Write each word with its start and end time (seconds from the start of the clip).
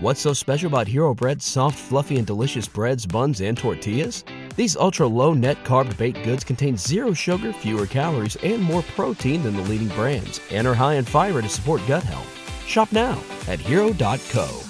What's 0.00 0.20
so 0.20 0.32
special 0.32 0.68
about 0.68 0.86
Hero 0.86 1.12
Bread's 1.12 1.44
soft, 1.44 1.76
fluffy, 1.76 2.18
and 2.18 2.26
delicious 2.26 2.68
breads, 2.68 3.04
buns, 3.04 3.40
and 3.40 3.58
tortillas? 3.58 4.22
These 4.54 4.76
ultra 4.76 5.08
low 5.08 5.34
net 5.34 5.64
carb 5.64 5.98
baked 5.98 6.22
goods 6.22 6.44
contain 6.44 6.76
zero 6.76 7.12
sugar, 7.12 7.52
fewer 7.52 7.84
calories, 7.84 8.36
and 8.44 8.62
more 8.62 8.82
protein 8.94 9.42
than 9.42 9.56
the 9.56 9.62
leading 9.62 9.88
brands, 9.88 10.40
and 10.52 10.68
are 10.68 10.74
high 10.74 10.94
in 10.94 11.04
fiber 11.04 11.42
to 11.42 11.48
support 11.48 11.82
gut 11.88 12.04
health. 12.04 12.32
Shop 12.64 12.92
now 12.92 13.20
at 13.48 13.58
hero.co. 13.58 14.62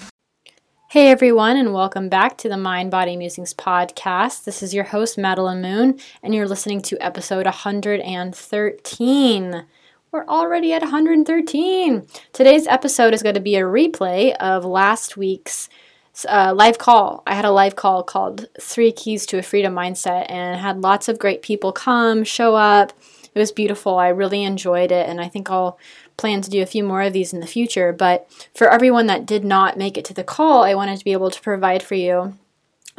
Hey 0.89 1.11
everyone, 1.11 1.59
and 1.59 1.75
welcome 1.75 2.09
back 2.09 2.39
to 2.39 2.49
the 2.49 2.57
Mind 2.57 2.91
Body 2.91 3.15
Musings 3.15 3.53
podcast. 3.53 4.45
This 4.45 4.63
is 4.63 4.73
your 4.73 4.85
host, 4.85 5.19
Madeline 5.19 5.61
Moon, 5.61 6.01
and 6.23 6.35
you're 6.35 6.49
listening 6.49 6.81
to 6.81 6.97
episode 7.05 7.45
113. 7.45 9.65
We're 10.11 10.27
already 10.27 10.73
at 10.73 10.81
113. 10.81 12.07
Today's 12.33 12.67
episode 12.67 13.13
is 13.13 13.23
going 13.23 13.35
to 13.35 13.43
be 13.43 13.57
a 13.57 13.63
replay 13.63 14.35
of 14.37 14.65
last 14.65 15.19
week's 15.19 15.69
uh, 16.27 16.55
live 16.57 16.79
call. 16.79 17.23
I 17.27 17.35
had 17.35 17.45
a 17.45 17.51
live 17.51 17.77
call 17.77 18.03
called 18.03 18.47
Three 18.59 18.91
Keys 18.91 19.27
to 19.27 19.39
a 19.39 19.43
Freedom 19.43 19.75
Mindset 19.75 20.25
and 20.31 20.59
had 20.59 20.81
lots 20.81 21.09
of 21.09 21.19
great 21.19 21.43
people 21.43 21.73
come, 21.73 22.25
show 22.25 22.55
up. 22.55 22.95
It 23.35 23.39
was 23.39 23.53
beautiful. 23.53 23.99
I 23.99 24.09
really 24.09 24.45
enjoyed 24.45 24.91
it, 24.93 25.07
and 25.07 25.21
I 25.21 25.29
think 25.29 25.51
I'll 25.51 25.79
plan 26.17 26.41
to 26.41 26.49
do 26.49 26.63
a 26.63 26.67
few 26.67 26.85
more 26.85 27.03
of 27.03 27.13
these 27.13 27.35
in 27.35 27.41
the 27.41 27.47
future. 27.47 27.93
But 27.93 28.27
for 28.55 28.73
everyone 28.73 29.09
that 29.09 29.27
did 29.27 29.45
not 29.45 29.77
make 29.77 29.99
it 29.99 30.07
to 30.07 30.15
the 30.15 30.25
call, 30.25 30.63
I 30.63 30.75
wanted 30.75 30.99
to 30.99 31.05
be 31.05 31.13
able 31.13 31.31
to 31.31 31.41
provide 31.43 31.83
for 31.83 31.97
you 31.97 32.33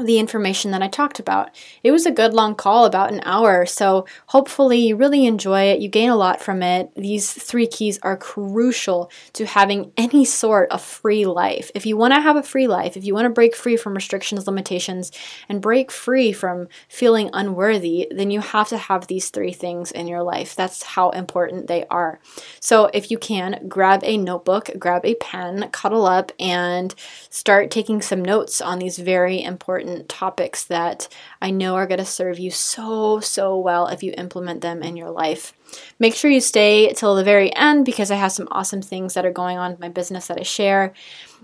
the 0.06 0.20
information 0.20 0.72
that 0.72 0.82
I 0.82 0.88
talked 0.88 1.20
about. 1.20 1.50
It 1.84 1.92
was 1.92 2.06
a 2.06 2.12
good 2.12 2.34
long 2.34 2.56
call, 2.56 2.86
about 2.86 3.12
an 3.12 3.22
hour, 3.24 3.66
so 3.66 4.06
hopefully 4.28 4.88
you 4.88 4.96
really 4.96 5.26
enjoy 5.26 5.64
it. 5.64 5.80
You 5.80 5.90
gain 5.90 6.10
a 6.10 6.16
lot 6.16 6.42
from 6.42 6.62
it. 6.64 6.94
These 6.96 7.32
three 7.32 7.68
keys 7.68 8.00
are 8.04 8.18
crucial 8.18 9.12
to 9.34 9.46
having 9.46 9.92
any 9.98 10.26
sort 10.26 10.70
of 10.72 10.82
free 10.82 11.26
life. 11.26 11.72
If 11.76 11.86
you 11.86 11.98
want 11.98 12.14
to 12.14 12.22
have 12.22 12.36
a 12.36 12.44
free 12.44 12.68
life, 12.68 12.96
if 12.96 13.04
you 13.04 13.14
want 13.14 13.26
to 13.26 13.30
break 13.30 13.56
free 13.56 13.78
from 13.78 13.94
restrictions, 13.94 14.48
limitations, 14.48 15.12
and 15.48 15.62
break 15.62 15.92
free 15.92 16.32
from 16.32 16.68
feeling 16.88 17.30
unworthy, 17.34 18.08
then 18.12 18.32
you 18.32 18.42
have 18.42 18.70
to 18.70 18.78
have 18.78 19.08
these 19.08 19.30
three 19.30 19.54
things 19.54 19.92
in 19.92 20.08
your 20.08 20.24
life. 20.24 20.56
That's 20.56 20.84
how 20.84 21.10
important 21.12 21.68
they 21.68 21.86
are. 21.88 22.20
So 22.60 22.90
if 22.94 23.12
you 23.12 23.18
can, 23.18 23.68
grab 23.68 24.02
a 24.04 24.18
notebook, 24.18 24.70
grab 24.78 25.06
a 25.06 25.16
pen, 25.16 25.70
cuddle 25.72 26.06
up, 26.06 26.32
and 26.40 26.94
start 27.30 27.72
taking 27.72 28.02
some 28.02 28.24
notes 28.24 28.62
on 28.62 28.80
these 28.80 28.98
very 28.98 29.42
important 29.42 29.89
important 29.90 30.10
topics 30.10 30.66
that 30.66 31.08
I 31.42 31.52
know 31.52 31.76
are 31.76 31.88
going 31.88 32.00
to 32.00 32.06
serve 32.06 32.40
you 32.40 32.52
so, 32.52 33.20
so 33.20 33.58
well 33.58 33.88
if 33.88 34.04
you 34.04 34.14
implement 34.18 34.62
them 34.62 34.84
in 34.84 34.96
your 34.96 35.10
life. 35.10 35.54
Make 36.00 36.16
sure 36.16 36.32
you 36.32 36.42
stay 36.42 36.94
till 36.94 37.16
the 37.16 37.24
very 37.24 37.56
end 37.56 37.86
because 37.86 38.12
I 38.12 38.16
have 38.16 38.32
some 38.32 38.48
awesome 38.52 38.82
things 38.82 39.14
that 39.14 39.26
are 39.26 39.32
going 39.32 39.58
on 39.58 39.74
in 39.74 39.80
my 39.80 39.90
business 39.90 40.28
that 40.28 40.40
I 40.40 40.44
share. 40.44 40.94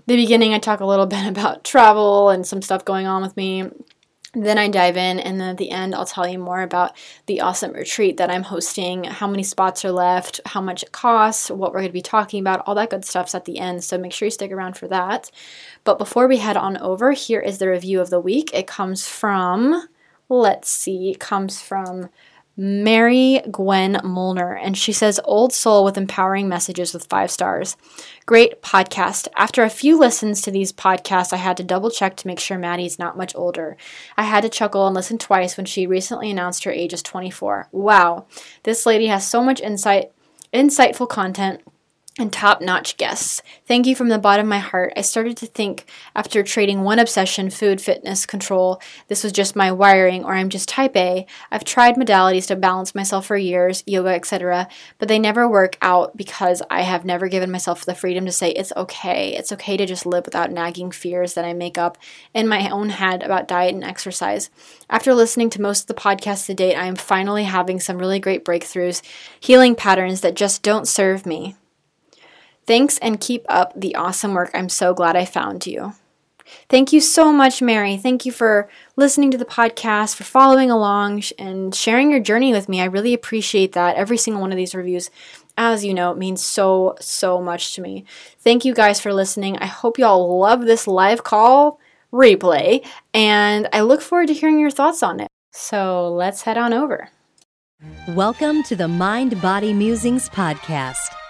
The 0.06 0.16
beginning, 0.16 0.54
I 0.54 0.58
talk 0.58 0.80
a 0.80 0.86
little 0.86 1.06
bit 1.16 1.26
about 1.26 1.64
travel 1.64 2.30
and 2.30 2.46
some 2.46 2.62
stuff 2.62 2.84
going 2.84 3.06
on 3.06 3.22
with 3.22 3.36
me 3.36 3.70
then 4.44 4.58
I 4.58 4.68
dive 4.68 4.98
in, 4.98 5.18
and 5.18 5.40
then 5.40 5.50
at 5.50 5.56
the 5.56 5.70
end, 5.70 5.94
I'll 5.94 6.04
tell 6.04 6.28
you 6.28 6.38
more 6.38 6.60
about 6.60 6.94
the 7.24 7.40
awesome 7.40 7.72
retreat 7.72 8.18
that 8.18 8.30
I'm 8.30 8.42
hosting, 8.42 9.04
how 9.04 9.26
many 9.26 9.42
spots 9.42 9.84
are 9.84 9.92
left, 9.92 10.40
how 10.44 10.60
much 10.60 10.82
it 10.82 10.92
costs, 10.92 11.50
what 11.50 11.72
we're 11.72 11.78
going 11.78 11.88
to 11.88 11.92
be 11.92 12.02
talking 12.02 12.40
about, 12.40 12.62
all 12.66 12.74
that 12.74 12.90
good 12.90 13.04
stuff's 13.04 13.34
at 13.34 13.46
the 13.46 13.58
end. 13.58 13.82
So 13.82 13.96
make 13.96 14.12
sure 14.12 14.26
you 14.26 14.30
stick 14.30 14.52
around 14.52 14.76
for 14.76 14.88
that. 14.88 15.30
But 15.86 15.98
before 15.98 16.26
we 16.26 16.38
head 16.38 16.56
on 16.56 16.76
over, 16.78 17.12
here 17.12 17.40
is 17.40 17.58
the 17.58 17.70
review 17.70 18.00
of 18.00 18.10
the 18.10 18.20
week. 18.20 18.50
It 18.52 18.66
comes 18.66 19.06
from, 19.06 19.86
let's 20.28 20.68
see, 20.68 21.12
it 21.12 21.20
comes 21.20 21.62
from 21.62 22.10
Mary 22.56 23.40
Gwen 23.52 24.00
Molnar, 24.02 24.54
and 24.54 24.76
she 24.76 24.92
says, 24.92 25.20
Old 25.24 25.52
Soul 25.52 25.84
with 25.84 25.96
empowering 25.96 26.48
messages 26.48 26.92
with 26.92 27.06
five 27.06 27.30
stars. 27.30 27.76
Great 28.24 28.62
podcast. 28.62 29.28
After 29.36 29.62
a 29.62 29.70
few 29.70 29.96
listens 29.96 30.42
to 30.42 30.50
these 30.50 30.72
podcasts, 30.72 31.32
I 31.32 31.36
had 31.36 31.56
to 31.58 31.62
double 31.62 31.90
check 31.90 32.16
to 32.16 32.26
make 32.26 32.40
sure 32.40 32.58
Maddie's 32.58 32.98
not 32.98 33.16
much 33.16 33.36
older. 33.36 33.76
I 34.16 34.24
had 34.24 34.40
to 34.40 34.48
chuckle 34.48 34.88
and 34.88 34.94
listen 34.96 35.18
twice 35.18 35.56
when 35.56 35.66
she 35.66 35.86
recently 35.86 36.32
announced 36.32 36.64
her 36.64 36.72
age 36.72 36.94
is 36.94 37.02
24. 37.02 37.68
Wow, 37.70 38.26
this 38.64 38.86
lady 38.86 39.06
has 39.06 39.24
so 39.24 39.40
much 39.40 39.60
insight, 39.60 40.10
insightful 40.52 41.08
content 41.08 41.60
and 42.18 42.32
top 42.32 42.62
notch 42.62 42.96
guests. 42.96 43.42
Thank 43.66 43.86
you 43.86 43.94
from 43.94 44.08
the 44.08 44.18
bottom 44.18 44.46
of 44.46 44.50
my 44.50 44.58
heart. 44.58 44.92
I 44.96 45.02
started 45.02 45.36
to 45.38 45.46
think 45.46 45.84
after 46.14 46.42
trading 46.42 46.82
one 46.82 46.98
obsession, 46.98 47.50
food, 47.50 47.80
fitness, 47.80 48.24
control, 48.24 48.80
this 49.08 49.22
was 49.22 49.32
just 49.32 49.54
my 49.54 49.70
wiring 49.70 50.24
or 50.24 50.32
I'm 50.32 50.48
just 50.48 50.68
type 50.68 50.96
A. 50.96 51.26
I've 51.50 51.64
tried 51.64 51.96
modalities 51.96 52.46
to 52.46 52.56
balance 52.56 52.94
myself 52.94 53.26
for 53.26 53.36
years, 53.36 53.82
yoga, 53.86 54.10
etc., 54.10 54.68
but 54.98 55.08
they 55.08 55.18
never 55.18 55.46
work 55.46 55.76
out 55.82 56.16
because 56.16 56.62
I 56.70 56.82
have 56.82 57.04
never 57.04 57.28
given 57.28 57.50
myself 57.50 57.84
the 57.84 57.94
freedom 57.94 58.24
to 58.24 58.32
say 58.32 58.50
it's 58.50 58.72
okay. 58.76 59.36
It's 59.36 59.52
okay 59.52 59.76
to 59.76 59.84
just 59.84 60.06
live 60.06 60.24
without 60.24 60.50
nagging 60.50 60.92
fears 60.92 61.34
that 61.34 61.44
I 61.44 61.52
make 61.52 61.76
up 61.76 61.98
in 62.32 62.48
my 62.48 62.70
own 62.70 62.88
head 62.90 63.22
about 63.22 63.48
diet 63.48 63.74
and 63.74 63.84
exercise. 63.84 64.48
After 64.88 65.12
listening 65.12 65.50
to 65.50 65.60
most 65.60 65.82
of 65.82 65.86
the 65.88 66.00
podcasts 66.00 66.46
to 66.46 66.54
date, 66.54 66.76
I 66.76 66.86
am 66.86 66.96
finally 66.96 67.44
having 67.44 67.78
some 67.78 67.98
really 67.98 68.20
great 68.20 68.44
breakthroughs, 68.44 69.02
healing 69.38 69.74
patterns 69.74 70.22
that 70.22 70.34
just 70.34 70.62
don't 70.62 70.88
serve 70.88 71.26
me. 71.26 71.56
Thanks 72.66 72.98
and 72.98 73.20
keep 73.20 73.44
up 73.48 73.72
the 73.76 73.94
awesome 73.94 74.34
work. 74.34 74.50
I'm 74.52 74.68
so 74.68 74.92
glad 74.92 75.16
I 75.16 75.24
found 75.24 75.66
you. 75.66 75.94
Thank 76.68 76.92
you 76.92 77.00
so 77.00 77.32
much, 77.32 77.60
Mary. 77.62 77.96
Thank 77.96 78.24
you 78.24 78.32
for 78.32 78.68
listening 78.96 79.30
to 79.32 79.38
the 79.38 79.44
podcast, 79.44 80.14
for 80.14 80.24
following 80.24 80.70
along, 80.70 81.22
and 81.38 81.74
sharing 81.74 82.10
your 82.10 82.20
journey 82.20 82.52
with 82.52 82.68
me. 82.68 82.80
I 82.80 82.84
really 82.84 83.14
appreciate 83.14 83.72
that. 83.72 83.96
Every 83.96 84.16
single 84.16 84.42
one 84.42 84.52
of 84.52 84.56
these 84.56 84.74
reviews, 84.74 85.10
as 85.56 85.84
you 85.84 85.92
know, 85.94 86.14
means 86.14 86.44
so, 86.44 86.96
so 87.00 87.40
much 87.40 87.74
to 87.74 87.80
me. 87.80 88.04
Thank 88.38 88.64
you 88.64 88.74
guys 88.74 89.00
for 89.00 89.12
listening. 89.12 89.56
I 89.58 89.66
hope 89.66 89.98
you 89.98 90.04
all 90.04 90.38
love 90.38 90.62
this 90.62 90.86
live 90.86 91.24
call 91.24 91.80
replay, 92.12 92.86
and 93.12 93.68
I 93.72 93.80
look 93.80 94.00
forward 94.00 94.28
to 94.28 94.34
hearing 94.34 94.60
your 94.60 94.70
thoughts 94.70 95.02
on 95.02 95.20
it. 95.20 95.28
So 95.52 96.12
let's 96.12 96.42
head 96.42 96.58
on 96.58 96.72
over. 96.72 97.10
Welcome 98.08 98.62
to 98.64 98.76
the 98.76 98.88
Mind 98.88 99.40
Body 99.42 99.72
Musings 99.72 100.28
podcast 100.28 101.12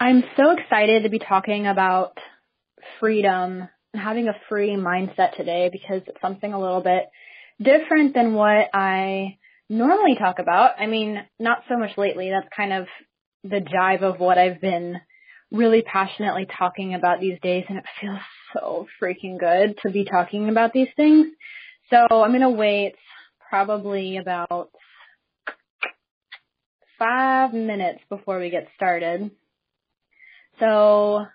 I'm 0.00 0.22
so 0.36 0.52
excited 0.52 1.02
to 1.02 1.08
be 1.08 1.18
talking 1.18 1.66
about 1.66 2.16
freedom 3.00 3.68
and 3.92 4.02
having 4.02 4.28
a 4.28 4.36
free 4.48 4.76
mindset 4.76 5.36
today 5.36 5.70
because 5.72 6.02
it's 6.06 6.20
something 6.20 6.52
a 6.52 6.60
little 6.60 6.80
bit 6.80 7.08
different 7.60 8.14
than 8.14 8.34
what 8.34 8.68
I 8.72 9.38
normally 9.68 10.14
talk 10.16 10.38
about. 10.38 10.80
I 10.80 10.86
mean, 10.86 11.18
not 11.40 11.64
so 11.68 11.76
much 11.76 11.98
lately. 11.98 12.30
That's 12.30 12.48
kind 12.56 12.72
of 12.72 12.86
the 13.42 13.60
jive 13.60 14.02
of 14.02 14.20
what 14.20 14.38
I've 14.38 14.60
been 14.60 15.00
really 15.50 15.82
passionately 15.82 16.46
talking 16.46 16.94
about 16.94 17.18
these 17.18 17.40
days 17.42 17.64
and 17.68 17.78
it 17.78 17.84
feels 18.00 18.20
so 18.52 18.86
freaking 19.02 19.36
good 19.36 19.78
to 19.82 19.90
be 19.90 20.04
talking 20.04 20.48
about 20.48 20.72
these 20.72 20.88
things. 20.94 21.26
So 21.90 22.22
I'm 22.22 22.30
going 22.30 22.42
to 22.42 22.50
wait 22.50 22.94
probably 23.50 24.18
about 24.18 24.70
five 27.00 27.52
minutes 27.52 28.00
before 28.08 28.38
we 28.38 28.50
get 28.50 28.68
started. 28.76 29.32
So 30.60 31.26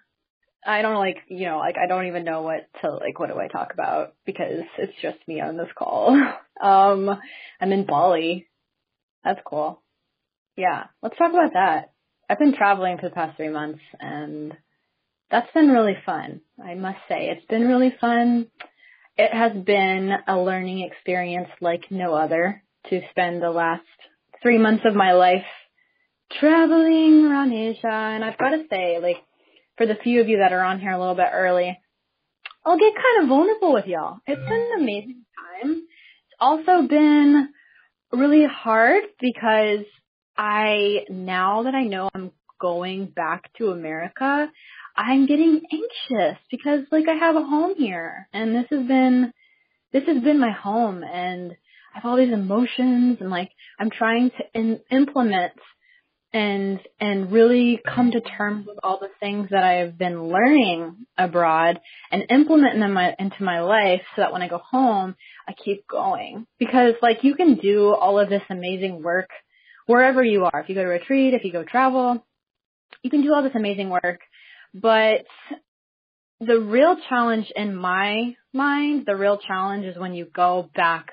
I 0.66 0.82
don't 0.82 0.98
like, 0.98 1.18
you 1.28 1.46
know, 1.48 1.60
like 1.60 1.76
I 1.78 1.88
don't 1.88 2.08
even 2.08 2.24
know 2.24 2.42
what 2.42 2.68
to 2.82 2.92
like 2.92 3.20
what 3.20 3.30
do 3.30 3.40
I 3.40 3.48
talk 3.48 3.74
about 3.74 4.14
because 4.26 4.64
it's 4.78 4.94
just 5.02 5.18
me 5.28 5.42
on 5.42 5.58
this 5.58 5.72
call. 5.78 6.10
um 6.62 7.20
I'm 7.60 7.72
in 7.72 7.86
Bali. 7.86 8.48
That's 9.24 9.42
cool. 9.46 9.82
Yeah, 10.56 10.86
let's 11.02 11.18
talk 11.18 11.32
about 11.32 11.54
that. 11.54 11.92
I've 12.30 12.40
been 12.40 12.56
traveling 12.56 12.98
for 12.98 13.10
the 13.10 13.16
past 13.16 13.38
3 13.38 13.50
months 13.50 13.82
and 14.00 14.56
that's 15.32 15.52
been 15.54 15.70
really 15.70 15.98
fun. 16.06 16.42
I 16.64 16.76
must 16.76 17.00
say 17.10 17.30
it's 17.30 17.46
been 17.48 17.68
really 17.68 17.94
fun 18.00 18.48
it 19.18 19.32
has 19.32 19.52
been 19.54 20.12
a 20.28 20.38
learning 20.38 20.82
experience 20.82 21.50
like 21.62 21.92
no 21.92 22.14
other 22.14 22.64
to 22.90 23.02
spend 23.12 23.42
the 23.42 23.50
last 23.50 23.84
three 24.42 24.58
months 24.58 24.84
of 24.86 24.96
my 24.96 25.14
life 25.14 25.46
traveling 26.40 27.26
around 27.26 27.54
Asia. 27.54 27.88
And 27.88 28.24
I've 28.24 28.38
got 28.38 28.50
to 28.50 28.64
say, 28.70 29.00
like, 29.02 29.18
for 29.78 29.86
the 29.86 29.96
few 29.96 30.22
of 30.22 30.30
you 30.30 30.38
that 30.38 30.54
are 30.54 30.64
on 30.64 30.80
here 30.80 30.92
a 30.92 31.00
little 31.00 31.16
bit 31.16 31.30
early, 31.32 31.78
I'll 32.66 32.80
get 32.80 32.94
kind 32.96 33.24
of 33.24 33.30
vulnerable 33.30 33.74
with 33.74 33.88
y'all. 33.88 34.20
It's 34.26 34.42
been 34.42 34.72
an 34.72 34.82
amazing 34.82 35.26
time. 35.38 35.72
It's 35.72 36.38
also 36.40 36.88
been 36.88 37.50
really 38.12 38.46
hard 38.46 39.04
because 39.20 39.86
I, 40.38 41.06
now 41.10 41.64
that 41.64 41.76
I 41.76 41.84
know 41.84 42.10
I'm 42.14 42.32
going 42.60 43.08
back 43.08 43.52
to 43.58 43.72
America, 43.72 44.50
I'm 44.96 45.26
getting 45.26 45.62
anxious 45.72 46.38
because 46.52 46.82
like 46.92 47.08
I 47.10 47.16
have 47.16 47.36
a 47.36 47.44
home 47.44 47.76
here 47.78 48.28
and 48.32 48.56
this 48.56 48.66
has 48.70 48.88
been, 48.88 49.34
this 49.92 50.04
has 50.06 50.24
been 50.24 50.40
my 50.40 50.52
home 50.52 51.04
and 51.04 51.52
I 51.94 52.00
have 52.00 52.06
all 52.06 52.18
these 52.18 52.32
emotions 52.32 53.18
and 53.20 53.30
like 53.30 53.52
I'm 53.80 53.90
trying 53.90 54.30
to 54.32 54.44
in, 54.54 54.80
implement 54.92 55.54
and 56.34 56.80
and 57.00 57.32
really 57.32 57.80
come 57.86 58.12
to 58.12 58.20
terms 58.20 58.66
with 58.68 58.78
all 58.82 59.00
the 59.00 59.10
things 59.20 59.50
that 59.52 59.64
I 59.64 59.74
have 59.74 59.98
been 59.98 60.30
learning 60.30 61.06
abroad 61.16 61.80
and 62.12 62.26
implement 62.30 62.80
them 62.80 62.98
into 62.98 63.44
my 63.44 63.62
life 63.62 64.02
so 64.16 64.24
that 64.24 64.34
when 64.34 64.42
I 64.42 64.48
go 64.48 64.58
home 64.58 65.16
I 65.48 65.54
keep 65.54 65.88
going. 65.88 66.48
Because 66.58 66.96
like 67.02 67.24
you 67.24 67.36
can 67.36 67.56
do 67.56 67.94
all 67.94 68.20
of 68.20 68.30
this 68.30 68.42
amazing 68.50 69.04
work 69.04 69.30
wherever 69.86 70.24
you 70.24 70.46
are. 70.46 70.62
If 70.62 70.70
you 70.70 70.76
go 70.76 70.84
to 70.84 70.90
retreat 70.90 71.36
if 71.36 71.44
you 71.44 71.52
go 71.52 71.64
travel 71.64 72.26
you 73.04 73.12
can 73.12 73.22
do 73.22 73.34
all 73.34 73.44
this 73.44 73.56
amazing 73.56 73.90
work. 73.90 74.22
But 74.74 75.26
the 76.40 76.60
real 76.60 76.98
challenge 77.10 77.52
in 77.56 77.76
my 77.76 78.36
mind 78.54 79.04
the 79.06 79.16
real 79.16 79.38
challenge 79.38 79.86
is 79.86 79.98
when 79.98 80.16
you 80.16 80.26
go 80.26 80.68
back 80.76 81.12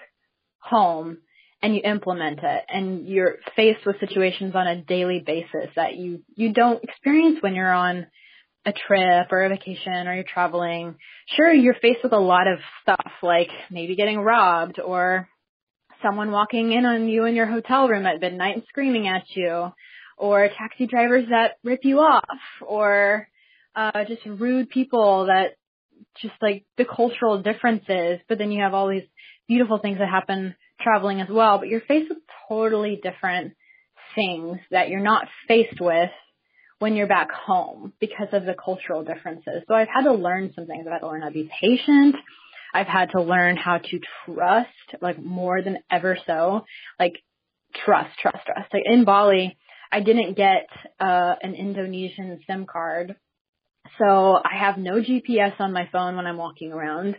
home 0.61 1.19
and 1.63 1.75
you 1.75 1.83
implement 1.85 2.41
it 2.43 2.65
and 2.69 3.07
you're 3.07 3.37
faced 3.55 3.85
with 3.85 4.01
situations 4.01 4.55
on 4.55 4.67
a 4.67 4.83
daily 4.83 5.23
basis 5.25 5.69
that 5.77 5.97
you 5.97 6.23
you 6.35 6.53
don't 6.53 6.83
experience 6.83 7.39
when 7.43 7.55
you're 7.55 7.73
on 7.73 8.07
a 8.67 8.73
trip 8.73 9.29
or 9.31 9.43
a 9.43 9.49
vacation 9.49 10.07
or 10.07 10.15
you're 10.15 10.25
traveling 10.25 10.95
sure 11.35 11.53
you're 11.53 11.75
faced 11.75 12.03
with 12.03 12.13
a 12.13 12.19
lot 12.19 12.47
of 12.47 12.59
stuff 12.83 13.13
like 13.23 13.49
maybe 13.71 13.97
getting 13.97 14.19
robbed 14.19 14.79
or 14.81 15.29
someone 16.03 16.31
walking 16.31 16.73
in 16.73 16.85
on 16.85 17.09
you 17.09 17.25
in 17.25 17.35
your 17.35 17.47
hotel 17.47 17.89
room 17.89 18.07
at 18.07 18.21
midnight 18.21 18.57
and 18.57 18.65
screaming 18.69 19.09
at 19.09 19.25
you 19.35 19.71
or 20.17 20.49
taxi 20.49 20.87
drivers 20.87 21.27
that 21.31 21.53
rip 21.65 21.81
you 21.83 21.99
off 21.99 22.39
or 22.67 23.29
uh 23.75 24.05
just 24.05 24.25
rude 24.27 24.69
people 24.69 25.27
that 25.27 25.57
just 26.21 26.35
like 26.43 26.65
the 26.77 26.85
cultural 26.85 27.43
differences 27.43 28.19
but 28.29 28.39
then 28.39 28.51
you 28.51 28.63
have 28.63 28.75
all 28.75 28.89
these 28.89 29.09
beautiful 29.49 29.79
things 29.79 29.99
that 29.99 30.09
happen 30.09 30.55
traveling 30.83 31.21
as 31.21 31.29
well, 31.29 31.59
but 31.59 31.69
you're 31.69 31.81
faced 31.81 32.09
with 32.09 32.19
totally 32.49 33.01
different 33.03 33.55
things 34.15 34.59
that 34.71 34.89
you're 34.89 35.01
not 35.01 35.29
faced 35.47 35.81
with 35.81 36.11
when 36.79 36.97
you're 36.97 37.07
back 37.07 37.31
home 37.31 37.93
because 38.01 38.29
of 38.33 38.45
the 38.45 38.55
cultural 38.55 39.05
differences. 39.05 39.63
So 39.69 39.75
I've 39.75 39.89
had 39.89 40.05
to 40.05 40.15
learn 40.15 40.53
some 40.55 40.67
things. 40.67 40.87
I've 40.87 40.95
had 40.95 40.99
to 41.01 41.09
learn 41.09 41.21
how 41.21 41.29
to 41.29 41.35
be 41.35 41.51
patient. 41.61 42.17
I've 42.73 42.87
had 42.87 43.11
to 43.11 43.23
learn 43.23 43.57
how 43.57 43.79
to 43.79 44.01
trust, 44.25 44.69
like 45.03 45.23
more 45.23 45.61
than 45.63 45.79
ever 45.91 46.17
so, 46.27 46.65
like 46.99 47.15
trust, 47.85 48.19
trust, 48.19 48.39
trust. 48.47 48.73
Like 48.73 48.85
in 48.87 49.05
Bali, 49.05 49.59
I 49.93 50.01
didn't 50.01 50.37
get 50.37 50.69
uh, 50.99 51.35
an 51.43 51.55
Indonesian 51.55 52.41
SIM 52.47 52.67
card. 52.67 53.17
So 53.99 54.37
I 54.37 54.59
have 54.61 54.79
no 54.79 54.95
GPS 54.95 55.59
on 55.59 55.73
my 55.73 55.89
phone 55.91 56.17
when 56.17 56.27
I'm 56.27 56.37
walking 56.37 56.73
around. 56.73 57.17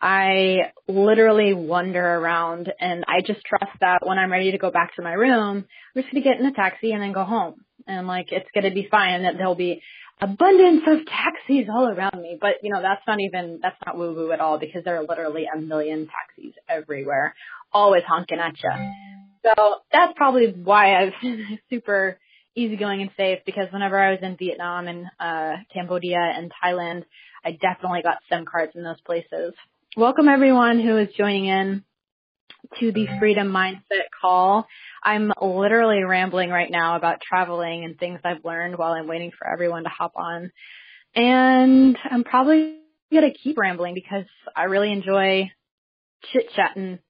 I 0.00 0.72
literally 0.88 1.52
wander 1.52 2.02
around 2.02 2.72
and 2.80 3.04
I 3.06 3.20
just 3.20 3.44
trust 3.44 3.72
that 3.80 4.06
when 4.06 4.18
I'm 4.18 4.32
ready 4.32 4.52
to 4.52 4.58
go 4.58 4.70
back 4.70 4.94
to 4.96 5.02
my 5.02 5.12
room, 5.12 5.66
I'm 5.94 6.02
just 6.02 6.12
going 6.12 6.22
to 6.22 6.28
get 6.28 6.40
in 6.40 6.46
a 6.46 6.52
taxi 6.52 6.92
and 6.92 7.02
then 7.02 7.12
go 7.12 7.24
home. 7.24 7.56
And 7.86 8.06
like, 8.06 8.32
it's 8.32 8.48
going 8.54 8.64
to 8.64 8.70
be 8.70 8.88
fine 8.90 9.22
that 9.24 9.34
there'll 9.36 9.54
be 9.54 9.82
abundance 10.20 10.82
of 10.86 11.06
taxis 11.06 11.66
all 11.70 11.88
around 11.88 12.20
me. 12.20 12.38
But 12.40 12.56
you 12.62 12.72
know, 12.72 12.80
that's 12.80 13.02
not 13.06 13.20
even, 13.20 13.58
that's 13.62 13.76
not 13.84 13.96
woo 13.96 14.14
woo 14.14 14.32
at 14.32 14.40
all 14.40 14.58
because 14.58 14.84
there 14.84 14.96
are 14.96 15.04
literally 15.04 15.46
a 15.54 15.58
million 15.58 16.08
taxis 16.08 16.54
everywhere, 16.68 17.34
always 17.72 18.02
honking 18.06 18.38
at 18.38 18.54
you. 18.62 18.70
So 19.44 19.76
that's 19.92 20.12
probably 20.16 20.52
why 20.52 21.02
I've 21.02 21.12
super 21.70 22.18
easygoing 22.54 23.02
and 23.02 23.10
safe 23.16 23.40
because 23.44 23.66
whenever 23.70 23.98
I 23.98 24.12
was 24.12 24.20
in 24.22 24.36
Vietnam 24.36 24.88
and, 24.88 25.06
uh, 25.18 25.56
Cambodia 25.72 26.18
and 26.18 26.50
Thailand, 26.62 27.04
I 27.44 27.52
definitely 27.52 28.02
got 28.02 28.18
SIM 28.30 28.44
cards 28.44 28.72
in 28.74 28.82
those 28.82 29.00
places. 29.00 29.54
Welcome 29.96 30.28
everyone 30.28 30.78
who 30.78 30.98
is 30.98 31.08
joining 31.18 31.46
in 31.46 31.82
to 32.78 32.92
the 32.92 33.08
Freedom 33.18 33.48
Mindset 33.48 34.06
call. 34.20 34.68
I'm 35.02 35.32
literally 35.42 36.04
rambling 36.04 36.50
right 36.50 36.70
now 36.70 36.94
about 36.94 37.20
traveling 37.20 37.84
and 37.84 37.98
things 37.98 38.20
I've 38.22 38.44
learned 38.44 38.78
while 38.78 38.92
I'm 38.92 39.08
waiting 39.08 39.32
for 39.36 39.52
everyone 39.52 39.82
to 39.82 39.88
hop 39.88 40.12
on. 40.14 40.52
And 41.16 41.98
I'm 42.08 42.22
probably 42.22 42.76
going 43.10 43.32
to 43.32 43.36
keep 43.36 43.58
rambling 43.58 43.94
because 43.94 44.26
I 44.54 44.64
really 44.64 44.92
enjoy 44.92 45.50
chit 46.32 46.50
chatting 46.54 47.00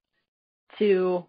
to 0.79 1.27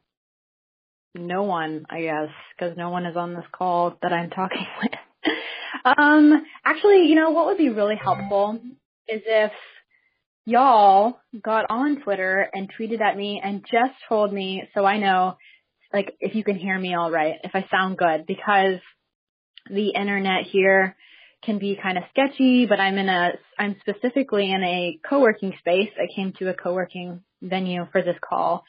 no 1.14 1.42
one, 1.42 1.84
I 1.90 2.00
guess, 2.00 2.30
because 2.56 2.78
no 2.78 2.88
one 2.88 3.04
is 3.04 3.18
on 3.18 3.34
this 3.34 3.44
call 3.52 3.98
that 4.00 4.10
I'm 4.10 4.30
talking 4.30 4.66
with. 4.82 5.34
um, 5.98 6.46
actually, 6.64 7.08
you 7.08 7.14
know, 7.14 7.28
what 7.28 7.44
would 7.44 7.58
be 7.58 7.68
really 7.68 7.96
helpful 7.96 8.58
is 9.06 9.20
if 9.26 9.52
y'all 10.44 11.18
got 11.42 11.66
on 11.70 12.02
Twitter 12.02 12.48
and 12.52 12.70
tweeted 12.72 13.00
at 13.00 13.16
me 13.16 13.40
and 13.42 13.64
just 13.70 13.94
told 14.08 14.32
me 14.32 14.68
so 14.74 14.84
I 14.84 14.98
know 14.98 15.36
like 15.92 16.14
if 16.20 16.34
you 16.34 16.42
can 16.44 16.56
hear 16.56 16.78
me 16.78 16.94
all 16.94 17.10
right, 17.10 17.34
if 17.44 17.52
I 17.54 17.66
sound 17.70 17.98
good 17.98 18.26
because 18.26 18.80
the 19.70 19.90
internet 19.90 20.44
here 20.50 20.96
can 21.44 21.58
be 21.58 21.78
kind 21.80 21.98
of 21.98 22.04
sketchy, 22.10 22.66
but 22.66 22.80
I'm 22.80 22.98
in 22.98 23.08
a 23.08 23.32
I'm 23.58 23.76
specifically 23.80 24.50
in 24.50 24.62
a 24.62 24.98
co-working 25.08 25.52
space. 25.58 25.90
I 25.96 26.12
came 26.14 26.32
to 26.38 26.48
a 26.48 26.54
co-working 26.54 27.22
venue 27.40 27.86
for 27.92 28.02
this 28.02 28.16
call 28.26 28.64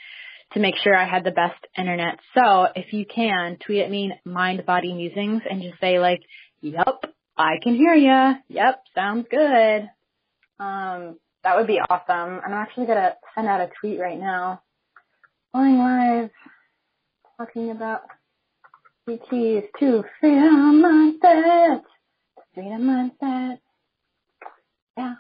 to 0.54 0.60
make 0.60 0.76
sure 0.84 0.96
I 0.96 1.08
had 1.08 1.24
the 1.24 1.32
best 1.32 1.60
internet. 1.78 2.20
So 2.36 2.68
if 2.76 2.94
you 2.94 3.06
can 3.06 3.58
tweet 3.66 3.84
at 3.84 3.92
me 3.92 4.14
mind 4.26 4.66
body 4.66 4.94
musings 4.94 5.42
and 5.50 5.62
just 5.62 5.80
say 5.80 6.00
like, 6.00 6.22
"Yep, 6.62 7.06
I 7.38 7.58
can 7.62 7.76
hear 7.76 7.94
you. 7.94 8.36
Yep, 8.50 8.84
sounds 8.96 9.28
good." 9.30 9.90
Um 10.60 11.18
that 11.44 11.58
would 11.58 11.68
be 11.68 11.80
awesome. 11.80 12.42
I'm 12.46 12.54
actually 12.54 12.88
gonna 12.88 13.16
send 13.36 13.48
out 13.48 13.62
a 13.62 13.70
tweet 13.80 14.00
right 14.00 14.20
now. 14.20 14.62
Going 15.54 15.78
live, 15.78 16.30
talking 17.38 17.72
about 17.72 18.02
keys 19.30 19.64
to 19.80 20.04
freedom 20.20 20.82
mindset. 20.82 21.84
Freedom 22.54 22.82
mindset. 22.82 23.60
Yeah. 24.98 25.16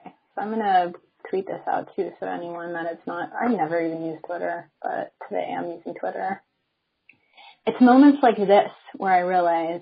Okay, 0.00 0.14
so 0.34 0.40
I'm 0.40 0.50
gonna 0.50 0.92
tweet 1.28 1.46
this 1.46 1.60
out 1.66 1.90
too, 1.96 2.10
so 2.20 2.26
anyone 2.26 2.72
that 2.74 2.86
it's 2.86 3.06
not, 3.06 3.30
I 3.38 3.48
never 3.48 3.84
even 3.84 4.04
use 4.04 4.18
Twitter, 4.24 4.70
but 4.82 5.12
today 5.28 5.52
I'm 5.56 5.70
using 5.70 5.94
Twitter. 5.94 6.40
It's 7.66 7.80
moments 7.80 8.18
like 8.22 8.36
this 8.36 8.70
where 8.96 9.12
I 9.12 9.20
realize 9.20 9.80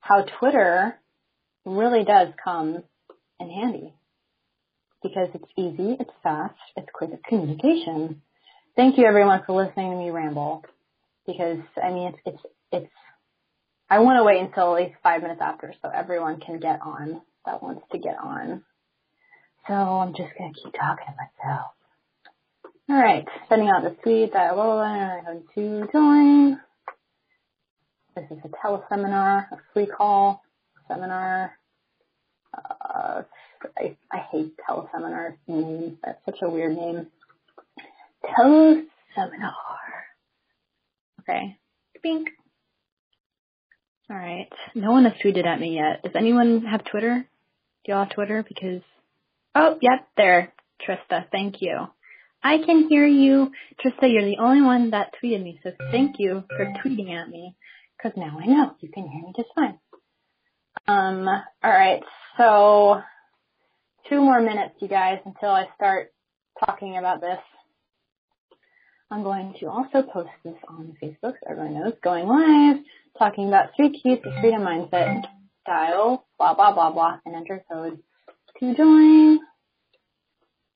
how 0.00 0.24
Twitter 0.40 0.98
really 1.64 2.04
does 2.04 2.28
come 2.42 2.82
in 3.38 3.50
handy 3.50 3.94
because 5.02 5.28
it's 5.34 5.50
easy, 5.56 5.96
it's 5.98 6.10
fast, 6.22 6.54
it's 6.76 6.88
quick, 6.92 7.10
communication. 7.24 8.22
Thank 8.76 8.98
you 8.98 9.04
everyone 9.04 9.42
for 9.46 9.52
listening 9.52 9.92
to 9.92 9.96
me 9.96 10.10
ramble 10.10 10.64
because 11.26 11.58
I 11.82 11.90
mean 11.90 12.08
it's 12.08 12.18
it's 12.26 12.42
it's 12.72 12.92
I 13.88 13.98
want 14.00 14.18
to 14.18 14.24
wait 14.24 14.40
until 14.40 14.76
at 14.76 14.82
least 14.82 14.96
five 15.02 15.22
minutes 15.22 15.40
after 15.42 15.74
so 15.82 15.90
everyone 15.92 16.40
can 16.40 16.60
get 16.60 16.80
on 16.82 17.20
that 17.44 17.62
wants 17.62 17.82
to 17.92 17.98
get 17.98 18.16
on. 18.22 18.62
So 19.66 19.74
I'm 19.74 20.14
just 20.14 20.30
gonna 20.38 20.52
keep 20.52 20.72
talking 20.72 21.06
to 21.06 21.44
myself. 21.44 21.72
All 22.88 22.96
right, 22.96 23.24
sending 23.48 23.68
out 23.68 23.82
the 23.82 23.90
tweet 24.02 24.32
that 24.32 24.52
I'm 24.52 25.44
to 25.54 25.88
join. 25.92 26.60
This 28.16 28.24
is 28.30 28.38
a 28.44 28.48
teleseminar, 28.48 29.46
a 29.52 29.58
free 29.72 29.86
call 29.86 30.42
seminar. 30.88 31.52
Uh, 32.52 33.22
I, 33.78 33.96
I 34.12 34.18
hate 34.30 34.54
teleseminar 34.68 35.36
name. 35.46 35.98
That's 36.04 36.24
such 36.24 36.38
a 36.42 36.50
weird 36.50 36.76
name. 36.76 37.06
Teleseminar. 38.24 39.54
Okay. 41.20 41.56
Bink. 42.02 42.28
All 44.10 44.16
right. 44.16 44.48
No 44.74 44.92
one 44.92 45.04
has 45.04 45.14
tweeted 45.24 45.46
at 45.46 45.60
me 45.60 45.76
yet. 45.76 46.02
Does 46.02 46.12
anyone 46.16 46.64
have 46.64 46.84
Twitter? 46.84 47.26
Do 47.84 47.92
y'all 47.92 48.04
have 48.04 48.14
Twitter? 48.14 48.44
Because, 48.46 48.82
oh, 49.54 49.78
yep, 49.80 50.08
there. 50.16 50.52
Trista, 50.86 51.26
thank 51.30 51.56
you. 51.60 51.86
I 52.42 52.58
can 52.58 52.88
hear 52.88 53.06
you. 53.06 53.52
Trista, 53.84 54.10
you're 54.10 54.24
the 54.24 54.38
only 54.40 54.62
one 54.62 54.90
that 54.90 55.12
tweeted 55.22 55.42
me, 55.42 55.60
so 55.62 55.72
thank 55.90 56.16
you 56.18 56.44
for 56.56 56.64
tweeting 56.82 57.14
at 57.14 57.28
me. 57.28 57.54
Because 57.96 58.16
now 58.16 58.38
I 58.42 58.46
know 58.46 58.74
you 58.80 58.88
can 58.88 59.08
hear 59.08 59.22
me 59.22 59.32
just 59.36 59.50
fine. 59.54 59.78
Um, 60.88 61.28
alright, 61.62 62.02
so 62.38 63.02
two 64.10 64.20
more 64.20 64.40
minutes, 64.40 64.74
you 64.80 64.88
guys, 64.88 65.20
until 65.24 65.50
I 65.50 65.66
start 65.76 66.12
talking 66.66 66.98
about 66.98 67.20
this. 67.20 67.38
I'm 69.10 69.22
going 69.22 69.54
to 69.60 69.66
also 69.66 70.02
post 70.02 70.30
this 70.44 70.56
on 70.68 70.96
Facebook 71.02 71.34
so 71.34 71.50
everyone 71.50 71.74
knows. 71.74 71.94
Going 72.02 72.26
live, 72.26 72.82
talking 73.18 73.48
about 73.48 73.70
three 73.76 73.90
keys 73.90 74.18
to 74.22 74.40
freedom 74.40 74.62
mindset, 74.62 75.24
style, 75.62 76.26
blah, 76.38 76.54
blah, 76.54 76.72
blah, 76.72 76.92
blah, 76.92 77.18
and 77.24 77.34
enter 77.34 77.64
code 77.70 77.98
to 78.58 78.74
join 78.74 79.40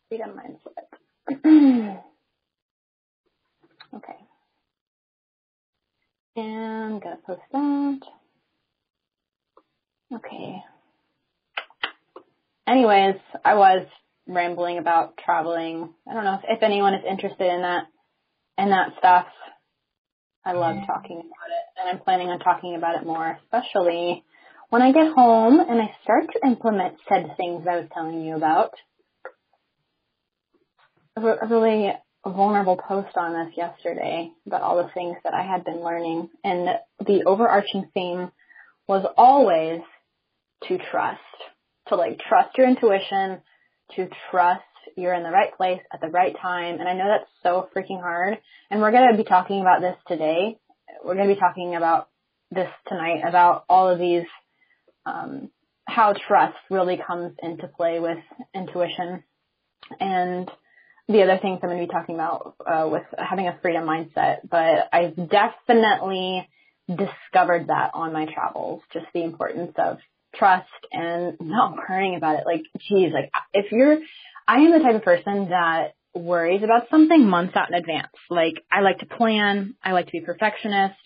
freedom 0.08 0.30
mindset. 0.30 0.88
okay. 3.94 4.16
And 6.36 6.84
I'm 6.84 6.98
gonna 7.00 7.18
post 7.24 7.40
that. 7.52 8.00
Okay. 10.14 10.62
Anyways, 12.66 13.16
I 13.44 13.54
was 13.54 13.86
rambling 14.26 14.78
about 14.78 15.18
traveling. 15.18 15.92
I 16.08 16.14
don't 16.14 16.24
know 16.24 16.34
if, 16.42 16.58
if 16.58 16.62
anyone 16.62 16.94
is 16.94 17.04
interested 17.08 17.46
in 17.46 17.62
that 17.62 17.84
and 18.56 18.72
that 18.72 18.92
stuff. 18.98 19.26
I 20.44 20.52
love 20.52 20.76
mm-hmm. 20.76 20.86
talking 20.86 21.16
about 21.16 21.48
it 21.48 21.80
and 21.80 21.88
I'm 21.88 22.04
planning 22.04 22.28
on 22.28 22.38
talking 22.38 22.74
about 22.76 23.00
it 23.00 23.06
more, 23.06 23.38
especially 23.44 24.24
when 24.70 24.82
I 24.82 24.92
get 24.92 25.12
home 25.12 25.60
and 25.60 25.80
I 25.80 25.94
start 26.02 26.26
to 26.32 26.46
implement 26.46 26.96
said 27.08 27.34
things 27.36 27.66
I 27.68 27.76
was 27.76 27.88
telling 27.92 28.22
you 28.22 28.36
about. 28.36 28.72
A 31.16 31.46
really 31.46 31.92
vulnerable 32.26 32.76
post 32.76 33.16
on 33.16 33.32
this 33.32 33.56
yesterday 33.56 34.30
about 34.46 34.62
all 34.62 34.82
the 34.82 34.90
things 34.92 35.16
that 35.24 35.34
I 35.34 35.42
had 35.42 35.64
been 35.64 35.82
learning 35.82 36.30
and 36.42 36.68
the 37.06 37.24
overarching 37.24 37.88
theme 37.94 38.30
was 38.88 39.06
always 39.16 39.80
to 40.68 40.78
trust, 40.90 41.20
to 41.88 41.96
like 41.96 42.18
trust 42.18 42.56
your 42.56 42.68
intuition, 42.68 43.40
to 43.96 44.08
trust 44.30 44.62
you're 44.96 45.14
in 45.14 45.22
the 45.22 45.30
right 45.30 45.54
place 45.56 45.80
at 45.92 46.00
the 46.00 46.08
right 46.08 46.36
time. 46.40 46.78
And 46.80 46.88
I 46.88 46.94
know 46.94 47.08
that's 47.08 47.30
so 47.42 47.68
freaking 47.74 48.00
hard. 48.00 48.38
And 48.70 48.80
we're 48.80 48.92
going 48.92 49.10
to 49.10 49.16
be 49.16 49.24
talking 49.24 49.60
about 49.60 49.80
this 49.80 49.96
today. 50.06 50.58
We're 51.04 51.14
going 51.14 51.28
to 51.28 51.34
be 51.34 51.40
talking 51.40 51.74
about 51.74 52.08
this 52.50 52.70
tonight 52.86 53.22
about 53.26 53.64
all 53.68 53.88
of 53.88 53.98
these, 53.98 54.26
um, 55.06 55.50
how 55.86 56.14
trust 56.28 56.56
really 56.70 56.98
comes 57.04 57.34
into 57.42 57.68
play 57.68 57.98
with 57.98 58.18
intuition. 58.54 59.24
And 60.00 60.50
the 61.08 61.22
other 61.22 61.38
things 61.38 61.60
I'm 61.62 61.68
going 61.68 61.80
to 61.80 61.86
be 61.86 61.92
talking 61.92 62.14
about 62.14 62.54
uh, 62.66 62.88
with 62.88 63.04
having 63.18 63.48
a 63.48 63.58
freedom 63.60 63.84
mindset, 63.84 64.48
but 64.48 64.88
I've 64.92 65.16
definitely 65.28 66.48
discovered 66.88 67.68
that 67.68 67.90
on 67.94 68.12
my 68.12 68.26
travels, 68.26 68.82
just 68.92 69.06
the 69.12 69.22
importance 69.22 69.72
of 69.76 69.98
trust 70.38 70.68
and 70.92 71.36
not 71.40 71.76
worrying 71.76 72.16
about 72.16 72.38
it. 72.38 72.44
Like, 72.46 72.62
geez, 72.88 73.12
like 73.12 73.30
if 73.52 73.72
you're, 73.72 73.98
I 74.46 74.56
am 74.56 74.72
the 74.72 74.80
type 74.80 74.96
of 74.96 75.02
person 75.02 75.48
that 75.50 75.94
worries 76.14 76.62
about 76.62 76.88
something 76.90 77.26
months 77.26 77.56
out 77.56 77.68
in 77.68 77.74
advance. 77.74 78.12
Like 78.30 78.54
I 78.70 78.80
like 78.80 78.98
to 78.98 79.06
plan, 79.06 79.74
I 79.82 79.92
like 79.92 80.06
to 80.06 80.12
be 80.12 80.20
perfectionist, 80.20 80.98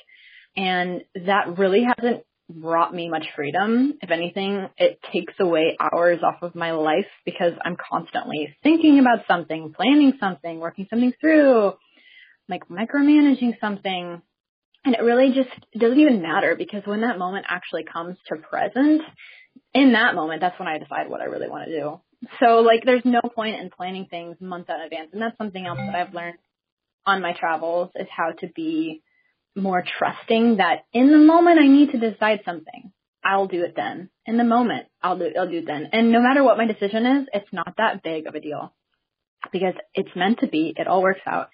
and 0.56 1.02
that 1.26 1.58
really 1.58 1.84
hasn't 1.84 2.24
brought 2.50 2.94
me 2.94 3.08
much 3.08 3.26
freedom. 3.36 3.94
If 4.00 4.10
anything, 4.10 4.68
it 4.78 5.00
takes 5.12 5.34
away 5.38 5.76
hours 5.80 6.20
off 6.22 6.42
of 6.42 6.54
my 6.54 6.72
life 6.72 7.06
because 7.24 7.52
I'm 7.64 7.76
constantly 7.76 8.56
thinking 8.62 8.98
about 8.98 9.26
something, 9.28 9.72
planning 9.74 10.14
something, 10.18 10.58
working 10.58 10.86
something 10.88 11.12
through, 11.20 11.74
like 12.48 12.68
micromanaging 12.68 13.60
something. 13.60 14.22
And 14.84 14.94
it 14.94 15.02
really 15.02 15.32
just 15.34 15.50
doesn't 15.78 15.98
even 15.98 16.22
matter 16.22 16.54
because 16.56 16.82
when 16.84 17.02
that 17.02 17.18
moment 17.18 17.46
actually 17.48 17.84
comes 17.84 18.16
to 18.28 18.36
present, 18.36 19.02
in 19.74 19.92
that 19.92 20.14
moment, 20.14 20.40
that's 20.40 20.58
when 20.58 20.68
I 20.68 20.78
decide 20.78 21.08
what 21.08 21.20
I 21.20 21.24
really 21.24 21.48
want 21.48 21.66
to 21.66 21.78
do. 21.78 22.00
So 22.40 22.60
like 22.60 22.84
there's 22.84 23.04
no 23.04 23.20
point 23.22 23.60
in 23.60 23.70
planning 23.70 24.06
things 24.08 24.36
months 24.40 24.68
in 24.68 24.80
advance. 24.80 25.10
And 25.12 25.22
that's 25.22 25.36
something 25.38 25.64
else 25.64 25.78
that 25.78 25.94
I've 25.94 26.14
learned 26.14 26.38
on 27.06 27.22
my 27.22 27.32
travels 27.32 27.90
is 27.94 28.06
how 28.14 28.32
to 28.40 28.48
be 28.54 29.02
more 29.56 29.84
trusting 29.98 30.58
that 30.58 30.84
in 30.92 31.10
the 31.10 31.18
moment 31.18 31.58
I 31.58 31.66
need 31.66 31.92
to 31.92 31.98
decide 31.98 32.40
something, 32.44 32.92
I'll 33.24 33.46
do 33.46 33.64
it 33.64 33.74
then. 33.76 34.10
In 34.26 34.36
the 34.36 34.44
moment, 34.44 34.86
I'll 35.02 35.18
do 35.18 35.30
I'll 35.38 35.48
do 35.48 35.58
it 35.58 35.66
then. 35.66 35.88
And 35.92 36.12
no 36.12 36.20
matter 36.20 36.44
what 36.44 36.58
my 36.58 36.66
decision 36.66 37.04
is, 37.04 37.28
it's 37.32 37.52
not 37.52 37.74
that 37.76 38.02
big 38.02 38.26
of 38.26 38.34
a 38.34 38.40
deal 38.40 38.72
because 39.52 39.74
it's 39.94 40.14
meant 40.14 40.40
to 40.40 40.48
be. 40.48 40.72
It 40.76 40.86
all 40.86 41.02
works 41.02 41.20
out. 41.26 41.48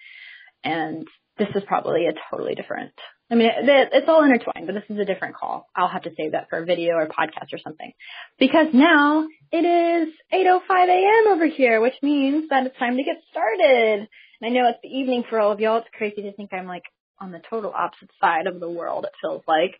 And 0.63 1.07
this 1.37 1.49
is 1.55 1.63
probably 1.67 2.05
a 2.07 2.13
totally 2.29 2.55
different. 2.55 2.93
I 3.31 3.35
mean, 3.35 3.49
it's 3.55 4.07
all 4.07 4.23
intertwined, 4.23 4.67
but 4.67 4.73
this 4.73 4.83
is 4.87 4.99
a 4.99 5.05
different 5.05 5.35
call. 5.35 5.67
I'll 5.75 5.87
have 5.87 6.03
to 6.03 6.11
save 6.15 6.33
that 6.33 6.47
for 6.49 6.59
a 6.59 6.65
video 6.65 6.93
or 6.95 7.07
podcast 7.07 7.53
or 7.53 7.57
something. 7.57 7.91
Because 8.37 8.67
now 8.71 9.27
it 9.51 9.65
is 9.65 10.13
8.05 10.31 10.89
a.m. 10.89 11.33
over 11.33 11.47
here, 11.47 11.81
which 11.81 11.95
means 12.03 12.49
that 12.49 12.67
it's 12.67 12.77
time 12.77 12.97
to 12.97 13.03
get 13.03 13.17
started. 13.31 14.07
And 14.41 14.43
I 14.43 14.49
know 14.49 14.69
it's 14.69 14.79
the 14.83 14.89
evening 14.89 15.23
for 15.27 15.39
all 15.39 15.51
of 15.51 15.59
y'all. 15.59 15.77
It's 15.77 15.87
crazy 15.97 16.21
to 16.21 16.33
think 16.33 16.53
I'm 16.53 16.67
like 16.67 16.83
on 17.19 17.31
the 17.31 17.41
total 17.49 17.73
opposite 17.75 18.11
side 18.21 18.45
of 18.45 18.59
the 18.59 18.69
world, 18.69 19.05
it 19.05 19.11
feels 19.19 19.41
like. 19.47 19.79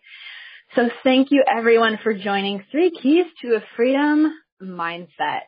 So 0.75 0.89
thank 1.03 1.27
you 1.29 1.43
everyone 1.47 1.99
for 2.01 2.15
joining 2.15 2.63
Three 2.71 2.89
Keys 2.89 3.27
to 3.43 3.55
a 3.55 3.63
Freedom 3.75 4.33
Mindset. 4.59 5.41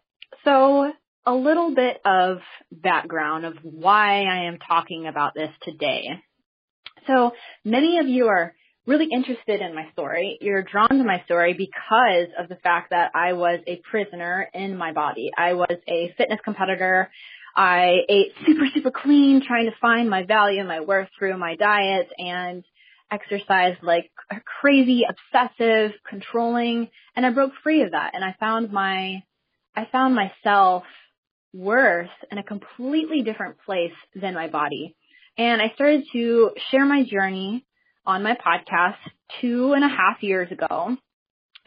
So 0.44 0.92
a 1.26 1.34
little 1.34 1.74
bit 1.74 1.98
of 2.06 2.38
background 2.72 3.46
of 3.46 3.56
why 3.64 4.24
I 4.26 4.46
am 4.46 4.60
talking 4.60 5.08
about 5.08 5.34
this 5.34 5.50
today. 5.64 6.22
So 7.08 7.32
many 7.64 8.00
of 8.00 8.08
you 8.08 8.28
are 8.28 8.54
really 8.86 9.08
interested 9.12 9.62
in 9.62 9.76
my 9.76 9.90
story. 9.92 10.38
You're 10.42 10.64
drawn 10.64 10.90
to 10.90 11.04
my 11.04 11.22
story 11.26 11.54
because 11.54 12.30
of 12.40 12.48
the 12.48 12.56
fact 12.56 12.92
that 12.92 13.12
I 13.16 13.34
was 13.34 13.60
a 13.68 13.82
prisoner 13.90 14.50
in 14.54 14.78
my 14.78 14.94
body. 14.94 15.32
I 15.38 15.54
was 15.54 15.78
a 15.88 16.14
fitness 16.18 16.40
competitor. 16.44 17.10
I 17.56 17.98
ate 18.08 18.34
super, 18.46 18.66
super 18.74 18.92
clean, 18.92 19.42
trying 19.46 19.66
to 19.66 19.76
find 19.82 20.10
my 20.10 20.24
value 20.24 20.60
and 20.60 20.68
my 20.68 20.82
worth 20.82 21.10
through 21.18 21.38
my 21.38 21.56
diet 21.56 22.08
and 22.18 22.64
exercised 23.12 23.82
like 23.82 24.12
crazy, 24.62 25.04
obsessive, 25.10 25.92
controlling, 26.08 26.90
and 27.16 27.26
I 27.26 27.32
broke 27.32 27.54
free 27.64 27.82
of 27.84 27.92
that. 27.92 28.12
And 28.14 28.24
I 28.24 28.36
found 28.40 28.72
my, 28.72 29.24
I 29.76 29.88
found 29.92 30.16
myself 30.16 30.84
worth 31.54 32.10
in 32.32 32.38
a 32.38 32.44
completely 32.44 33.22
different 33.22 33.58
place 33.66 33.94
than 34.14 34.34
my 34.34 34.48
body. 34.48 34.96
And 35.38 35.62
I 35.62 35.72
started 35.76 36.06
to 36.14 36.52
share 36.72 36.86
my 36.86 37.04
journey 37.04 37.66
on 38.06 38.24
my 38.24 38.36
podcast 38.36 38.98
two 39.42 39.74
and 39.74 39.84
a 39.84 39.88
half 39.88 40.22
years 40.22 40.52
ago. 40.52 40.98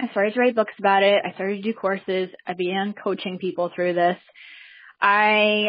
I 0.01 0.09
started 0.11 0.35
to 0.35 0.41
write 0.41 0.57
books 0.57 0.73
about 0.79 1.03
it. 1.03 1.23
I 1.25 1.33
started 1.35 1.57
to 1.57 1.63
do 1.63 1.75
courses. 1.75 2.31
I 2.47 2.55
began 2.55 2.95
coaching 2.95 3.39
people 3.39 3.71
through 3.75 3.95
this. 3.95 4.17
I 5.01 5.69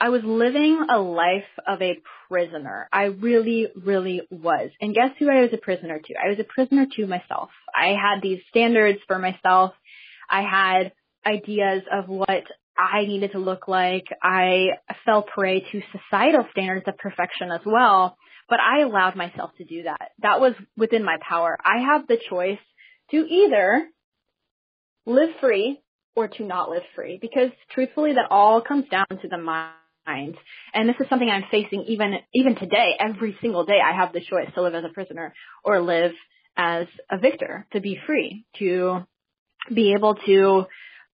I 0.00 0.08
was 0.08 0.22
living 0.24 0.86
a 0.90 0.98
life 0.98 1.44
of 1.66 1.80
a 1.80 2.00
prisoner. 2.28 2.88
I 2.92 3.04
really, 3.04 3.68
really 3.76 4.22
was. 4.30 4.70
And 4.80 4.94
guess 4.94 5.10
who 5.18 5.30
I 5.30 5.42
was 5.42 5.50
a 5.52 5.58
prisoner 5.58 5.98
to? 5.98 6.14
I 6.14 6.28
was 6.28 6.38
a 6.38 6.44
prisoner 6.44 6.86
to 6.96 7.06
myself. 7.06 7.50
I 7.74 7.88
had 7.88 8.20
these 8.20 8.40
standards 8.48 8.98
for 9.06 9.18
myself. 9.18 9.72
I 10.28 10.42
had 10.42 10.92
ideas 11.24 11.82
of 11.92 12.08
what 12.08 12.44
I 12.76 13.04
needed 13.04 13.32
to 13.32 13.38
look 13.38 13.68
like. 13.68 14.06
I 14.22 14.68
fell 15.04 15.22
prey 15.22 15.60
to 15.60 15.82
societal 15.92 16.46
standards 16.50 16.86
of 16.88 16.98
perfection 16.98 17.50
as 17.50 17.60
well, 17.64 18.16
but 18.48 18.60
I 18.60 18.80
allowed 18.82 19.16
myself 19.16 19.50
to 19.58 19.64
do 19.64 19.84
that. 19.84 20.10
That 20.20 20.40
was 20.40 20.54
within 20.76 21.04
my 21.04 21.16
power. 21.26 21.56
I 21.64 21.82
have 21.82 22.06
the 22.06 22.18
choice 22.28 22.58
to 23.10 23.16
either 23.16 23.86
live 25.06 25.30
free 25.40 25.80
or 26.16 26.28
to 26.28 26.44
not 26.44 26.70
live 26.70 26.82
free 26.94 27.18
because 27.20 27.50
truthfully 27.70 28.14
that 28.14 28.30
all 28.30 28.60
comes 28.60 28.88
down 28.88 29.06
to 29.10 29.28
the 29.28 29.38
mind. 29.38 30.36
And 30.72 30.88
this 30.88 30.96
is 31.00 31.08
something 31.08 31.28
I'm 31.28 31.44
facing 31.50 31.84
even, 31.88 32.14
even 32.34 32.56
today. 32.56 32.94
Every 32.98 33.36
single 33.40 33.64
day 33.64 33.78
I 33.84 33.96
have 33.96 34.12
the 34.12 34.20
choice 34.20 34.50
to 34.54 34.62
live 34.62 34.74
as 34.74 34.84
a 34.84 34.92
prisoner 34.92 35.32
or 35.64 35.80
live 35.80 36.12
as 36.56 36.86
a 37.10 37.18
victor, 37.18 37.66
to 37.72 37.80
be 37.80 37.98
free, 38.06 38.44
to 38.58 39.06
be 39.72 39.92
able 39.92 40.14
to 40.26 40.66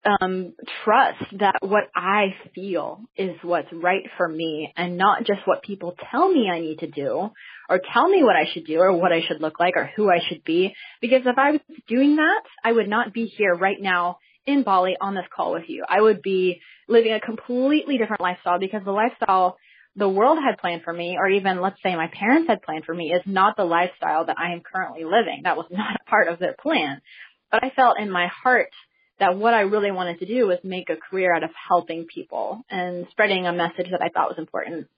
um, 0.04 0.54
trust 0.84 1.24
that 1.38 1.56
what 1.60 1.84
I 1.94 2.34
feel 2.54 3.00
is 3.16 3.36
what's 3.42 3.72
right 3.72 4.04
for 4.16 4.28
me 4.28 4.72
and 4.76 4.96
not 4.96 5.24
just 5.24 5.40
what 5.44 5.62
people 5.62 5.94
tell 6.10 6.30
me 6.30 6.48
I 6.52 6.60
need 6.60 6.78
to 6.80 6.86
do 6.86 7.30
or 7.68 7.80
tell 7.92 8.08
me 8.08 8.22
what 8.22 8.36
I 8.36 8.44
should 8.52 8.64
do 8.64 8.78
or 8.78 8.96
what 8.96 9.12
I 9.12 9.22
should 9.26 9.40
look 9.40 9.58
like 9.58 9.76
or 9.76 9.90
who 9.96 10.10
I 10.10 10.20
should 10.28 10.44
be. 10.44 10.74
Because 11.00 11.22
if 11.26 11.36
I 11.36 11.52
was 11.52 11.60
doing 11.88 12.16
that, 12.16 12.42
I 12.64 12.72
would 12.72 12.88
not 12.88 13.12
be 13.12 13.26
here 13.26 13.54
right 13.54 13.80
now 13.80 14.18
in 14.46 14.62
Bali 14.62 14.96
on 15.00 15.14
this 15.14 15.26
call 15.34 15.52
with 15.52 15.68
you. 15.68 15.84
I 15.86 16.00
would 16.00 16.22
be 16.22 16.60
living 16.88 17.12
a 17.12 17.20
completely 17.20 17.98
different 17.98 18.22
lifestyle 18.22 18.58
because 18.58 18.82
the 18.84 18.92
lifestyle 18.92 19.56
the 19.96 20.08
world 20.08 20.38
had 20.38 20.58
planned 20.58 20.82
for 20.84 20.92
me, 20.92 21.16
or 21.18 21.28
even 21.28 21.60
let's 21.60 21.82
say 21.82 21.96
my 21.96 22.06
parents 22.06 22.48
had 22.48 22.62
planned 22.62 22.84
for 22.84 22.94
me, 22.94 23.10
is 23.10 23.22
not 23.26 23.56
the 23.56 23.64
lifestyle 23.64 24.26
that 24.26 24.38
I 24.38 24.52
am 24.52 24.60
currently 24.60 25.04
living. 25.04 25.40
That 25.42 25.56
was 25.56 25.66
not 25.70 25.96
a 25.96 26.08
part 26.10 26.28
of 26.28 26.38
their 26.38 26.54
plan. 26.60 27.00
But 27.50 27.64
I 27.64 27.70
felt 27.70 27.98
in 27.98 28.10
my 28.10 28.28
heart 28.28 28.70
that 29.20 29.36
what 29.36 29.54
I 29.54 29.60
really 29.60 29.90
wanted 29.90 30.20
to 30.20 30.26
do 30.26 30.46
was 30.46 30.58
make 30.62 30.90
a 30.90 30.96
career 30.96 31.34
out 31.34 31.44
of 31.44 31.50
helping 31.68 32.06
people 32.06 32.62
and 32.70 33.06
spreading 33.10 33.46
a 33.46 33.52
message 33.52 33.90
that 33.90 34.02
I 34.02 34.08
thought 34.08 34.28
was 34.28 34.38
important. 34.38 34.88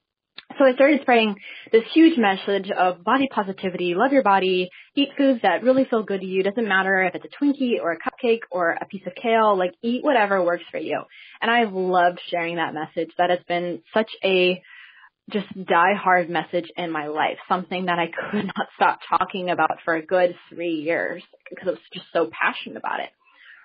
So 0.58 0.64
I 0.64 0.74
started 0.74 1.00
spreading 1.02 1.36
this 1.70 1.84
huge 1.94 2.18
message 2.18 2.70
of 2.70 3.04
body 3.04 3.28
positivity, 3.32 3.94
love 3.94 4.12
your 4.12 4.22
body, 4.22 4.68
eat 4.96 5.10
foods 5.16 5.40
that 5.42 5.62
really 5.62 5.84
feel 5.84 6.02
good 6.02 6.20
to 6.20 6.26
you. 6.26 6.42
Doesn't 6.42 6.68
matter 6.68 7.02
if 7.02 7.14
it's 7.14 7.24
a 7.24 7.44
Twinkie 7.44 7.80
or 7.80 7.92
a 7.92 7.98
cupcake 7.98 8.40
or 8.50 8.70
a 8.70 8.84
piece 8.86 9.06
of 9.06 9.14
kale, 9.14 9.56
like 9.56 9.74
eat 9.82 10.02
whatever 10.02 10.42
works 10.42 10.64
for 10.70 10.78
you. 10.78 11.02
And 11.40 11.50
I've 11.50 11.72
loved 11.72 12.20
sharing 12.30 12.56
that 12.56 12.74
message. 12.74 13.10
That 13.16 13.30
has 13.30 13.38
been 13.46 13.82
such 13.94 14.10
a 14.24 14.60
just 15.30 15.46
die 15.66 15.94
hard 15.94 16.28
message 16.28 16.70
in 16.76 16.90
my 16.90 17.06
life, 17.06 17.38
something 17.48 17.86
that 17.86 17.98
I 17.98 18.06
could 18.06 18.46
not 18.56 18.66
stop 18.74 18.98
talking 19.08 19.50
about 19.50 19.78
for 19.84 19.94
a 19.94 20.04
good 20.04 20.34
three 20.48 20.80
years 20.80 21.22
because 21.48 21.68
I 21.68 21.70
was 21.72 21.80
just 21.94 22.06
so 22.12 22.28
passionate 22.30 22.76
about 22.76 23.00
it. 23.00 23.10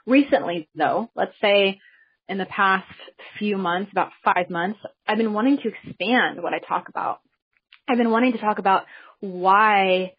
Recently 0.06 0.70
though, 0.76 1.10
let's 1.16 1.34
say 1.42 1.80
in 2.28 2.38
the 2.38 2.46
past 2.46 2.88
few 3.38 3.58
months, 3.58 3.92
about 3.92 4.12
five 4.24 4.50
months, 4.50 4.80
I've 5.08 5.18
been 5.18 5.34
wanting 5.34 5.58
to 5.58 5.70
expand 5.70 6.42
what 6.42 6.54
I 6.54 6.60
talk 6.60 6.90
about. 6.90 7.20
I've 7.88 7.98
been 7.98 8.12
wanting 8.12 8.34
to 8.34 8.40
talk 8.40 8.60
about 8.60 8.86
why 9.20 10.14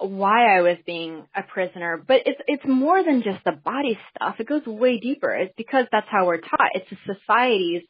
why 0.00 0.56
I 0.56 0.62
was 0.62 0.78
being 0.86 1.26
a 1.36 1.42
prisoner, 1.42 2.02
but 2.06 2.22
it's 2.26 2.40
it's 2.46 2.64
more 2.66 3.04
than 3.04 3.22
just 3.22 3.44
the 3.44 3.52
body 3.52 3.98
stuff. 4.14 4.36
It 4.38 4.48
goes 4.48 4.66
way 4.66 4.98
deeper. 4.98 5.30
It's 5.30 5.54
because 5.56 5.86
that's 5.92 6.08
how 6.10 6.26
we're 6.26 6.40
taught. 6.40 6.70
It's 6.74 6.90
a 6.90 7.14
society's 7.14 7.82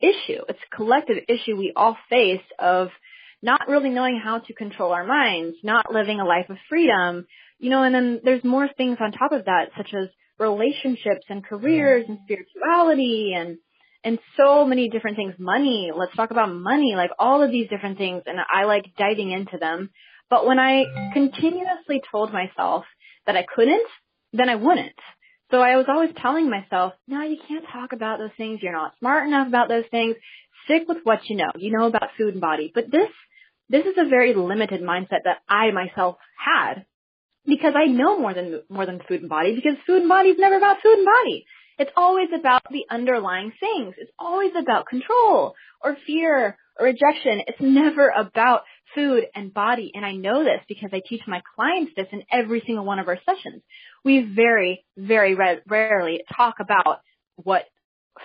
issue. 0.00 0.40
It's 0.48 0.60
a 0.72 0.76
collective 0.76 1.18
issue 1.28 1.56
we 1.56 1.72
all 1.74 1.96
face 2.08 2.44
of 2.58 2.88
not 3.42 3.68
really 3.68 3.90
knowing 3.90 4.20
how 4.22 4.38
to 4.38 4.54
control 4.54 4.92
our 4.92 5.04
minds, 5.04 5.56
not 5.62 5.92
living 5.92 6.20
a 6.20 6.24
life 6.24 6.48
of 6.48 6.56
freedom, 6.68 7.26
you 7.58 7.70
know, 7.70 7.82
and 7.82 7.94
then 7.94 8.20
there's 8.24 8.44
more 8.44 8.68
things 8.76 8.98
on 9.00 9.12
top 9.12 9.32
of 9.32 9.44
that, 9.44 9.70
such 9.76 9.92
as 9.94 10.08
relationships 10.38 11.26
and 11.28 11.44
careers 11.44 12.04
and 12.08 12.18
spirituality 12.24 13.32
and 13.36 13.58
and 14.04 14.18
so 14.36 14.64
many 14.64 14.88
different 14.88 15.16
things. 15.16 15.34
Money. 15.38 15.90
Let's 15.94 16.14
talk 16.14 16.30
about 16.30 16.54
money. 16.54 16.94
Like 16.96 17.10
all 17.18 17.42
of 17.42 17.50
these 17.50 17.68
different 17.68 17.98
things, 17.98 18.22
and 18.26 18.38
I 18.52 18.64
like 18.64 18.84
diving 18.96 19.32
into 19.32 19.58
them. 19.58 19.90
But 20.30 20.46
when 20.46 20.58
I 20.58 20.84
continuously 21.12 22.02
told 22.10 22.32
myself 22.32 22.84
that 23.26 23.36
I 23.36 23.44
couldn't, 23.54 23.86
then 24.32 24.48
I 24.48 24.56
wouldn't. 24.56 24.94
So 25.50 25.60
I 25.60 25.76
was 25.76 25.86
always 25.88 26.10
telling 26.16 26.50
myself, 26.50 26.92
no, 27.06 27.22
you 27.22 27.38
can't 27.48 27.64
talk 27.72 27.92
about 27.92 28.18
those 28.18 28.36
things. 28.36 28.60
You're 28.62 28.72
not 28.72 28.92
smart 28.98 29.26
enough 29.26 29.48
about 29.48 29.68
those 29.68 29.86
things. 29.90 30.16
Stick 30.66 30.82
with 30.86 30.98
what 31.04 31.20
you 31.28 31.36
know. 31.36 31.50
You 31.56 31.72
know 31.76 31.86
about 31.86 32.10
food 32.18 32.34
and 32.34 32.40
body. 32.40 32.70
But 32.74 32.90
this, 32.90 33.08
this 33.70 33.86
is 33.86 33.94
a 33.96 34.08
very 34.08 34.34
limited 34.34 34.82
mindset 34.82 35.24
that 35.24 35.38
I 35.48 35.70
myself 35.70 36.16
had 36.36 36.84
because 37.48 37.74
I 37.76 37.86
know 37.86 38.18
more 38.18 38.34
than 38.34 38.62
more 38.68 38.86
than 38.86 39.00
food 39.08 39.20
and 39.20 39.28
body 39.28 39.54
because 39.54 39.78
food 39.86 40.00
and 40.00 40.08
body 40.08 40.30
is 40.30 40.38
never 40.38 40.56
about 40.56 40.82
food 40.82 40.98
and 40.98 41.06
body. 41.06 41.46
It's 41.78 41.90
always 41.96 42.28
about 42.38 42.62
the 42.70 42.84
underlying 42.90 43.52
things. 43.58 43.94
It's 43.98 44.10
always 44.18 44.50
about 44.58 44.86
control 44.86 45.54
or 45.82 45.96
fear 46.06 46.58
or 46.78 46.86
rejection. 46.86 47.42
It's 47.46 47.60
never 47.60 48.08
about 48.08 48.62
food 48.94 49.24
and 49.34 49.54
body. 49.54 49.92
And 49.94 50.04
I 50.04 50.12
know 50.12 50.42
this 50.42 50.60
because 50.68 50.90
I 50.92 51.00
teach 51.08 51.22
my 51.26 51.40
clients 51.54 51.92
this 51.96 52.08
in 52.10 52.24
every 52.32 52.62
single 52.66 52.84
one 52.84 52.98
of 52.98 53.06
our 53.06 53.18
sessions. 53.24 53.62
We 54.04 54.22
very, 54.34 54.84
very 54.96 55.36
rarely 55.68 56.22
talk 56.36 56.56
about 56.60 57.00
what 57.36 57.64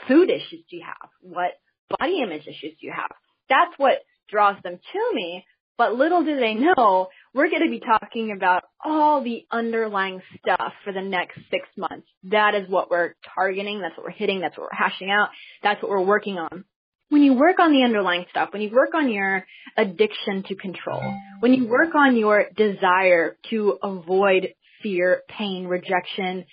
food 0.07 0.29
issues 0.29 0.63
do 0.69 0.77
you 0.77 0.83
have? 0.85 1.09
What 1.21 1.51
body 1.99 2.21
image 2.21 2.47
issues 2.47 2.75
do 2.79 2.87
you 2.87 2.93
have? 2.95 3.11
That's 3.49 3.73
what 3.77 3.99
draws 4.29 4.55
them 4.63 4.77
to 4.77 5.11
me. 5.13 5.45
But 5.77 5.95
little 5.95 6.23
do 6.23 6.39
they 6.39 6.53
know, 6.53 7.09
we're 7.33 7.49
going 7.49 7.63
to 7.63 7.69
be 7.69 7.79
talking 7.79 8.31
about 8.35 8.63
all 8.83 9.23
the 9.23 9.45
underlying 9.51 10.21
stuff 10.39 10.73
for 10.83 10.93
the 10.93 11.01
next 11.01 11.35
six 11.49 11.67
months. 11.75 12.07
That 12.25 12.53
is 12.53 12.69
what 12.69 12.91
we're 12.91 13.15
targeting. 13.35 13.81
That's 13.81 13.97
what 13.97 14.05
we're 14.05 14.11
hitting. 14.11 14.41
That's 14.41 14.57
what 14.57 14.69
we're 14.71 14.77
hashing 14.77 15.09
out. 15.09 15.29
That's 15.63 15.81
what 15.81 15.89
we're 15.89 16.05
working 16.05 16.37
on. 16.37 16.65
When 17.09 17.23
you 17.23 17.33
work 17.33 17.59
on 17.59 17.71
the 17.71 17.83
underlying 17.83 18.25
stuff, 18.29 18.49
when 18.53 18.61
you 18.61 18.71
work 18.71 18.95
on 18.95 19.11
your 19.11 19.45
addiction 19.77 20.43
to 20.47 20.55
control, 20.55 21.01
when 21.39 21.53
you 21.53 21.67
work 21.67 21.95
on 21.95 22.17
your 22.17 22.45
desire 22.55 23.37
to 23.49 23.77
avoid 23.83 24.49
fear, 24.81 25.21
pain, 25.27 25.65
rejection, 25.65 26.45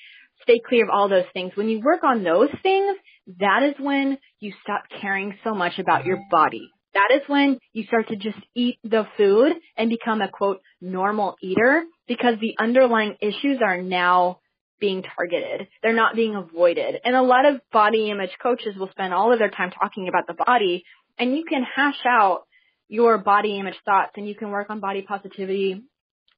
stay 0.42 0.60
clear 0.66 0.84
of 0.84 0.90
all 0.90 1.08
those 1.08 1.24
things, 1.32 1.52
when 1.54 1.68
you 1.68 1.80
work 1.80 2.04
on 2.04 2.24
those 2.24 2.50
things, 2.62 2.96
that 3.38 3.62
is 3.62 3.74
when 3.78 4.18
you 4.38 4.52
stop 4.62 4.82
caring 5.00 5.34
so 5.44 5.54
much 5.54 5.78
about 5.78 6.04
your 6.04 6.18
body 6.30 6.70
that 6.94 7.10
is 7.14 7.22
when 7.26 7.58
you 7.72 7.84
start 7.84 8.08
to 8.08 8.16
just 8.16 8.38
eat 8.54 8.78
the 8.82 9.06
food 9.16 9.52
and 9.76 9.90
become 9.90 10.20
a 10.20 10.28
quote 10.28 10.60
normal 10.80 11.36
eater 11.42 11.84
because 12.08 12.34
the 12.40 12.54
underlying 12.58 13.16
issues 13.20 13.60
are 13.64 13.80
now 13.80 14.40
being 14.80 15.02
targeted. 15.02 15.68
They're 15.82 15.92
not 15.92 16.16
being 16.16 16.34
avoided. 16.34 16.96
And 17.04 17.14
a 17.14 17.22
lot 17.22 17.44
of 17.46 17.60
body 17.70 18.10
image 18.10 18.30
coaches 18.42 18.74
will 18.76 18.90
spend 18.90 19.12
all 19.12 19.32
of 19.32 19.38
their 19.38 19.50
time 19.50 19.70
talking 19.70 20.08
about 20.08 20.26
the 20.26 20.34
body 20.34 20.84
and 21.18 21.36
you 21.36 21.44
can 21.44 21.62
hash 21.62 22.00
out 22.06 22.42
your 22.88 23.18
body 23.18 23.58
image 23.58 23.76
thoughts 23.84 24.12
and 24.16 24.26
you 24.26 24.34
can 24.34 24.50
work 24.50 24.70
on 24.70 24.80
body 24.80 25.02
positivity 25.02 25.82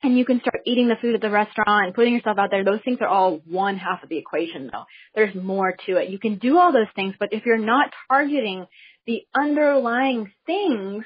and 0.02 0.18
you 0.18 0.24
can 0.24 0.40
start 0.40 0.62
eating 0.66 0.88
the 0.88 0.96
food 1.00 1.14
at 1.14 1.20
the 1.20 1.30
restaurant 1.30 1.86
and 1.86 1.94
putting 1.94 2.14
yourself 2.14 2.36
out 2.36 2.50
there. 2.50 2.64
Those 2.64 2.80
things 2.84 2.98
are 3.00 3.06
all 3.06 3.40
one 3.46 3.76
half 3.76 4.02
of 4.02 4.08
the 4.08 4.18
equation 4.18 4.68
though. 4.70 4.84
There's 5.14 5.34
more 5.34 5.76
to 5.86 5.96
it. 5.98 6.10
You 6.10 6.18
can 6.18 6.38
do 6.38 6.58
all 6.58 6.72
those 6.72 6.90
things, 6.96 7.14
but 7.18 7.32
if 7.32 7.46
you're 7.46 7.56
not 7.56 7.92
targeting 8.08 8.66
the 9.06 9.22
underlying 9.34 10.32
things, 10.46 11.04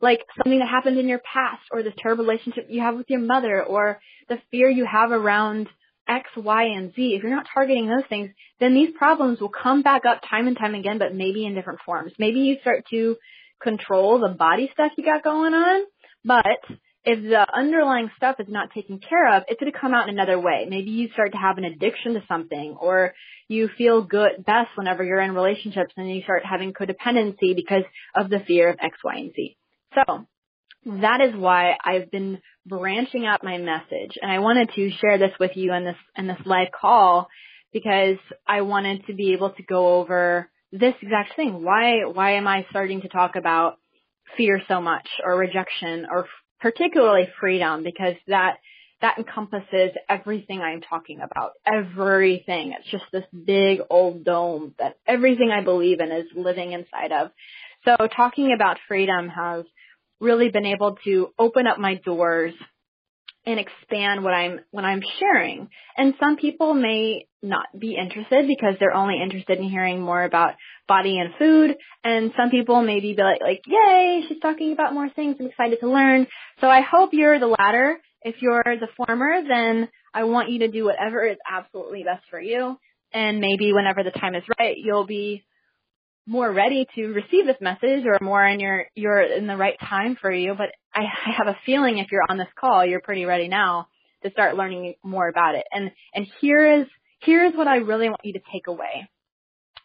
like 0.00 0.20
something 0.36 0.58
that 0.58 0.68
happened 0.68 0.98
in 0.98 1.08
your 1.08 1.20
past 1.20 1.62
or 1.70 1.82
the 1.82 1.92
terrible 1.96 2.24
relationship 2.24 2.66
you 2.68 2.80
have 2.80 2.96
with 2.96 3.08
your 3.08 3.20
mother 3.20 3.62
or 3.62 4.00
the 4.28 4.38
fear 4.50 4.68
you 4.68 4.86
have 4.90 5.10
around 5.10 5.68
X, 6.08 6.28
Y, 6.36 6.64
and 6.64 6.94
Z, 6.94 7.14
if 7.14 7.22
you're 7.22 7.34
not 7.34 7.46
targeting 7.52 7.88
those 7.88 8.06
things, 8.08 8.30
then 8.60 8.74
these 8.74 8.90
problems 8.96 9.40
will 9.40 9.50
come 9.50 9.82
back 9.82 10.02
up 10.04 10.20
time 10.28 10.46
and 10.46 10.56
time 10.56 10.74
again, 10.74 10.98
but 10.98 11.14
maybe 11.14 11.44
in 11.44 11.54
different 11.54 11.80
forms. 11.84 12.12
Maybe 12.18 12.40
you 12.40 12.58
start 12.60 12.84
to 12.90 13.16
control 13.60 14.20
the 14.20 14.34
body 14.34 14.70
stuff 14.72 14.92
you 14.96 15.04
got 15.04 15.24
going 15.24 15.54
on, 15.54 15.84
but 16.24 16.76
if 17.06 17.22
the 17.22 17.46
underlying 17.56 18.10
stuff 18.16 18.36
is 18.40 18.48
not 18.48 18.72
taken 18.74 18.98
care 18.98 19.36
of, 19.36 19.44
it's 19.46 19.60
going 19.60 19.72
to 19.72 19.78
come 19.78 19.94
out 19.94 20.08
in 20.08 20.14
another 20.14 20.40
way. 20.40 20.66
Maybe 20.68 20.90
you 20.90 21.08
start 21.12 21.32
to 21.32 21.38
have 21.38 21.56
an 21.56 21.64
addiction 21.64 22.14
to 22.14 22.22
something 22.26 22.76
or 22.80 23.14
you 23.46 23.70
feel 23.78 24.02
good 24.02 24.44
best 24.44 24.70
whenever 24.74 25.04
you're 25.04 25.20
in 25.20 25.32
relationships 25.32 25.94
and 25.96 26.12
you 26.12 26.22
start 26.22 26.42
having 26.44 26.72
codependency 26.72 27.54
because 27.54 27.84
of 28.16 28.28
the 28.28 28.40
fear 28.40 28.70
of 28.70 28.76
X, 28.80 28.98
Y, 29.04 29.14
and 29.14 29.32
Z. 29.34 29.56
So 29.94 30.26
that 31.00 31.20
is 31.20 31.36
why 31.36 31.76
I've 31.82 32.10
been 32.10 32.40
branching 32.66 33.24
out 33.24 33.44
my 33.44 33.58
message 33.58 34.18
and 34.20 34.30
I 34.30 34.40
wanted 34.40 34.70
to 34.74 34.90
share 35.00 35.16
this 35.16 35.32
with 35.38 35.52
you 35.54 35.72
in 35.74 35.84
this, 35.84 35.96
in 36.16 36.26
this 36.26 36.40
live 36.44 36.68
call 36.78 37.28
because 37.72 38.18
I 38.48 38.62
wanted 38.62 39.06
to 39.06 39.14
be 39.14 39.32
able 39.32 39.50
to 39.50 39.62
go 39.62 40.00
over 40.00 40.50
this 40.72 40.94
exact 41.00 41.36
thing. 41.36 41.62
Why, 41.62 42.00
why 42.04 42.32
am 42.32 42.48
I 42.48 42.66
starting 42.70 43.02
to 43.02 43.08
talk 43.08 43.36
about 43.36 43.78
fear 44.36 44.60
so 44.66 44.80
much 44.80 45.06
or 45.24 45.38
rejection 45.38 46.06
or 46.10 46.26
particularly 46.60 47.28
freedom 47.40 47.82
because 47.82 48.14
that 48.28 48.56
that 49.02 49.18
encompasses 49.18 49.90
everything 50.08 50.60
I'm 50.60 50.80
talking 50.80 51.20
about. 51.20 51.52
Everything. 51.66 52.72
It's 52.72 52.90
just 52.90 53.04
this 53.12 53.24
big 53.44 53.80
old 53.90 54.24
dome 54.24 54.74
that 54.78 54.96
everything 55.06 55.50
I 55.50 55.62
believe 55.62 56.00
in 56.00 56.10
is 56.10 56.26
living 56.34 56.72
inside 56.72 57.12
of. 57.12 57.30
So 57.84 57.94
talking 58.08 58.52
about 58.54 58.78
freedom 58.88 59.28
has 59.28 59.64
really 60.18 60.48
been 60.48 60.64
able 60.64 60.96
to 61.04 61.28
open 61.38 61.66
up 61.66 61.78
my 61.78 61.96
doors 61.96 62.54
and 63.46 63.60
expand 63.60 64.24
what 64.24 64.34
I'm 64.34 64.60
what 64.72 64.84
I'm 64.84 65.02
sharing. 65.20 65.68
And 65.96 66.14
some 66.18 66.36
people 66.36 66.74
may 66.74 67.26
not 67.42 67.66
be 67.78 67.96
interested 67.96 68.48
because 68.48 68.74
they're 68.80 68.94
only 68.94 69.22
interested 69.22 69.58
in 69.58 69.68
hearing 69.68 70.00
more 70.00 70.24
about 70.24 70.54
body 70.88 71.18
and 71.18 71.30
food. 71.38 71.76
And 72.02 72.32
some 72.36 72.50
people 72.50 72.82
maybe 72.82 73.14
be 73.14 73.22
like, 73.22 73.40
like, 73.40 73.62
yay, 73.66 74.24
she's 74.28 74.40
talking 74.40 74.72
about 74.72 74.92
more 74.92 75.08
things. 75.08 75.36
I'm 75.38 75.46
excited 75.46 75.78
to 75.80 75.88
learn. 75.88 76.26
So 76.60 76.68
I 76.68 76.80
hope 76.80 77.10
you're 77.12 77.38
the 77.38 77.46
latter. 77.46 78.00
If 78.22 78.36
you're 78.40 78.64
the 78.64 78.88
former, 78.96 79.42
then 79.46 79.88
I 80.12 80.24
want 80.24 80.50
you 80.50 80.60
to 80.60 80.68
do 80.68 80.84
whatever 80.84 81.24
is 81.24 81.36
absolutely 81.48 82.02
best 82.02 82.24
for 82.28 82.40
you. 82.40 82.76
And 83.12 83.38
maybe 83.38 83.72
whenever 83.72 84.02
the 84.02 84.10
time 84.10 84.34
is 84.34 84.42
right, 84.58 84.74
you'll 84.76 85.06
be 85.06 85.44
more 86.26 86.52
ready 86.52 86.86
to 86.96 87.06
receive 87.08 87.46
this 87.46 87.60
message 87.60 88.04
or 88.04 88.18
more 88.20 88.44
in 88.44 88.58
your 88.58 88.86
you're 88.96 89.20
in 89.20 89.46
the 89.46 89.56
right 89.56 89.76
time 89.78 90.16
for 90.20 90.32
you. 90.32 90.54
But 90.58 90.70
I, 90.96 91.32
have 91.36 91.46
a 91.46 91.58
feeling 91.66 91.98
if 91.98 92.10
you're 92.10 92.24
on 92.28 92.38
this 92.38 92.48
call, 92.58 92.84
you're 92.84 93.00
pretty 93.00 93.24
ready 93.24 93.48
now 93.48 93.88
to 94.22 94.30
start 94.30 94.56
learning 94.56 94.94
more 95.02 95.28
about 95.28 95.54
it. 95.54 95.64
And 95.70 95.90
and 96.14 96.26
here 96.40 96.80
is 96.80 96.86
here 97.20 97.44
is 97.44 97.54
what 97.54 97.68
I 97.68 97.76
really 97.76 98.08
want 98.08 98.24
you 98.24 98.34
to 98.34 98.40
take 98.52 98.66
away. 98.66 99.08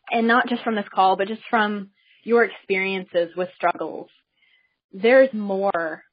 And 0.09 0.27
not 0.27 0.47
just 0.47 0.63
from 0.63 0.75
this 0.75 0.85
call, 0.93 1.15
but 1.15 1.27
just 1.27 1.41
from 1.49 1.89
your 2.23 2.43
experiences 2.43 3.29
with 3.35 3.49
struggles. 3.55 4.09
There's 4.93 5.33
more 5.33 6.03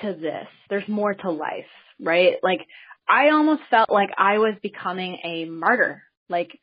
to 0.00 0.14
this. 0.14 0.46
There's 0.70 0.88
more 0.88 1.14
to 1.14 1.30
life, 1.30 1.66
right? 2.00 2.36
Like 2.42 2.60
I 3.08 3.30
almost 3.30 3.62
felt 3.70 3.90
like 3.90 4.10
I 4.16 4.38
was 4.38 4.54
becoming 4.62 5.18
a 5.24 5.44
martyr. 5.46 6.02
Like 6.28 6.58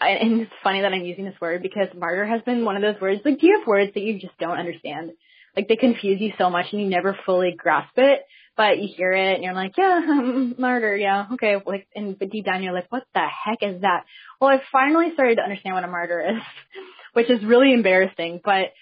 and 0.00 0.42
it's 0.42 0.52
funny 0.62 0.82
that 0.82 0.92
I'm 0.92 1.04
using 1.04 1.24
this 1.24 1.40
word 1.40 1.62
because 1.62 1.88
martyr 1.94 2.24
has 2.24 2.42
been 2.42 2.64
one 2.64 2.76
of 2.76 2.82
those 2.82 3.00
words. 3.00 3.20
Like, 3.24 3.40
do 3.40 3.46
you 3.46 3.58
have 3.58 3.66
words 3.66 3.92
that 3.94 4.02
you 4.02 4.20
just 4.20 4.38
don't 4.38 4.58
understand? 4.58 5.10
Like, 5.56 5.68
they 5.68 5.76
confuse 5.76 6.20
you 6.20 6.32
so 6.38 6.50
much 6.50 6.66
and 6.72 6.80
you 6.80 6.88
never 6.88 7.18
fully 7.26 7.54
grasp 7.56 7.96
it, 7.96 8.22
but 8.56 8.78
you 8.78 8.88
hear 8.94 9.12
it 9.12 9.34
and 9.36 9.44
you're 9.44 9.54
like, 9.54 9.78
yeah, 9.78 10.00
I'm 10.08 10.54
martyr, 10.58 10.96
yeah, 10.96 11.26
okay. 11.34 11.56
Like, 11.64 11.86
and 11.94 12.18
but 12.18 12.30
deep 12.30 12.44
down 12.44 12.62
you're 12.62 12.74
like, 12.74 12.90
what 12.90 13.04
the 13.14 13.20
heck 13.20 13.62
is 13.62 13.82
that? 13.82 14.04
Well, 14.40 14.50
I 14.50 14.60
finally 14.70 15.12
started 15.14 15.36
to 15.36 15.42
understand 15.42 15.74
what 15.74 15.84
a 15.84 15.88
martyr 15.88 16.20
is, 16.20 16.42
which 17.12 17.30
is 17.30 17.44
really 17.44 17.72
embarrassing, 17.72 18.40
but 18.44 18.72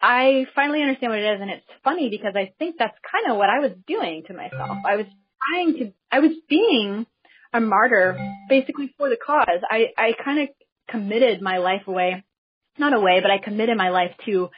I 0.00 0.46
finally 0.54 0.82
understand 0.82 1.10
what 1.10 1.20
it 1.20 1.34
is 1.34 1.40
and 1.40 1.50
it's 1.50 1.66
funny 1.84 2.10
because 2.10 2.34
I 2.36 2.52
think 2.58 2.76
that's 2.78 2.96
kind 3.10 3.30
of 3.30 3.38
what 3.38 3.50
I 3.50 3.60
was 3.60 3.72
doing 3.86 4.24
to 4.26 4.34
myself. 4.34 4.78
I 4.86 4.96
was 4.96 5.06
trying 5.48 5.74
to, 5.74 5.92
I 6.10 6.20
was 6.20 6.32
being 6.48 7.06
a 7.52 7.60
martyr 7.60 8.18
basically 8.48 8.94
for 8.98 9.08
the 9.08 9.16
cause. 9.16 9.60
I, 9.70 9.86
I 9.96 10.12
kind 10.22 10.40
of 10.40 10.48
committed 10.88 11.40
my 11.40 11.58
life 11.58 11.82
away, 11.86 12.24
not 12.78 12.94
away, 12.94 13.20
but 13.20 13.30
I 13.30 13.38
committed 13.38 13.76
my 13.76 13.90
life 13.90 14.12
to 14.26 14.50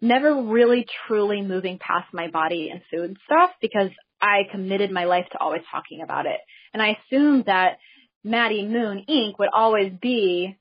never 0.00 0.42
really 0.42 0.86
truly 1.06 1.42
moving 1.42 1.78
past 1.78 2.12
my 2.12 2.28
body 2.28 2.70
and 2.70 2.80
food 2.90 3.16
stuff 3.26 3.50
because 3.60 3.90
I 4.20 4.42
committed 4.50 4.90
my 4.90 5.04
life 5.04 5.26
to 5.32 5.38
always 5.38 5.62
talking 5.70 6.02
about 6.02 6.26
it. 6.26 6.40
And 6.72 6.82
I 6.82 6.98
assumed 6.98 7.46
that 7.46 7.78
Maddie 8.24 8.66
Moon 8.66 9.04
Inc. 9.08 9.38
would 9.38 9.48
always 9.52 9.92
be, 10.00 10.56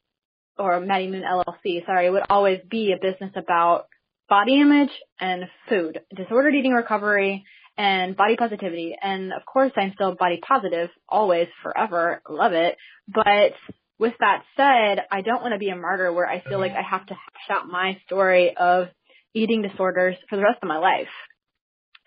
or 0.58 0.80
Maddie 0.80 1.10
Moon 1.10 1.24
LLC, 1.24 1.86
sorry, 1.86 2.10
would 2.10 2.24
always 2.30 2.60
be 2.70 2.94
a 2.94 3.02
business 3.02 3.32
about 3.36 3.88
body 4.30 4.62
image 4.62 4.92
and 5.20 5.46
food, 5.68 6.00
disordered 6.16 6.56
eating 6.56 6.74
recovery, 6.74 7.46
and 7.78 8.16
body 8.16 8.36
positivity. 8.36 8.96
And 9.02 9.34
of 9.34 9.46
course, 9.46 9.72
I'm 9.76 9.94
still 9.94 10.16
body 10.16 10.40
positive, 10.46 10.90
always, 11.08 11.48
forever, 11.64 12.22
love 12.30 12.54
it. 12.54 12.78
But 13.08 13.54
with 13.98 14.14
that 14.20 14.44
said, 14.56 15.06
I 15.12 15.22
don't 15.22 15.42
want 15.42 15.54
to 15.54 15.60
be 15.60 15.70
a 15.70 15.76
martyr 15.76 16.12
where 16.12 16.28
I 16.28 16.42
feel 16.42 16.60
like 16.60 16.74
I 16.74 16.82
have 16.82 17.06
to 17.06 17.14
hash 17.14 17.58
out 17.58 17.68
my 17.68 17.98
story 18.06 18.56
of 18.56 18.88
eating 19.34 19.62
disorders 19.62 20.16
for 20.30 20.36
the 20.36 20.44
rest 20.44 20.60
of 20.62 20.68
my 20.68 20.78
life. 20.78 21.08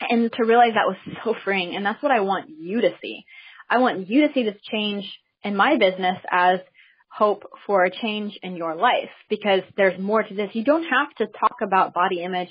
And 0.01 0.33
to 0.33 0.45
realize 0.45 0.73
that 0.75 0.89
was 0.89 0.97
so 1.25 1.35
freeing. 1.45 1.77
And 1.77 1.87
that's 1.87 2.03
what 2.03 2.13
I 2.13 2.21
want 2.21 2.51
you 2.51 2.81
to 2.81 2.91
see. 3.01 3.25
I 3.71 3.79
want 3.79 4.09
you 4.09 4.27
to 4.27 4.35
see 4.35 4.43
this 4.43 4.61
change 4.71 5.05
in 5.45 5.57
my 5.57 5.77
business 5.79 6.19
as 6.31 6.61
hope 7.09 7.45
for 7.67 7.85
a 7.85 7.91
change 7.91 8.39
in 8.43 8.57
your 8.57 8.75
life 8.75 9.11
because 9.29 9.61
there's 9.77 10.01
more 10.01 10.23
to 10.23 10.35
this. 10.35 10.51
You 10.55 10.65
don't 10.65 10.85
have 10.85 11.15
to 11.19 11.27
talk 11.39 11.57
about 11.63 11.95
body 11.95 12.23
image 12.23 12.49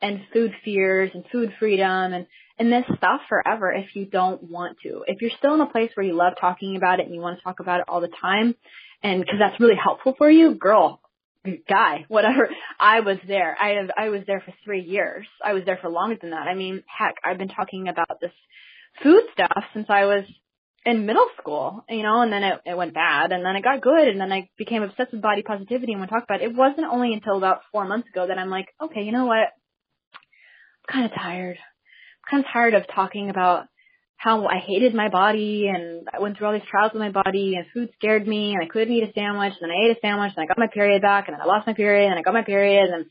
and 0.00 0.20
food 0.32 0.52
fears 0.64 1.10
and 1.12 1.24
food 1.30 1.52
freedom 1.58 2.12
and, 2.14 2.26
and 2.58 2.72
this 2.72 2.84
stuff 2.96 3.20
forever 3.28 3.70
if 3.72 3.94
you 3.94 4.06
don't 4.06 4.42
want 4.42 4.78
to. 4.82 5.04
If 5.06 5.20
you're 5.20 5.30
still 5.38 5.54
in 5.54 5.60
a 5.60 5.66
place 5.66 5.90
where 5.94 6.06
you 6.06 6.16
love 6.16 6.32
talking 6.40 6.76
about 6.76 7.00
it 7.00 7.06
and 7.06 7.14
you 7.14 7.20
want 7.20 7.38
to 7.38 7.44
talk 7.44 7.60
about 7.60 7.80
it 7.80 7.86
all 7.88 8.00
the 8.00 8.08
time 8.20 8.54
and 9.02 9.20
because 9.20 9.38
that's 9.38 9.60
really 9.60 9.78
helpful 9.82 10.14
for 10.16 10.30
you, 10.30 10.54
girl, 10.54 11.00
guy, 11.68 12.04
whatever, 12.08 12.48
I 12.78 13.00
was 13.00 13.18
there. 13.26 13.56
I 13.60 13.80
have, 13.80 13.90
I 13.96 14.08
was 14.08 14.22
there 14.26 14.40
for 14.40 14.52
three 14.64 14.82
years. 14.82 15.26
I 15.44 15.54
was 15.54 15.64
there 15.64 15.78
for 15.80 15.88
longer 15.88 16.16
than 16.20 16.30
that. 16.30 16.48
I 16.48 16.54
mean, 16.54 16.82
heck, 16.86 17.14
I've 17.24 17.38
been 17.38 17.48
talking 17.48 17.88
about 17.88 18.20
this 18.20 18.32
food 19.02 19.22
stuff 19.32 19.64
since 19.74 19.86
I 19.88 20.04
was 20.04 20.24
in 20.84 21.06
middle 21.06 21.26
school, 21.38 21.84
you 21.88 22.02
know, 22.02 22.22
and 22.22 22.32
then 22.32 22.42
it, 22.42 22.60
it 22.64 22.76
went 22.76 22.94
bad 22.94 23.32
and 23.32 23.44
then 23.44 23.56
it 23.56 23.62
got 23.62 23.82
good 23.82 24.08
and 24.08 24.20
then 24.20 24.32
I 24.32 24.48
became 24.56 24.82
obsessed 24.82 25.12
with 25.12 25.22
body 25.22 25.42
positivity 25.42 25.92
and 25.92 26.00
when 26.00 26.08
talk 26.08 26.24
about 26.24 26.40
it. 26.40 26.50
It 26.50 26.56
wasn't 26.56 26.86
only 26.90 27.12
until 27.12 27.36
about 27.36 27.60
four 27.70 27.84
months 27.84 28.08
ago 28.08 28.26
that 28.26 28.38
I'm 28.38 28.50
like, 28.50 28.68
okay, 28.82 29.02
you 29.02 29.12
know 29.12 29.26
what? 29.26 29.48
I'm 30.16 30.92
kind 30.92 31.04
of 31.04 31.12
tired. 31.12 31.58
I'm 31.58 32.30
kind 32.30 32.44
of 32.44 32.52
tired 32.52 32.74
of 32.74 32.84
talking 32.94 33.30
about 33.30 33.66
how 34.20 34.46
I 34.46 34.58
hated 34.58 34.94
my 34.94 35.08
body 35.08 35.70
and 35.74 36.06
I 36.12 36.18
went 36.20 36.36
through 36.36 36.48
all 36.48 36.52
these 36.52 36.68
trials 36.70 36.92
with 36.92 37.00
my 37.00 37.10
body 37.10 37.54
and 37.56 37.64
food 37.72 37.88
scared 37.94 38.28
me 38.28 38.52
and 38.52 38.62
I 38.62 38.66
couldn't 38.66 38.92
eat 38.92 39.02
a 39.02 39.12
sandwich 39.14 39.54
and 39.58 39.62
then 39.62 39.70
I 39.70 39.86
ate 39.86 39.96
a 39.96 40.00
sandwich 40.02 40.32
and 40.36 40.44
I 40.44 40.46
got 40.46 40.58
my 40.58 40.66
period 40.66 41.00
back 41.00 41.26
and 41.26 41.34
then 41.34 41.40
I 41.40 41.46
lost 41.46 41.66
my 41.66 41.72
period 41.72 42.10
and 42.10 42.18
I 42.18 42.22
got 42.22 42.34
my 42.34 42.44
period 42.44 42.90
and 42.90 43.06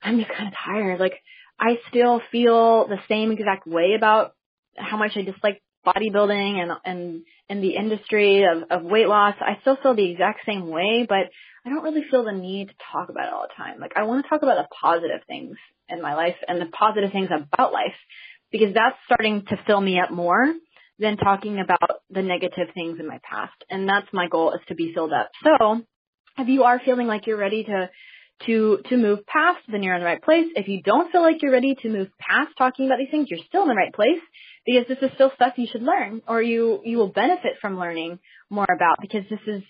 I'm 0.00 0.20
just 0.20 0.30
kind 0.30 0.46
of 0.46 0.54
tired. 0.54 1.00
Like 1.00 1.14
I 1.58 1.78
still 1.88 2.22
feel 2.30 2.86
the 2.86 3.00
same 3.08 3.32
exact 3.32 3.66
way 3.66 3.94
about 3.96 4.34
how 4.78 4.96
much 4.96 5.10
I 5.16 5.22
dislike 5.22 5.60
bodybuilding 5.84 6.62
and 6.62 6.70
and 6.84 7.22
and 7.48 7.60
the 7.60 7.74
industry 7.74 8.44
of, 8.44 8.62
of 8.70 8.84
weight 8.88 9.08
loss, 9.08 9.34
I 9.40 9.60
still 9.62 9.76
feel 9.82 9.96
the 9.96 10.08
exact 10.08 10.46
same 10.46 10.68
way, 10.68 11.04
but 11.08 11.30
I 11.66 11.68
don't 11.68 11.82
really 11.82 12.04
feel 12.08 12.24
the 12.24 12.32
need 12.32 12.68
to 12.68 12.74
talk 12.92 13.08
about 13.08 13.26
it 13.26 13.32
all 13.32 13.48
the 13.48 13.60
time. 13.60 13.80
Like 13.80 13.94
I 13.96 14.04
want 14.04 14.24
to 14.24 14.28
talk 14.28 14.42
about 14.42 14.54
the 14.54 14.68
positive 14.80 15.22
things 15.26 15.56
in 15.88 16.00
my 16.00 16.14
life 16.14 16.36
and 16.46 16.60
the 16.60 16.66
positive 16.66 17.10
things 17.10 17.28
about 17.32 17.72
life 17.72 17.98
because 18.52 18.74
that's 18.74 18.96
starting 19.06 19.44
to 19.48 19.56
fill 19.66 19.80
me 19.80 19.98
up 19.98 20.10
more 20.10 20.54
than 20.98 21.16
talking 21.16 21.58
about 21.58 22.02
the 22.10 22.22
negative 22.22 22.68
things 22.74 23.00
in 23.00 23.08
my 23.08 23.18
past. 23.28 23.54
And 23.68 23.88
that's 23.88 24.06
my 24.12 24.28
goal 24.28 24.52
is 24.52 24.60
to 24.68 24.74
be 24.74 24.92
filled 24.94 25.12
up. 25.12 25.30
So 25.42 25.82
if 26.38 26.48
you 26.48 26.64
are 26.64 26.80
feeling 26.84 27.06
like 27.06 27.26
you're 27.26 27.38
ready 27.38 27.64
to 27.64 27.90
to 28.46 28.78
to 28.88 28.96
move 28.96 29.26
past, 29.26 29.60
then 29.68 29.82
you're 29.82 29.94
in 29.94 30.00
the 30.00 30.06
right 30.06 30.22
place. 30.22 30.46
If 30.54 30.68
you 30.68 30.82
don't 30.82 31.10
feel 31.10 31.22
like 31.22 31.42
you're 31.42 31.52
ready 31.52 31.74
to 31.82 31.88
move 31.88 32.08
past 32.18 32.50
talking 32.58 32.86
about 32.86 32.98
these 32.98 33.10
things, 33.10 33.28
you're 33.30 33.44
still 33.46 33.62
in 33.62 33.68
the 33.68 33.74
right 33.74 33.92
place 33.92 34.20
because 34.66 34.86
this 34.88 34.98
is 35.02 35.10
still 35.14 35.32
stuff 35.34 35.54
you 35.56 35.66
should 35.70 35.82
learn 35.82 36.22
or 36.28 36.42
you 36.42 36.80
you 36.84 36.98
will 36.98 37.08
benefit 37.08 37.54
from 37.60 37.78
learning 37.78 38.18
more 38.50 38.66
about 38.68 38.98
because 39.00 39.24
this 39.30 39.40
is 39.46 39.62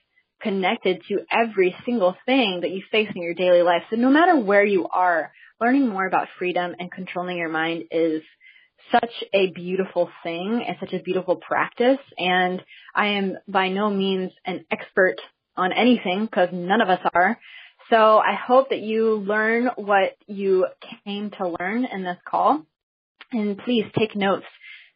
connected 0.42 1.02
to 1.08 1.20
every 1.30 1.74
single 1.84 2.16
thing 2.26 2.60
that 2.62 2.70
you 2.70 2.82
face 2.90 3.08
in 3.14 3.22
your 3.22 3.34
daily 3.34 3.62
life. 3.62 3.82
So 3.90 3.96
no 3.96 4.10
matter 4.10 4.36
where 4.38 4.64
you 4.64 4.88
are, 4.88 5.32
learning 5.60 5.88
more 5.88 6.06
about 6.06 6.28
freedom 6.38 6.74
and 6.78 6.90
controlling 6.90 7.36
your 7.36 7.48
mind 7.48 7.84
is 7.90 8.22
such 8.90 9.24
a 9.32 9.50
beautiful 9.50 10.10
thing 10.22 10.64
and 10.66 10.76
such 10.80 10.92
a 10.92 11.02
beautiful 11.02 11.36
practice. 11.36 11.98
And 12.18 12.62
I 12.94 13.08
am 13.08 13.38
by 13.48 13.68
no 13.68 13.90
means 13.90 14.32
an 14.44 14.64
expert 14.70 15.16
on 15.56 15.72
anything 15.72 16.26
because 16.26 16.48
none 16.52 16.80
of 16.80 16.88
us 16.88 17.00
are. 17.14 17.38
So 17.90 18.18
I 18.18 18.34
hope 18.34 18.70
that 18.70 18.80
you 18.80 19.16
learn 19.16 19.70
what 19.76 20.16
you 20.26 20.66
came 21.04 21.30
to 21.38 21.56
learn 21.60 21.84
in 21.84 22.04
this 22.04 22.18
call. 22.26 22.64
And 23.32 23.58
please 23.58 23.84
take 23.98 24.14
notes. 24.16 24.46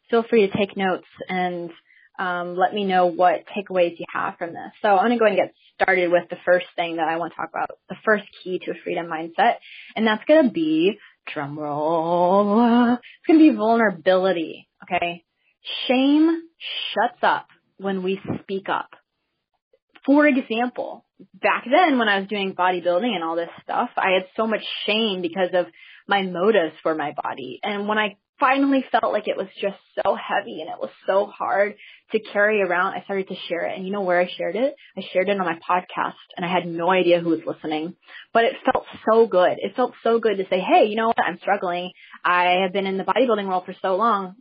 Feel 0.09 0.23
free 0.23 0.47
to 0.47 0.57
take 0.57 0.77
notes 0.77 1.07
and 1.27 1.71
um, 2.17 2.55
let 2.55 2.73
me 2.73 2.85
know 2.85 3.07
what 3.07 3.45
takeaways 3.55 3.99
you 3.99 4.05
have 4.11 4.37
from 4.37 4.53
this. 4.53 4.71
So 4.81 4.89
I'm 4.89 5.07
going 5.07 5.11
to 5.11 5.19
go 5.19 5.25
and 5.25 5.35
get 5.35 5.53
started 5.79 6.11
with 6.11 6.29
the 6.29 6.37
first 6.45 6.65
thing 6.75 6.97
that 6.97 7.07
I 7.07 7.17
want 7.17 7.33
to 7.33 7.37
talk 7.37 7.49
about, 7.49 7.69
the 7.89 7.95
first 8.03 8.23
key 8.43 8.59
to 8.65 8.71
a 8.71 8.73
freedom 8.83 9.07
mindset, 9.07 9.55
and 9.95 10.07
that's 10.07 10.23
going 10.25 10.45
to 10.45 10.51
be 10.51 10.97
drum 11.33 11.57
roll. 11.57 12.93
It's 12.93 13.27
going 13.27 13.39
to 13.39 13.51
be 13.51 13.55
vulnerability. 13.55 14.67
Okay, 14.83 15.23
shame 15.87 16.43
shuts 16.93 17.19
up 17.21 17.47
when 17.77 18.03
we 18.03 18.19
speak 18.43 18.69
up. 18.69 18.89
For 20.05 20.25
example, 20.25 21.05
back 21.33 21.65
then 21.69 21.99
when 21.99 22.07
I 22.07 22.19
was 22.19 22.29
doing 22.29 22.53
bodybuilding 22.53 23.13
and 23.13 23.23
all 23.23 23.35
this 23.35 23.49
stuff, 23.63 23.89
I 23.97 24.11
had 24.11 24.27
so 24.35 24.47
much 24.47 24.63
shame 24.85 25.21
because 25.21 25.49
of 25.53 25.65
my 26.07 26.21
motives 26.21 26.75
for 26.81 26.95
my 26.95 27.13
body. 27.21 27.59
And 27.61 27.87
when 27.87 27.97
I 27.97 28.15
finally 28.39 28.85
felt 28.91 29.13
like 29.13 29.27
it 29.27 29.37
was 29.37 29.47
just 29.61 29.77
so 29.95 30.15
heavy 30.15 30.61
and 30.61 30.69
it 30.69 30.79
was 30.79 30.91
so 31.05 31.25
hard 31.25 31.75
to 32.11 32.19
carry 32.19 32.61
around, 32.61 32.93
I 32.93 33.03
started 33.03 33.27
to 33.29 33.35
share 33.47 33.65
it. 33.65 33.77
And 33.77 33.85
you 33.85 33.91
know 33.91 34.01
where 34.01 34.19
I 34.19 34.29
shared 34.37 34.55
it? 34.55 34.75
I 34.95 35.01
shared 35.11 35.29
it 35.29 35.39
on 35.39 35.45
my 35.45 35.59
podcast 35.69 36.13
and 36.35 36.45
I 36.45 36.51
had 36.51 36.67
no 36.67 36.89
idea 36.89 37.19
who 37.19 37.29
was 37.29 37.41
listening, 37.45 37.95
but 38.33 38.45
it 38.45 38.53
felt 38.63 38.85
so 39.09 39.27
good. 39.27 39.57
It 39.57 39.75
felt 39.75 39.93
so 40.03 40.19
good 40.19 40.37
to 40.37 40.45
say, 40.49 40.59
Hey, 40.59 40.85
you 40.85 40.95
know 40.95 41.07
what? 41.07 41.19
I'm 41.19 41.39
struggling. 41.39 41.91
I 42.23 42.61
have 42.63 42.73
been 42.73 42.85
in 42.85 42.97
the 42.97 43.03
bodybuilding 43.03 43.47
world 43.47 43.65
for 43.65 43.75
so 43.81 43.95
long. 43.95 44.35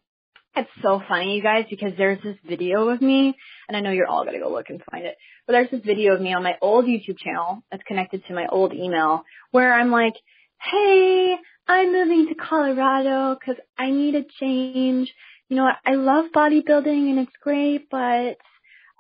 It's 0.55 0.71
so 0.83 1.03
funny, 1.07 1.37
you 1.37 1.43
guys, 1.43 1.67
because 1.69 1.93
there's 1.99 2.23
this 2.23 2.37
video 2.49 2.89
of 2.89 3.03
me, 3.03 3.37
and 3.69 3.77
I 3.77 3.81
know 3.81 3.91
you're 3.91 4.07
all 4.07 4.25
gonna 4.25 4.39
go 4.39 4.51
look 4.51 4.71
and 4.71 4.81
find 4.91 5.05
it, 5.05 5.15
but 5.47 5.53
there's 5.53 5.71
this 5.71 5.85
video 5.85 6.15
of 6.15 6.21
me 6.23 6.33
on 6.33 6.43
my 6.43 6.57
old 6.63 6.87
YouTube 6.87 7.19
channel 7.19 7.63
that's 7.71 7.83
connected 7.83 8.25
to 8.27 8.35
my 8.35 8.47
old 8.47 8.73
email 8.73 9.25
where 9.51 9.75
I'm 9.75 9.91
like, 9.91 10.15
hey, 10.63 11.37
I'm 11.69 11.93
moving 11.93 12.29
to 12.29 12.35
Colorado 12.35 13.37
because 13.39 13.61
I 13.79 13.91
need 13.91 14.15
a 14.15 14.25
change. 14.41 15.13
You 15.49 15.57
know, 15.57 15.69
I 15.85 15.95
love 15.95 16.27
bodybuilding 16.35 17.11
and 17.11 17.19
it's 17.21 17.33
great, 17.43 17.89
but 17.91 18.37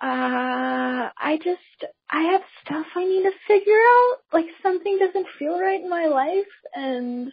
uh 0.02 1.10
I 1.18 1.38
just 1.42 1.92
I 2.10 2.32
have 2.32 2.42
stuff 2.64 2.86
I 2.94 3.04
need 3.04 3.22
to 3.22 3.32
figure 3.48 3.72
out. 3.72 4.16
Like 4.32 4.46
something 4.62 4.98
doesn't 4.98 5.26
feel 5.38 5.58
right 5.58 5.80
in 5.80 5.88
my 5.88 6.06
life 6.06 6.52
and 6.74 7.32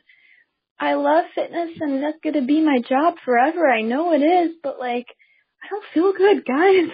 I 0.79 0.95
love 0.95 1.25
fitness 1.35 1.69
and 1.79 2.03
that's 2.03 2.17
going 2.21 2.33
to 2.33 2.45
be 2.45 2.61
my 2.61 2.79
job 2.87 3.15
forever. 3.23 3.69
I 3.69 3.81
know 3.81 4.13
it 4.13 4.21
is, 4.21 4.55
but 4.61 4.79
like, 4.79 5.07
I 5.63 5.67
don't 5.69 5.85
feel 5.93 6.13
good, 6.13 6.45
guys. 6.47 6.89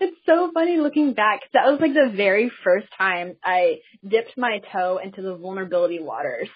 It's 0.00 0.16
so 0.26 0.50
funny 0.54 0.78
looking 0.78 1.12
back. 1.12 1.40
That 1.52 1.66
was 1.66 1.78
like 1.80 1.92
the 1.94 2.12
very 2.16 2.50
first 2.62 2.86
time 2.96 3.36
I 3.44 3.80
dipped 4.06 4.38
my 4.38 4.60
toe 4.72 4.98
into 5.02 5.20
the 5.20 5.36
vulnerability 5.36 6.00
waters. 6.00 6.48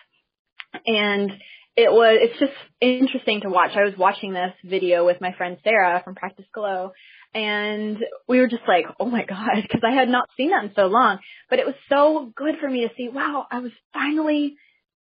And 0.86 1.32
it 1.76 1.92
was, 1.92 2.18
it's 2.20 2.40
just 2.40 2.52
interesting 2.80 3.42
to 3.42 3.48
watch. 3.48 3.70
I 3.76 3.84
was 3.84 3.94
watching 3.96 4.32
this 4.32 4.52
video 4.64 5.06
with 5.06 5.20
my 5.20 5.32
friend 5.32 5.58
Sarah 5.62 6.02
from 6.04 6.14
Practice 6.14 6.46
Glow 6.52 6.92
and 7.34 7.98
we 8.26 8.40
were 8.40 8.48
just 8.48 8.62
like, 8.66 8.86
oh 8.98 9.06
my 9.06 9.24
God, 9.24 9.50
because 9.62 9.82
I 9.86 9.94
had 9.94 10.08
not 10.08 10.28
seen 10.36 10.50
that 10.50 10.64
in 10.64 10.72
so 10.74 10.86
long. 10.86 11.18
But 11.50 11.58
it 11.58 11.66
was 11.66 11.74
so 11.88 12.32
good 12.34 12.56
for 12.60 12.68
me 12.68 12.86
to 12.86 12.94
see, 12.96 13.08
wow, 13.08 13.46
I 13.50 13.60
was 13.60 13.72
finally 13.92 14.56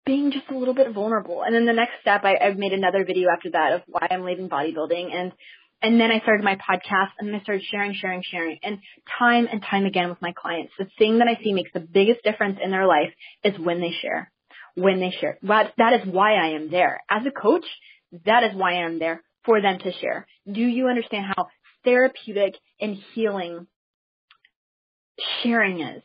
being 0.06 0.32
just 0.32 0.50
a 0.50 0.58
little 0.58 0.74
bit 0.74 0.92
vulnerable. 0.94 1.44
And 1.44 1.54
then 1.54 1.66
the 1.66 1.74
next 1.74 1.94
step, 2.02 2.22
I, 2.24 2.36
I 2.36 2.54
made 2.54 2.74
another 2.74 3.06
video 3.06 3.30
after 3.30 3.52
that 3.52 3.74
of 3.74 3.82
why 3.88 4.08
I'm 4.10 4.24
leaving 4.24 4.50
bodybuilding. 4.50 5.14
And, 5.14 5.32
and 5.82 6.00
then 6.00 6.12
I 6.12 6.20
started 6.20 6.44
my 6.44 6.56
podcast 6.56 7.12
and 7.20 7.36
I 7.36 7.40
started 7.42 7.64
sharing, 7.70 7.94
sharing, 7.94 8.24
sharing. 8.24 8.60
And 8.64 8.80
time 9.18 9.48
and 9.52 9.62
time 9.62 9.86
again 9.86 10.10
with 10.10 10.22
my 10.22 10.34
clients, 10.34 10.74
the 10.78 10.88
thing 10.98 11.20
that 11.20 11.28
I 11.28 11.42
see 11.44 11.54
makes 11.54 11.72
the 11.74 11.80
biggest 11.80 12.24
difference 12.24 12.60
in 12.62 12.72
their 12.72 12.88
life 12.88 13.14
is 13.44 13.58
when 13.60 13.82
they 13.82 13.92
share. 13.92 14.32
When 14.76 15.00
they 15.00 15.14
share. 15.20 15.38
But 15.42 15.74
that 15.78 15.94
is 15.94 16.12
why 16.12 16.34
I 16.36 16.56
am 16.56 16.70
there. 16.70 17.02
As 17.10 17.24
a 17.26 17.32
coach, 17.32 17.66
that 18.26 18.44
is 18.44 18.52
why 18.56 18.76
I 18.76 18.86
am 18.86 19.00
there 19.00 19.24
for 19.46 19.62
them 19.62 19.80
to 19.80 19.92
share. 20.00 20.28
Do 20.52 20.62
you 20.62 20.88
understand 20.88 21.26
how 21.36 21.48
therapeutic 21.84 22.56
and 22.80 22.98
healing 23.14 23.68
sharing 25.44 25.82
is? 25.82 26.04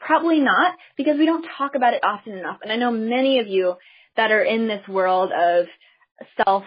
Probably 0.00 0.40
not 0.40 0.74
because 0.96 1.16
we 1.18 1.26
don't 1.26 1.46
talk 1.56 1.74
about 1.74 1.94
it 1.94 2.04
often 2.04 2.34
enough. 2.36 2.58
And 2.62 2.70
I 2.72 2.76
know 2.76 2.90
many 2.90 3.38
of 3.38 3.46
you 3.46 3.74
that 4.16 4.30
are 4.30 4.42
in 4.42 4.68
this 4.68 4.86
world 4.88 5.30
of 5.32 5.66
self 6.44 6.64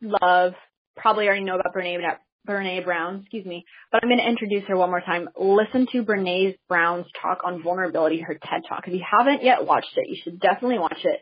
love 0.00 0.52
probably 0.96 1.26
already 1.26 1.44
know 1.44 1.56
about 1.56 1.74
Brene, 1.74 1.98
Brene 2.46 2.84
Brown, 2.84 3.20
excuse 3.20 3.46
me, 3.46 3.64
but 3.90 4.02
I'm 4.02 4.08
going 4.08 4.20
to 4.20 4.28
introduce 4.28 4.64
her 4.68 4.76
one 4.76 4.90
more 4.90 5.00
time. 5.00 5.28
Listen 5.38 5.86
to 5.92 6.04
Brene 6.04 6.56
Brown's 6.68 7.06
talk 7.20 7.38
on 7.44 7.62
vulnerability, 7.62 8.20
her 8.20 8.34
TED 8.34 8.62
talk. 8.68 8.86
If 8.86 8.94
you 8.94 9.04
haven't 9.18 9.42
yet 9.42 9.64
watched 9.66 9.96
it, 9.96 10.08
you 10.08 10.16
should 10.22 10.40
definitely 10.40 10.78
watch 10.78 11.00
it. 11.04 11.20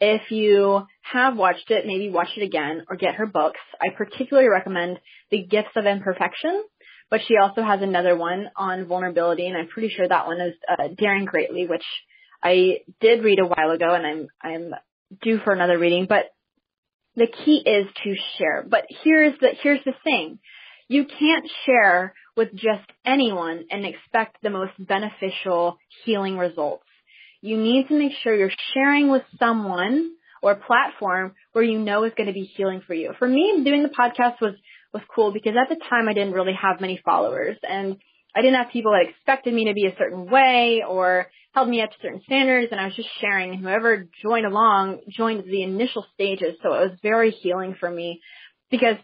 If 0.00 0.30
you 0.30 0.82
have 1.02 1.36
watched 1.36 1.70
it, 1.70 1.86
maybe 1.86 2.10
watch 2.10 2.30
it 2.36 2.42
again 2.42 2.84
or 2.90 2.96
get 2.96 3.14
her 3.16 3.26
books. 3.26 3.60
I 3.80 3.94
particularly 3.96 4.48
recommend 4.48 4.98
The 5.30 5.44
Gifts 5.44 5.76
of 5.76 5.86
Imperfection, 5.86 6.64
but 7.10 7.20
she 7.26 7.36
also 7.40 7.62
has 7.62 7.80
another 7.80 8.16
one 8.16 8.48
on 8.56 8.86
vulnerability, 8.86 9.46
and 9.46 9.56
I'm 9.56 9.68
pretty 9.68 9.90
sure 9.90 10.08
that 10.08 10.26
one 10.26 10.40
is 10.40 10.54
uh, 10.68 10.88
Daring 10.98 11.26
Greatly, 11.26 11.66
which 11.66 11.84
I 12.42 12.80
did 13.00 13.22
read 13.22 13.38
a 13.38 13.46
while 13.46 13.70
ago, 13.70 13.94
and 13.94 14.06
I'm 14.06 14.26
I'm 14.42 14.74
due 15.22 15.38
for 15.38 15.52
another 15.52 15.78
reading. 15.78 16.06
But 16.08 16.26
the 17.16 17.28
key 17.28 17.62
is 17.64 17.86
to 18.02 18.14
share. 18.36 18.64
But 18.68 18.84
here's 19.02 19.38
the 19.40 19.50
here's 19.62 19.84
the 19.84 19.94
thing. 20.02 20.38
You 20.88 21.06
can't 21.06 21.48
share 21.66 22.14
with 22.36 22.52
just 22.52 22.90
anyone 23.04 23.64
and 23.70 23.86
expect 23.86 24.42
the 24.42 24.50
most 24.50 24.72
beneficial 24.78 25.78
healing 26.04 26.36
results. 26.36 26.84
You 27.40 27.56
need 27.56 27.88
to 27.88 27.98
make 27.98 28.12
sure 28.22 28.34
you're 28.34 28.50
sharing 28.74 29.10
with 29.10 29.22
someone 29.38 30.12
or 30.42 30.54
platform 30.54 31.34
where 31.52 31.64
you 31.64 31.78
know 31.78 32.04
is 32.04 32.12
going 32.16 32.26
to 32.26 32.32
be 32.32 32.50
healing 32.56 32.82
for 32.86 32.94
you. 32.94 33.12
For 33.18 33.28
me, 33.28 33.62
doing 33.64 33.82
the 33.82 33.88
podcast 33.88 34.40
was 34.40 34.54
was 34.92 35.02
cool 35.12 35.32
because 35.32 35.54
at 35.60 35.68
the 35.68 35.82
time 35.90 36.08
I 36.08 36.14
didn't 36.14 36.34
really 36.34 36.54
have 36.54 36.80
many 36.80 37.00
followers 37.04 37.56
and 37.68 37.96
I 38.34 38.42
didn't 38.42 38.62
have 38.62 38.72
people 38.72 38.92
that 38.92 39.08
expected 39.10 39.52
me 39.52 39.66
to 39.66 39.74
be 39.74 39.86
a 39.86 39.96
certain 39.98 40.30
way 40.30 40.84
or 40.88 41.26
held 41.52 41.68
me 41.68 41.82
up 41.82 41.90
to 41.90 41.96
certain 42.00 42.22
standards 42.24 42.68
and 42.70 42.80
I 42.80 42.86
was 42.86 42.94
just 42.94 43.08
sharing 43.20 43.54
whoever 43.54 44.06
joined 44.22 44.46
along 44.46 45.00
joined 45.08 45.44
the 45.44 45.62
initial 45.62 46.06
stages. 46.14 46.56
So 46.62 46.74
it 46.74 46.90
was 46.90 46.98
very 47.02 47.30
healing 47.30 47.74
for 47.78 47.90
me 47.90 48.20
because 48.70 48.96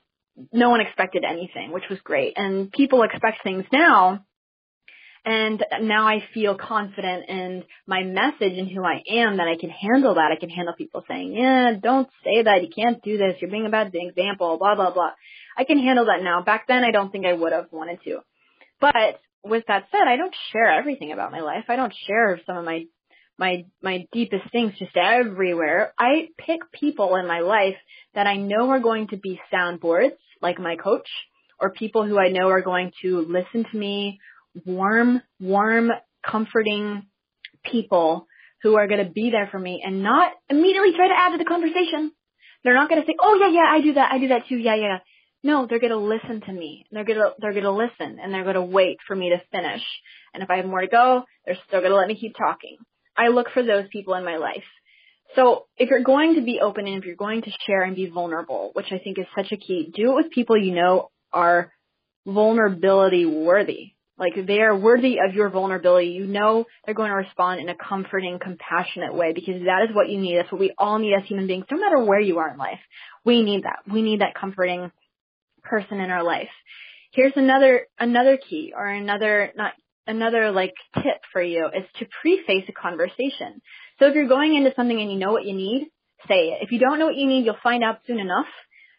no 0.52 0.70
one 0.70 0.80
expected 0.80 1.24
anything, 1.24 1.72
which 1.72 1.88
was 1.88 1.98
great. 2.00 2.34
And 2.36 2.70
people 2.70 3.02
expect 3.02 3.42
things 3.42 3.64
now. 3.72 4.24
And 5.24 5.62
now 5.82 6.06
I 6.06 6.24
feel 6.32 6.56
confident 6.56 7.28
in 7.28 7.64
my 7.86 8.02
message 8.04 8.56
and 8.56 8.70
who 8.70 8.82
I 8.82 9.02
am 9.10 9.36
that 9.36 9.48
I 9.48 9.56
can 9.60 9.68
handle 9.68 10.14
that. 10.14 10.32
I 10.32 10.40
can 10.40 10.48
handle 10.48 10.74
people 10.76 11.04
saying, 11.06 11.34
yeah, 11.34 11.72
don't 11.80 12.08
say 12.24 12.42
that. 12.42 12.62
You 12.62 12.70
can't 12.74 13.02
do 13.02 13.18
this. 13.18 13.36
You're 13.40 13.50
being 13.50 13.66
a 13.66 13.70
bad 13.70 13.90
example, 13.92 14.56
blah, 14.56 14.74
blah, 14.76 14.92
blah. 14.92 15.10
I 15.58 15.64
can 15.64 15.78
handle 15.78 16.06
that 16.06 16.22
now. 16.22 16.42
Back 16.42 16.66
then, 16.68 16.84
I 16.84 16.90
don't 16.90 17.12
think 17.12 17.26
I 17.26 17.34
would 17.34 17.52
have 17.52 17.66
wanted 17.70 17.98
to. 18.04 18.20
But 18.80 19.20
with 19.44 19.64
that 19.68 19.88
said, 19.92 20.06
I 20.06 20.16
don't 20.16 20.34
share 20.52 20.72
everything 20.72 21.12
about 21.12 21.32
my 21.32 21.40
life. 21.40 21.64
I 21.68 21.76
don't 21.76 21.94
share 22.06 22.40
some 22.46 22.56
of 22.56 22.64
my 22.64 22.86
my 23.38 23.64
my 23.82 24.06
deepest 24.12 24.50
things 24.52 24.74
just 24.78 24.96
everywhere. 24.96 25.94
I 25.98 26.28
pick 26.38 26.60
people 26.72 27.16
in 27.16 27.26
my 27.26 27.40
life 27.40 27.76
that 28.14 28.26
I 28.26 28.36
know 28.36 28.68
are 28.70 28.80
going 28.80 29.08
to 29.08 29.16
be 29.16 29.40
soundboards, 29.52 30.16
like 30.42 30.58
my 30.58 30.76
coach, 30.76 31.08
or 31.58 31.72
people 31.72 32.06
who 32.06 32.18
I 32.18 32.28
know 32.28 32.48
are 32.48 32.62
going 32.62 32.92
to 33.02 33.20
listen 33.20 33.66
to 33.70 33.76
me, 33.76 34.18
warm, 34.64 35.22
warm, 35.38 35.90
comforting 36.26 37.06
people 37.64 38.26
who 38.62 38.76
are 38.76 38.88
going 38.88 39.04
to 39.04 39.10
be 39.10 39.30
there 39.30 39.48
for 39.50 39.58
me 39.58 39.82
and 39.84 40.02
not 40.02 40.32
immediately 40.48 40.92
try 40.94 41.08
to 41.08 41.14
add 41.16 41.32
to 41.32 41.38
the 41.38 41.44
conversation. 41.44 42.12
They're 42.62 42.74
not 42.74 42.90
going 42.90 43.00
to 43.00 43.06
say, 43.06 43.16
"Oh 43.20 43.38
yeah, 43.40 43.48
yeah, 43.48 43.68
I 43.70 43.80
do 43.80 43.94
that. 43.94 44.12
I 44.12 44.18
do 44.18 44.28
that 44.28 44.46
too. 44.48 44.56
Yeah, 44.56 44.74
yeah." 44.74 44.98
No, 45.42 45.66
they're 45.66 45.80
going 45.80 45.92
to 45.92 45.96
listen 45.96 46.42
to 46.42 46.52
me. 46.52 46.84
They're 46.90 47.04
going 47.04 47.18
to 47.18 47.32
they're 47.38 47.52
going 47.52 47.64
to 47.64 47.72
listen 47.72 48.18
and 48.22 48.32
they're 48.32 48.44
going 48.44 48.56
to 48.56 48.62
wait 48.62 48.98
for 49.06 49.16
me 49.16 49.30
to 49.30 49.40
finish. 49.50 49.82
And 50.34 50.42
if 50.42 50.50
I 50.50 50.56
have 50.56 50.66
more 50.66 50.82
to 50.82 50.86
go, 50.86 51.24
they're 51.46 51.56
still 51.66 51.80
going 51.80 51.92
to 51.92 51.96
let 51.96 52.08
me 52.08 52.20
keep 52.20 52.36
talking. 52.36 52.76
I 53.16 53.28
look 53.28 53.48
for 53.52 53.62
those 53.62 53.84
people 53.90 54.14
in 54.14 54.24
my 54.24 54.36
life. 54.36 54.64
So 55.36 55.66
if 55.76 55.90
you're 55.90 56.02
going 56.02 56.34
to 56.34 56.40
be 56.40 56.60
open 56.60 56.86
and 56.86 56.98
if 56.98 57.04
you're 57.04 57.16
going 57.16 57.42
to 57.42 57.50
share 57.66 57.82
and 57.82 57.94
be 57.94 58.06
vulnerable, 58.06 58.70
which 58.72 58.92
I 58.92 58.98
think 58.98 59.18
is 59.18 59.26
such 59.36 59.52
a 59.52 59.56
key, 59.56 59.92
do 59.94 60.12
it 60.12 60.14
with 60.14 60.32
people 60.32 60.56
you 60.56 60.74
know 60.74 61.10
are 61.32 61.72
vulnerability 62.26 63.26
worthy. 63.26 63.92
Like 64.18 64.34
they 64.46 64.60
are 64.60 64.76
worthy 64.76 65.16
of 65.26 65.34
your 65.34 65.48
vulnerability. 65.48 66.08
You 66.08 66.26
know 66.26 66.66
they're 66.84 66.94
going 66.94 67.10
to 67.10 67.16
respond 67.16 67.60
in 67.60 67.70
a 67.70 67.74
comforting, 67.74 68.38
compassionate 68.38 69.14
way 69.14 69.32
because 69.32 69.62
that 69.64 69.86
is 69.88 69.94
what 69.94 70.10
you 70.10 70.20
need. 70.20 70.36
That's 70.36 70.52
what 70.52 70.60
we 70.60 70.74
all 70.76 70.98
need 70.98 71.14
as 71.14 71.26
human 71.26 71.46
beings, 71.46 71.64
no 71.70 71.78
matter 71.78 72.04
where 72.04 72.20
you 72.20 72.38
are 72.38 72.50
in 72.50 72.58
life. 72.58 72.80
We 73.24 73.42
need 73.42 73.64
that. 73.64 73.78
We 73.90 74.02
need 74.02 74.20
that 74.20 74.34
comforting 74.34 74.92
person 75.62 76.00
in 76.00 76.10
our 76.10 76.22
life. 76.22 76.50
Here's 77.12 77.32
another, 77.36 77.86
another 77.98 78.36
key 78.36 78.74
or 78.76 78.86
another, 78.86 79.52
not, 79.56 79.72
another 80.06 80.50
like 80.50 80.74
tip 80.94 81.22
for 81.32 81.42
you 81.42 81.66
is 81.66 81.84
to 81.98 82.06
preface 82.20 82.68
a 82.68 82.72
conversation. 82.72 83.62
So 84.00 84.06
if 84.06 84.14
you're 84.14 84.26
going 84.26 84.56
into 84.56 84.72
something 84.74 84.98
and 84.98 85.12
you 85.12 85.18
know 85.18 85.30
what 85.30 85.44
you 85.44 85.54
need, 85.54 85.88
say 86.26 86.48
it. 86.48 86.62
If 86.62 86.72
you 86.72 86.78
don't 86.78 86.98
know 86.98 87.06
what 87.06 87.16
you 87.16 87.26
need, 87.26 87.44
you'll 87.44 87.56
find 87.62 87.84
out 87.84 88.00
soon 88.06 88.18
enough. 88.18 88.46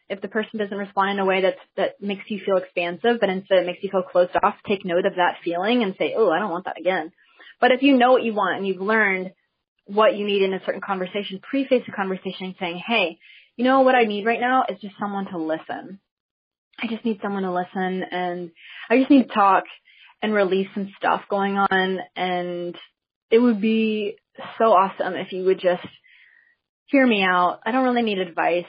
If 0.10 0.22
the 0.22 0.28
person 0.28 0.60
doesn't 0.60 0.78
respond 0.78 1.12
in 1.12 1.20
a 1.20 1.26
way 1.26 1.42
that 1.42 1.56
that 1.76 2.02
makes 2.02 2.24
you 2.30 2.40
feel 2.46 2.58
expansive, 2.58 3.20
but 3.20 3.30
instead 3.30 3.66
makes 3.66 3.82
you 3.82 3.90
feel 3.90 4.04
closed 4.04 4.36
off, 4.44 4.56
take 4.68 4.86
note 4.86 5.06
of 5.06 5.16
that 5.16 5.38
feeling 5.44 5.84
and 5.84 5.96
say, 5.98 6.14
"Oh, 6.16 6.30
I 6.30 6.40
don't 6.40 6.52
want 6.52 6.66
that 6.66 6.80
again." 6.80 7.12
But 7.60 7.72
if 7.72 7.82
you 7.82 7.98
know 7.98 8.12
what 8.12 8.24
you 8.24 8.34
want 8.34 8.58
and 8.58 8.68
you've 8.68 8.82
learned 8.82 9.32
what 9.86 10.16
you 10.16 10.26
need 10.26 10.42
in 10.42 10.54
a 10.54 10.64
certain 10.66 10.82
conversation, 10.82 11.40
preface 11.42 11.84
the 11.86 11.94
conversation 11.94 12.56
saying, 12.60 12.78
"Hey, 12.86 13.20
you 13.56 13.64
know 13.64 13.82
what 13.82 13.96
I 13.96 14.04
need 14.04 14.26
right 14.26 14.40
now 14.40 14.66
is 14.68 14.80
just 14.82 14.96
someone 15.00 15.26
to 15.28 15.38
listen. 15.38 16.00
I 16.80 16.88
just 16.88 17.06
need 17.06 17.20
someone 17.22 17.44
to 17.44 17.54
listen 17.54 18.04
and 18.04 18.52
I 18.90 18.98
just 18.98 19.10
need 19.10 19.28
to 19.28 19.34
talk 19.34 19.64
and 20.22 20.34
release 20.34 20.68
some 20.74 20.92
stuff 20.98 21.22
going 21.30 21.58
on 21.58 22.00
and 22.16 22.76
it 23.30 23.40
would 23.40 23.62
be 23.62 24.18
so 24.58 24.66
awesome 24.66 25.16
if 25.16 25.32
you 25.32 25.46
would 25.46 25.60
just 25.60 25.86
hear 26.88 27.06
me 27.06 27.24
out. 27.24 27.60
I 27.66 27.72
don't 27.72 27.84
really 27.84 28.02
need 28.02 28.20
advice. 28.20 28.66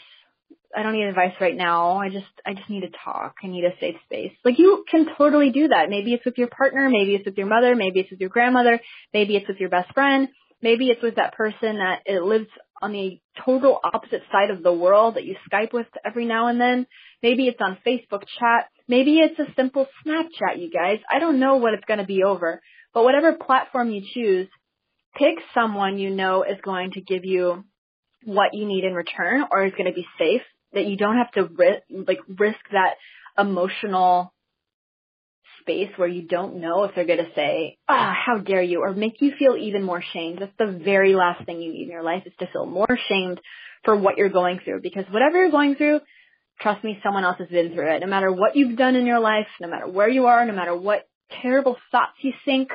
I 0.75 0.83
don't 0.83 0.95
need 0.95 1.05
advice 1.05 1.35
right 1.41 1.57
now. 1.57 1.99
I 1.99 2.09
just 2.09 2.27
I 2.47 2.55
just 2.55 2.71
need 2.71 2.81
to 2.81 2.91
talk. 3.05 3.35
I 3.43 3.49
need 3.49 3.65
a 3.65 3.79
safe 3.79 3.97
space. 4.05 4.33
Like 4.45 4.59
you 4.59 4.85
can 4.91 5.07
totally 5.19 5.51
do 5.51 5.69
that. 5.69 5.91
Maybe 5.91 6.15
it's 6.15 6.25
with 6.25 6.39
your 6.39 6.49
partner, 6.49 6.89
maybe 6.89 7.15
it's 7.15 7.27
with 7.27 7.37
your 7.37 7.47
mother, 7.47 7.75
maybe 7.75 8.01
it's 8.01 8.11
with 8.11 8.21
your 8.21 8.31
grandmother, 8.31 8.81
maybe 9.13 9.37
it's 9.37 9.49
with 9.49 9.59
your 9.59 9.69
best 9.69 9.93
friend, 9.93 10.29
maybe 10.63 10.89
it's 10.89 11.03
with 11.03 11.17
that 11.17 11.35
person 11.35 11.79
that 11.79 12.01
it 12.07 12.23
lives 12.23 12.49
on 12.81 12.93
the 12.93 13.21
total 13.45 13.79
opposite 13.85 14.23
side 14.33 14.51
of 14.51 14.63
the 14.63 14.73
world 14.73 15.15
that 15.15 15.25
you 15.25 15.37
Skype 15.51 15.73
with 15.73 15.87
every 16.05 16.25
now 16.25 16.49
and 16.49 16.61
then. 16.61 16.87
Maybe 17.23 17.47
it's 17.47 17.61
on 17.61 17.79
Facebook 17.87 18.25
chat. 18.39 18.67
Maybe 18.89 19.19
it's 19.19 19.39
a 19.39 19.53
simple 19.55 19.87
Snapchat, 20.05 20.59
you 20.59 20.71
guys. 20.71 20.99
I 21.11 21.21
don't 21.21 21.39
know 21.39 21.57
what 21.57 21.75
it's 21.75 21.85
going 21.85 22.01
to 22.01 22.07
be 22.07 22.25
over. 22.25 22.61
But 22.93 23.05
whatever 23.05 23.35
platform 23.35 23.91
you 23.91 24.03
choose, 24.13 24.49
pick 25.15 25.39
someone 25.55 25.99
you 25.99 26.11
know 26.11 26.43
is 26.43 26.59
going 26.63 26.93
to 26.93 27.01
give 27.01 27.25
you 27.25 27.65
what 28.25 28.55
you 28.55 28.67
need 28.67 28.85
in 28.85 28.95
return 28.95 29.45
or 29.51 29.65
is 29.65 29.73
going 29.73 29.91
to 29.91 29.95
be 29.95 30.07
safe 30.19 30.43
that 30.73 30.87
you 30.87 30.97
don't 30.97 31.17
have 31.17 31.31
to 31.33 31.45
risk, 31.45 31.83
like 31.91 32.21
risk 32.29 32.59
that 32.73 32.95
emotional 33.39 34.33
space 35.61 35.91
where 35.97 36.09
you 36.09 36.23
don't 36.23 36.61
know 36.61 36.85
if 36.85 36.95
they're 36.95 37.07
going 37.07 37.25
to 37.25 37.35
say, 37.35 37.79
ah, 37.89 38.11
oh, 38.11 38.15
how 38.27 38.39
dare 38.39 38.63
you, 38.63 38.81
or 38.81 38.93
make 38.93 39.21
you 39.21 39.33
feel 39.39 39.57
even 39.57 39.83
more 39.83 40.03
shamed. 40.13 40.39
That's 40.41 40.53
the 40.59 40.81
very 40.85 41.15
last 41.15 41.45
thing 41.47 41.61
you 41.61 41.73
need 41.73 41.85
in 41.85 41.91
your 41.91 42.03
life 42.03 42.25
is 42.27 42.33
to 42.41 42.49
feel 42.53 42.67
more 42.67 42.99
shamed 43.09 43.41
for 43.85 43.97
what 43.97 44.17
you're 44.17 44.29
going 44.29 44.61
through 44.65 44.81
because 44.81 45.05
whatever 45.11 45.39
you're 45.39 45.51
going 45.51 45.75
through, 45.75 46.01
trust 46.61 46.83
me, 46.85 46.99
someone 47.03 47.25
else 47.25 47.39
has 47.39 47.49
been 47.49 47.73
through 47.73 47.95
it. 47.95 48.01
No 48.01 48.07
matter 48.07 48.33
what 48.33 48.57
you've 48.57 48.77
done 48.77 48.97
in 48.97 49.07
your 49.07 49.21
life, 49.21 49.49
no 49.61 49.69
matter 49.69 49.89
where 49.89 50.09
you 50.09 50.27
are, 50.27 50.45
no 50.45 50.53
matter 50.53 50.77
what 50.77 51.09
terrible 51.43 51.77
thoughts 51.91 52.17
you 52.23 52.33
think, 52.45 52.71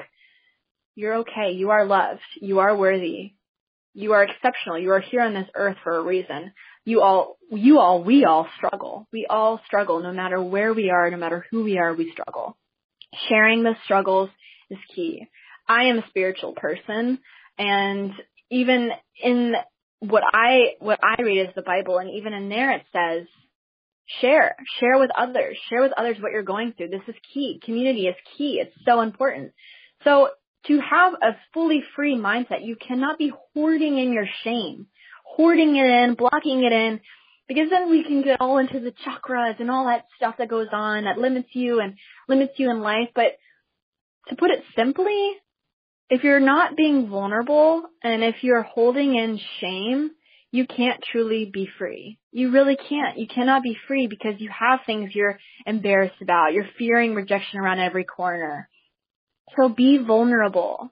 you're 0.98 1.16
okay. 1.20 1.52
You 1.54 1.70
are 1.70 1.86
loved. 1.86 2.22
You 2.42 2.60
are 2.60 2.76
worthy. 2.76 3.34
You 3.94 4.14
are 4.14 4.24
exceptional. 4.24 4.78
You 4.78 4.92
are 4.92 5.00
here 5.00 5.22
on 5.22 5.34
this 5.34 5.48
earth 5.56 5.78
for 5.84 5.96
a 5.96 6.04
reason. 6.04 6.52
You 6.84 7.02
all, 7.02 7.38
you 7.52 7.80
all, 7.80 8.04
we 8.04 8.26
all 8.26 8.48
struggle. 8.58 9.08
We 9.14 9.26
all 9.30 9.62
struggle 9.66 10.02
no 10.02 10.12
matter 10.12 10.42
where 10.42 10.74
we 10.74 10.90
are, 10.90 11.10
no 11.10 11.18
matter 11.18 11.46
who 11.52 11.64
we 11.64 11.78
are, 11.78 11.94
we 11.94 12.12
struggle 12.12 12.58
sharing 13.30 13.64
the 13.64 13.76
struggles 13.86 14.30
is 14.70 14.78
key. 14.94 15.28
I 15.68 15.86
am 15.86 16.00
a 16.00 16.08
spiritual 16.10 16.54
person 16.54 17.20
and 17.58 18.12
even 18.50 18.92
in 19.22 19.54
what 20.00 20.24
I 20.32 20.76
what 20.80 21.00
I 21.04 21.22
read 21.22 21.48
is 21.48 21.56
the 21.56 21.62
Bible 21.62 21.98
and 21.98 22.12
even 22.12 22.34
in 22.34 22.50
there 22.50 22.72
it 22.72 22.84
says 22.94 23.28
share 24.22 24.56
share 24.80 25.00
with 25.00 25.10
others 25.18 25.58
share 25.70 25.82
with 25.82 25.92
others 25.98 26.18
what 26.20 26.32
you're 26.32 26.44
going 26.44 26.74
through 26.74 26.90
this 26.90 27.02
is 27.08 27.16
key 27.34 27.60
community 27.64 28.08
is 28.08 28.16
key 28.38 28.62
it's 28.62 28.76
so 28.86 29.02
important 29.02 29.52
so 30.04 30.30
to 30.68 30.80
have 30.80 31.14
a 31.14 31.36
fully 31.54 31.84
free 31.96 32.16
mindset 32.16 32.66
you 32.66 32.76
cannot 32.76 33.18
be 33.18 33.32
hoarding 33.54 33.98
in 33.98 34.14
your 34.14 34.28
shame 34.44 34.88
hoarding 35.38 35.76
it 35.76 35.86
in 35.86 36.16
blocking 36.16 36.64
it 36.64 36.72
in 36.72 37.00
because 37.48 37.70
then 37.70 37.90
we 37.90 38.04
can 38.04 38.24
get 38.24 38.42
all 38.42 38.58
into 38.58 38.80
the 38.80 38.94
chakras 39.06 39.60
and 39.60 39.72
all 39.72 39.86
that 39.86 40.06
stuff 40.18 40.36
that 40.38 40.50
goes 40.50 40.68
on 40.74 41.06
that 41.06 41.18
limits 41.18 41.50
you 41.54 41.80
and 41.80 41.96
limits 42.28 42.54
you 42.58 42.70
in 42.70 42.82
life. 42.82 43.10
But 43.16 43.38
to 44.28 44.36
put 44.36 44.52
it 44.52 44.64
simply, 44.76 45.34
if 46.10 46.24
you're 46.24 46.42
not 46.42 46.76
being 46.76 47.08
vulnerable 47.08 47.84
and 48.04 48.24
if 48.24 48.36
you're 48.42 48.64
holding 48.64 49.16
in 49.16 49.40
shame, 49.62 50.12
you 50.52 50.66
can't 50.66 51.04
truly 51.12 51.50
be 51.52 51.70
free. 51.78 52.20
You 52.32 52.52
really 52.52 52.78
can't. 52.78 53.18
You 53.18 53.28
cannot 53.28 53.64
be 53.64 53.78
free 53.88 54.08
because 54.08 54.40
you 54.40 54.50
have 54.50 54.80
things 54.86 55.14
you're 55.14 55.40
embarrassed 55.66 56.22
about. 56.22 56.54
You're 56.54 56.70
fearing 56.78 57.14
rejection 57.14 57.60
around 57.60 57.80
every 57.80 58.06
corner. 58.06 58.70
So 59.56 59.70
be 59.70 59.98
vulnerable. 59.98 60.92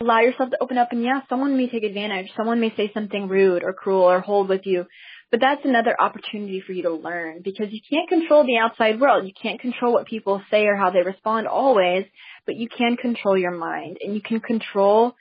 allow 0.00 0.20
yourself 0.20 0.50
to 0.50 0.58
open 0.60 0.78
up 0.78 0.92
and 0.92 1.02
yeah, 1.02 1.20
someone 1.28 1.56
may 1.56 1.68
take 1.68 1.82
advantage. 1.82 2.30
Someone 2.36 2.60
may 2.60 2.74
say 2.76 2.90
something 2.92 3.28
rude 3.28 3.62
or 3.64 3.72
cruel 3.72 4.02
or 4.02 4.20
hold 4.20 4.48
with 4.48 4.66
you. 4.66 4.86
But 5.30 5.40
that's 5.40 5.64
another 5.64 5.96
opportunity 5.98 6.62
for 6.64 6.72
you 6.72 6.82
to 6.82 6.92
learn 6.92 7.40
because 7.42 7.66
you 7.70 7.80
can't 7.90 8.08
control 8.08 8.44
the 8.44 8.58
outside 8.58 9.00
world. 9.00 9.26
You 9.26 9.32
can't 9.40 9.60
control 9.60 9.92
what 9.92 10.06
people 10.06 10.40
say 10.50 10.66
or 10.66 10.76
how 10.76 10.90
they 10.90 11.02
respond 11.02 11.48
always, 11.48 12.04
but 12.46 12.54
you 12.54 12.68
can 12.68 12.96
control 12.96 13.36
your 13.36 13.50
mind 13.50 13.98
and 14.02 14.14
you 14.14 14.20
can 14.20 14.38
control 14.38 15.16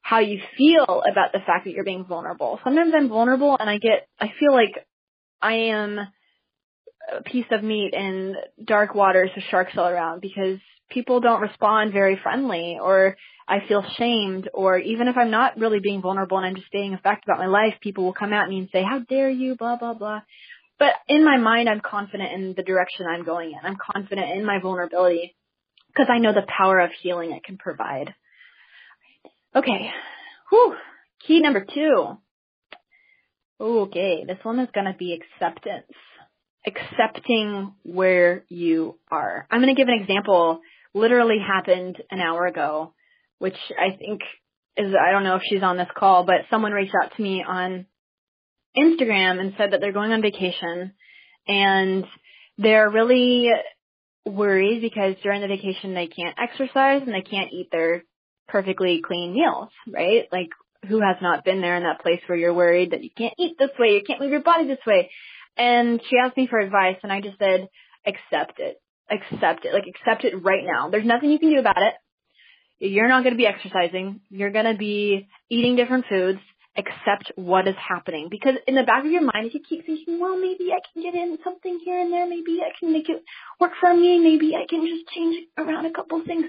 how 0.00 0.18
you 0.18 0.40
feel 0.58 1.02
about 1.10 1.32
the 1.32 1.38
fact 1.46 1.64
that 1.64 1.70
you're 1.70 1.84
being 1.84 2.04
vulnerable. 2.04 2.58
Sometimes 2.64 2.92
I'm 2.96 3.08
vulnerable 3.08 3.56
and 3.58 3.70
I 3.70 3.78
get, 3.78 4.08
I 4.20 4.32
feel 4.38 4.52
like 4.52 4.84
I 5.40 5.52
am 5.52 5.98
a 7.12 7.22
piece 7.22 7.46
of 7.50 7.62
meat 7.62 7.94
in 7.94 8.34
dark 8.64 8.94
waters 8.94 9.30
with 9.34 9.44
sharks 9.50 9.72
all 9.76 9.88
around 9.88 10.20
because 10.20 10.58
people 10.90 11.20
don't 11.20 11.40
respond 11.40 11.92
very 11.92 12.18
friendly 12.22 12.78
or 12.80 13.16
I 13.46 13.58
feel 13.66 13.84
shamed 13.96 14.48
or 14.54 14.78
even 14.78 15.08
if 15.08 15.16
I'm 15.16 15.30
not 15.30 15.58
really 15.58 15.80
being 15.80 16.00
vulnerable 16.00 16.38
and 16.38 16.46
I'm 16.46 16.54
just 16.54 16.68
stating 16.68 16.94
a 16.94 16.98
fact 16.98 17.24
about 17.24 17.38
my 17.38 17.46
life, 17.46 17.74
people 17.80 18.04
will 18.04 18.12
come 18.12 18.32
at 18.32 18.48
me 18.48 18.58
and 18.58 18.68
say, 18.72 18.82
how 18.82 19.00
dare 19.00 19.30
you, 19.30 19.56
blah, 19.56 19.76
blah, 19.76 19.94
blah. 19.94 20.20
But 20.78 20.94
in 21.08 21.24
my 21.24 21.36
mind, 21.36 21.68
I'm 21.68 21.80
confident 21.80 22.32
in 22.32 22.54
the 22.56 22.62
direction 22.62 23.06
I'm 23.06 23.24
going 23.24 23.50
in. 23.50 23.58
I'm 23.62 23.76
confident 23.76 24.30
in 24.36 24.44
my 24.44 24.58
vulnerability 24.60 25.36
because 25.88 26.08
I 26.10 26.18
know 26.18 26.32
the 26.32 26.46
power 26.46 26.80
of 26.80 26.90
healing 27.00 27.32
it 27.32 27.44
can 27.44 27.58
provide. 27.58 28.14
Okay. 29.54 29.90
Whew. 30.50 30.74
Key 31.26 31.40
number 31.40 31.64
two. 31.64 32.18
Okay. 33.60 34.24
This 34.26 34.38
one 34.42 34.58
is 34.58 34.68
going 34.74 34.86
to 34.86 34.96
be 34.98 35.18
acceptance. 35.18 35.92
Accepting 36.66 37.74
where 37.82 38.44
you 38.48 38.98
are. 39.10 39.46
I'm 39.50 39.60
going 39.60 39.74
to 39.74 39.80
give 39.80 39.88
an 39.88 40.00
example 40.00 40.60
literally 40.94 41.38
happened 41.44 42.02
an 42.10 42.20
hour 42.20 42.46
ago, 42.46 42.94
which 43.38 43.56
I 43.78 43.96
think 43.96 44.22
is, 44.76 44.94
I 44.94 45.10
don't 45.10 45.24
know 45.24 45.36
if 45.36 45.42
she's 45.48 45.62
on 45.62 45.76
this 45.76 45.88
call, 45.94 46.24
but 46.24 46.46
someone 46.50 46.72
reached 46.72 46.94
out 47.00 47.14
to 47.16 47.22
me 47.22 47.44
on 47.46 47.86
Instagram 48.76 49.40
and 49.40 49.54
said 49.58 49.72
that 49.72 49.80
they're 49.80 49.92
going 49.92 50.12
on 50.12 50.22
vacation 50.22 50.92
and 51.46 52.04
they're 52.58 52.90
really 52.90 53.50
worried 54.24 54.80
because 54.80 55.16
during 55.22 55.42
the 55.42 55.48
vacation 55.48 55.94
they 55.94 56.06
can't 56.06 56.36
exercise 56.38 57.02
and 57.04 57.14
they 57.14 57.28
can't 57.28 57.52
eat 57.52 57.68
their 57.70 58.02
perfectly 58.48 59.02
clean 59.06 59.34
meals, 59.34 59.68
right? 59.92 60.26
Like 60.32 60.48
who 60.88 61.00
has 61.00 61.16
not 61.20 61.44
been 61.44 61.60
there 61.60 61.76
in 61.76 61.82
that 61.84 62.00
place 62.00 62.20
where 62.26 62.38
you're 62.38 62.54
worried 62.54 62.92
that 62.92 63.02
you 63.02 63.10
can't 63.16 63.34
eat 63.38 63.56
this 63.58 63.70
way, 63.78 63.94
you 63.94 64.02
can't 64.06 64.20
move 64.20 64.30
your 64.30 64.42
body 64.42 64.66
this 64.66 64.84
way. 64.86 65.10
And 65.56 66.00
she 66.08 66.16
asked 66.16 66.36
me 66.36 66.46
for 66.46 66.58
advice 66.58 66.96
and 67.02 67.12
I 67.12 67.20
just 67.20 67.38
said, 67.38 67.68
accept 68.06 68.58
it 68.58 68.76
accept 69.14 69.64
it. 69.64 69.72
Like 69.72 69.84
accept 69.88 70.24
it 70.24 70.42
right 70.42 70.64
now. 70.64 70.90
There's 70.90 71.06
nothing 71.06 71.30
you 71.30 71.38
can 71.38 71.50
do 71.50 71.60
about 71.60 71.82
it. 71.82 71.94
You're 72.78 73.08
not 73.08 73.22
going 73.22 73.34
to 73.34 73.38
be 73.38 73.46
exercising. 73.46 74.20
You're 74.30 74.50
going 74.50 74.70
to 74.70 74.76
be 74.76 75.28
eating 75.48 75.76
different 75.76 76.06
foods. 76.08 76.40
Accept 76.76 77.30
what 77.36 77.68
is 77.68 77.76
happening. 77.78 78.28
Because 78.30 78.54
in 78.66 78.74
the 78.74 78.82
back 78.82 79.04
of 79.04 79.10
your 79.10 79.22
mind, 79.22 79.50
you 79.52 79.60
keep 79.66 79.86
thinking, 79.86 80.18
well, 80.20 80.36
maybe 80.36 80.72
I 80.72 80.80
can 80.92 81.02
get 81.02 81.14
in 81.14 81.38
something 81.44 81.80
here 81.84 82.00
and 82.00 82.12
there. 82.12 82.28
Maybe 82.28 82.58
I 82.60 82.76
can 82.78 82.92
make 82.92 83.08
it 83.08 83.22
work 83.60 83.72
for 83.80 83.94
me. 83.94 84.18
Maybe 84.18 84.56
I 84.56 84.66
can 84.68 84.84
just 84.84 85.08
change 85.14 85.46
around 85.56 85.86
a 85.86 85.92
couple 85.92 86.22
things. 86.26 86.46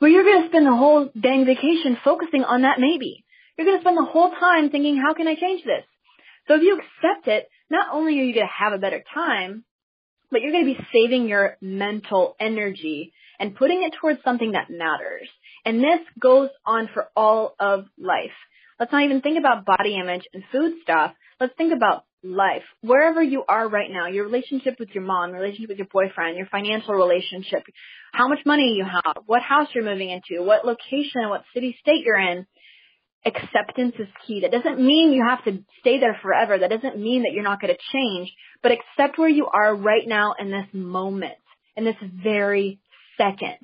But 0.00 0.06
you're 0.06 0.24
going 0.24 0.42
to 0.42 0.48
spend 0.48 0.66
the 0.66 0.76
whole 0.76 1.08
dang 1.18 1.46
vacation 1.46 1.96
focusing 2.02 2.42
on 2.42 2.62
that 2.62 2.80
maybe. 2.80 3.24
You're 3.56 3.66
going 3.66 3.78
to 3.78 3.82
spend 3.82 3.96
the 3.96 4.04
whole 4.04 4.30
time 4.30 4.70
thinking, 4.70 4.96
how 4.96 5.14
can 5.14 5.28
I 5.28 5.34
change 5.34 5.64
this? 5.64 5.84
So 6.48 6.54
if 6.54 6.62
you 6.62 6.78
accept 6.78 7.28
it, 7.28 7.48
not 7.70 7.88
only 7.92 8.18
are 8.18 8.24
you 8.24 8.34
going 8.34 8.46
to 8.46 8.64
have 8.64 8.72
a 8.72 8.78
better 8.78 9.02
time, 9.14 9.64
but 10.30 10.40
you're 10.40 10.52
going 10.52 10.66
to 10.66 10.74
be 10.74 10.86
saving 10.92 11.28
your 11.28 11.56
mental 11.60 12.36
energy 12.40 13.12
and 13.38 13.54
putting 13.54 13.82
it 13.82 13.94
towards 14.00 14.22
something 14.24 14.52
that 14.52 14.70
matters. 14.70 15.28
And 15.64 15.80
this 15.80 16.00
goes 16.20 16.50
on 16.64 16.88
for 16.92 17.08
all 17.16 17.54
of 17.58 17.86
life. 17.98 18.34
Let's 18.78 18.92
not 18.92 19.04
even 19.04 19.20
think 19.20 19.38
about 19.38 19.64
body 19.64 19.96
image 19.96 20.22
and 20.32 20.42
food 20.52 20.74
stuff. 20.82 21.12
Let's 21.40 21.54
think 21.56 21.72
about 21.72 22.04
life. 22.22 22.62
Wherever 22.80 23.22
you 23.22 23.44
are 23.48 23.68
right 23.68 23.90
now, 23.90 24.06
your 24.06 24.24
relationship 24.24 24.76
with 24.78 24.90
your 24.92 25.04
mom, 25.04 25.32
relationship 25.32 25.68
with 25.68 25.78
your 25.78 25.88
boyfriend, 25.92 26.36
your 26.36 26.46
financial 26.46 26.94
relationship, 26.94 27.62
how 28.12 28.28
much 28.28 28.40
money 28.44 28.74
you 28.76 28.84
have, 28.84 29.22
what 29.26 29.42
house 29.42 29.68
you're 29.74 29.84
moving 29.84 30.10
into, 30.10 30.42
what 30.42 30.64
location, 30.64 31.28
what 31.28 31.44
city, 31.54 31.76
state 31.80 32.04
you're 32.04 32.18
in, 32.18 32.46
acceptance 33.28 33.94
is 33.98 34.08
key. 34.26 34.40
That 34.40 34.52
doesn't 34.52 34.80
mean 34.80 35.12
you 35.12 35.24
have 35.28 35.44
to 35.44 35.62
stay 35.80 36.00
there 36.00 36.18
forever. 36.22 36.58
That 36.58 36.70
doesn't 36.70 36.98
mean 36.98 37.22
that 37.22 37.32
you're 37.32 37.44
not 37.44 37.60
going 37.60 37.74
to 37.74 37.80
change, 37.92 38.32
but 38.62 38.72
accept 38.72 39.18
where 39.18 39.28
you 39.28 39.46
are 39.46 39.74
right 39.74 40.06
now 40.06 40.34
in 40.38 40.50
this 40.50 40.66
moment, 40.72 41.38
in 41.76 41.84
this 41.84 41.96
very 42.02 42.80
second. 43.16 43.58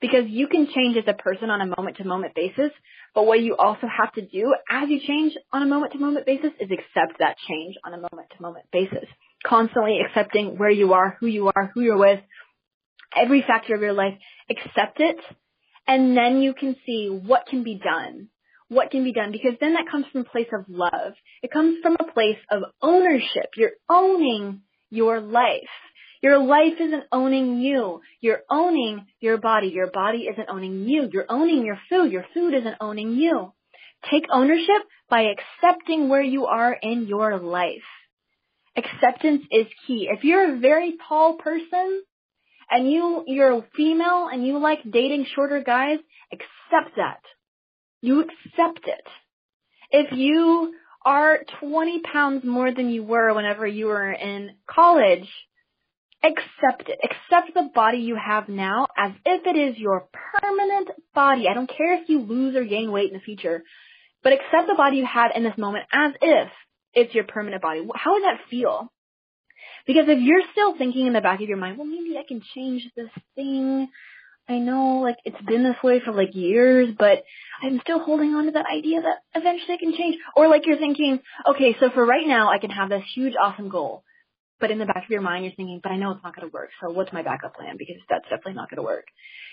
Because 0.00 0.24
you 0.26 0.46
can 0.48 0.68
change 0.74 0.96
as 0.96 1.04
a 1.06 1.14
person 1.14 1.48
on 1.48 1.62
a 1.62 1.74
moment 1.76 1.96
to 1.96 2.04
moment 2.04 2.34
basis, 2.34 2.70
but 3.14 3.24
what 3.24 3.40
you 3.40 3.56
also 3.56 3.86
have 3.86 4.12
to 4.14 4.20
do 4.20 4.54
as 4.70 4.90
you 4.90 5.00
change 5.00 5.32
on 5.52 5.62
a 5.62 5.66
moment 5.66 5.92
to 5.92 5.98
moment 5.98 6.26
basis 6.26 6.50
is 6.60 6.70
accept 6.70 7.18
that 7.18 7.36
change 7.48 7.76
on 7.84 7.94
a 7.94 7.96
moment 7.96 8.28
to 8.36 8.42
moment 8.42 8.66
basis. 8.72 9.08
Constantly 9.44 10.00
accepting 10.06 10.58
where 10.58 10.70
you 10.70 10.92
are, 10.92 11.16
who 11.18 11.26
you 11.26 11.50
are, 11.54 11.70
who 11.72 11.80
you're 11.80 11.96
with, 11.96 12.20
every 13.16 13.42
factor 13.42 13.74
of 13.74 13.80
your 13.80 13.94
life, 13.94 14.14
accept 14.50 15.00
it, 15.00 15.16
and 15.86 16.16
then 16.16 16.42
you 16.42 16.52
can 16.52 16.76
see 16.84 17.08
what 17.08 17.46
can 17.46 17.62
be 17.62 17.80
done 17.82 18.28
what 18.68 18.90
can 18.90 19.04
be 19.04 19.12
done 19.12 19.32
because 19.32 19.54
then 19.60 19.74
that 19.74 19.90
comes 19.90 20.06
from 20.12 20.22
a 20.22 20.24
place 20.24 20.48
of 20.52 20.64
love. 20.68 21.12
It 21.42 21.50
comes 21.52 21.78
from 21.82 21.96
a 21.98 22.12
place 22.12 22.38
of 22.50 22.62
ownership. 22.82 23.50
You're 23.56 23.72
owning 23.88 24.62
your 24.90 25.20
life. 25.20 25.62
Your 26.22 26.38
life 26.38 26.74
isn't 26.80 27.04
owning 27.12 27.60
you. 27.60 28.00
You're 28.20 28.42
owning 28.50 29.06
your 29.20 29.36
body. 29.38 29.68
Your 29.68 29.90
body 29.90 30.28
isn't 30.32 30.48
owning 30.48 30.88
you. 30.88 31.08
You're 31.12 31.26
owning 31.28 31.64
your 31.64 31.78
food. 31.88 32.10
Your 32.10 32.24
food 32.34 32.54
isn't 32.54 32.76
owning 32.80 33.12
you. 33.12 33.52
Take 34.10 34.24
ownership 34.32 34.82
by 35.08 35.32
accepting 35.32 36.08
where 36.08 36.22
you 36.22 36.46
are 36.46 36.72
in 36.72 37.06
your 37.06 37.38
life. 37.38 37.84
Acceptance 38.76 39.42
is 39.50 39.66
key. 39.86 40.08
If 40.10 40.24
you're 40.24 40.54
a 40.54 40.58
very 40.58 40.96
tall 41.08 41.34
person 41.34 42.02
and 42.70 42.90
you, 42.90 43.24
you're 43.26 43.64
female 43.74 44.28
and 44.30 44.46
you 44.46 44.58
like 44.58 44.80
dating 44.90 45.26
shorter 45.34 45.62
guys, 45.62 45.98
accept 46.32 46.96
that. 46.96 47.20
You 48.00 48.20
accept 48.20 48.86
it. 48.86 49.06
If 49.90 50.12
you 50.12 50.74
are 51.04 51.38
20 51.60 52.00
pounds 52.00 52.44
more 52.44 52.72
than 52.72 52.90
you 52.90 53.04
were 53.04 53.32
whenever 53.32 53.66
you 53.66 53.86
were 53.86 54.12
in 54.12 54.50
college, 54.68 55.28
accept 56.22 56.88
it. 56.88 56.98
Accept 57.02 57.54
the 57.54 57.70
body 57.74 57.98
you 57.98 58.16
have 58.16 58.48
now 58.48 58.88
as 58.96 59.12
if 59.24 59.46
it 59.46 59.56
is 59.56 59.78
your 59.78 60.08
permanent 60.40 60.90
body. 61.14 61.46
I 61.48 61.54
don't 61.54 61.70
care 61.70 61.94
if 62.02 62.08
you 62.08 62.20
lose 62.20 62.56
or 62.56 62.64
gain 62.64 62.90
weight 62.90 63.12
in 63.12 63.14
the 63.14 63.24
future, 63.24 63.62
but 64.22 64.32
accept 64.32 64.66
the 64.66 64.74
body 64.74 64.96
you 64.96 65.06
had 65.06 65.30
in 65.36 65.44
this 65.44 65.56
moment 65.56 65.84
as 65.92 66.12
if 66.20 66.48
it's 66.94 67.14
your 67.14 67.24
permanent 67.24 67.62
body. 67.62 67.86
How 67.94 68.14
would 68.14 68.24
that 68.24 68.40
feel? 68.50 68.90
Because 69.86 70.06
if 70.08 70.18
you're 70.20 70.42
still 70.52 70.76
thinking 70.76 71.06
in 71.06 71.12
the 71.12 71.20
back 71.20 71.40
of 71.40 71.48
your 71.48 71.58
mind, 71.58 71.78
well, 71.78 71.86
maybe 71.86 72.16
I 72.18 72.24
can 72.26 72.42
change 72.54 72.88
this 72.96 73.10
thing. 73.36 73.88
I 74.48 74.58
know, 74.58 75.00
like, 75.02 75.16
it's 75.24 75.40
been 75.46 75.64
this 75.64 75.76
way 75.82 76.00
for 76.04 76.12
like 76.12 76.34
years, 76.34 76.94
but 76.96 77.24
I'm 77.62 77.80
still 77.80 77.98
holding 77.98 78.34
on 78.34 78.46
to 78.46 78.52
that 78.52 78.66
idea 78.72 79.02
that 79.02 79.18
eventually 79.34 79.74
I 79.74 79.78
can 79.78 79.92
change. 79.92 80.16
Or 80.36 80.48
like 80.48 80.66
you're 80.66 80.78
thinking, 80.78 81.20
okay, 81.48 81.76
so 81.80 81.90
for 81.90 82.04
right 82.04 82.26
now, 82.26 82.50
I 82.50 82.58
can 82.58 82.70
have 82.70 82.88
this 82.88 83.02
huge, 83.14 83.34
awesome 83.40 83.68
goal. 83.68 84.04
But 84.58 84.70
in 84.70 84.78
the 84.78 84.86
back 84.86 85.04
of 85.04 85.10
your 85.10 85.20
mind, 85.20 85.44
you're 85.44 85.54
thinking, 85.54 85.80
but 85.82 85.92
I 85.92 85.96
know 85.96 86.12
it's 86.12 86.22
not 86.24 86.34
going 86.34 86.48
to 86.48 86.54
work. 86.54 86.70
So 86.80 86.90
what's 86.90 87.12
my 87.12 87.22
backup 87.22 87.56
plan? 87.56 87.76
Because 87.76 87.96
that's 88.08 88.24
definitely 88.24 88.54
not 88.54 88.70
going 88.70 88.78
to 88.78 88.84
work. 88.84 89.04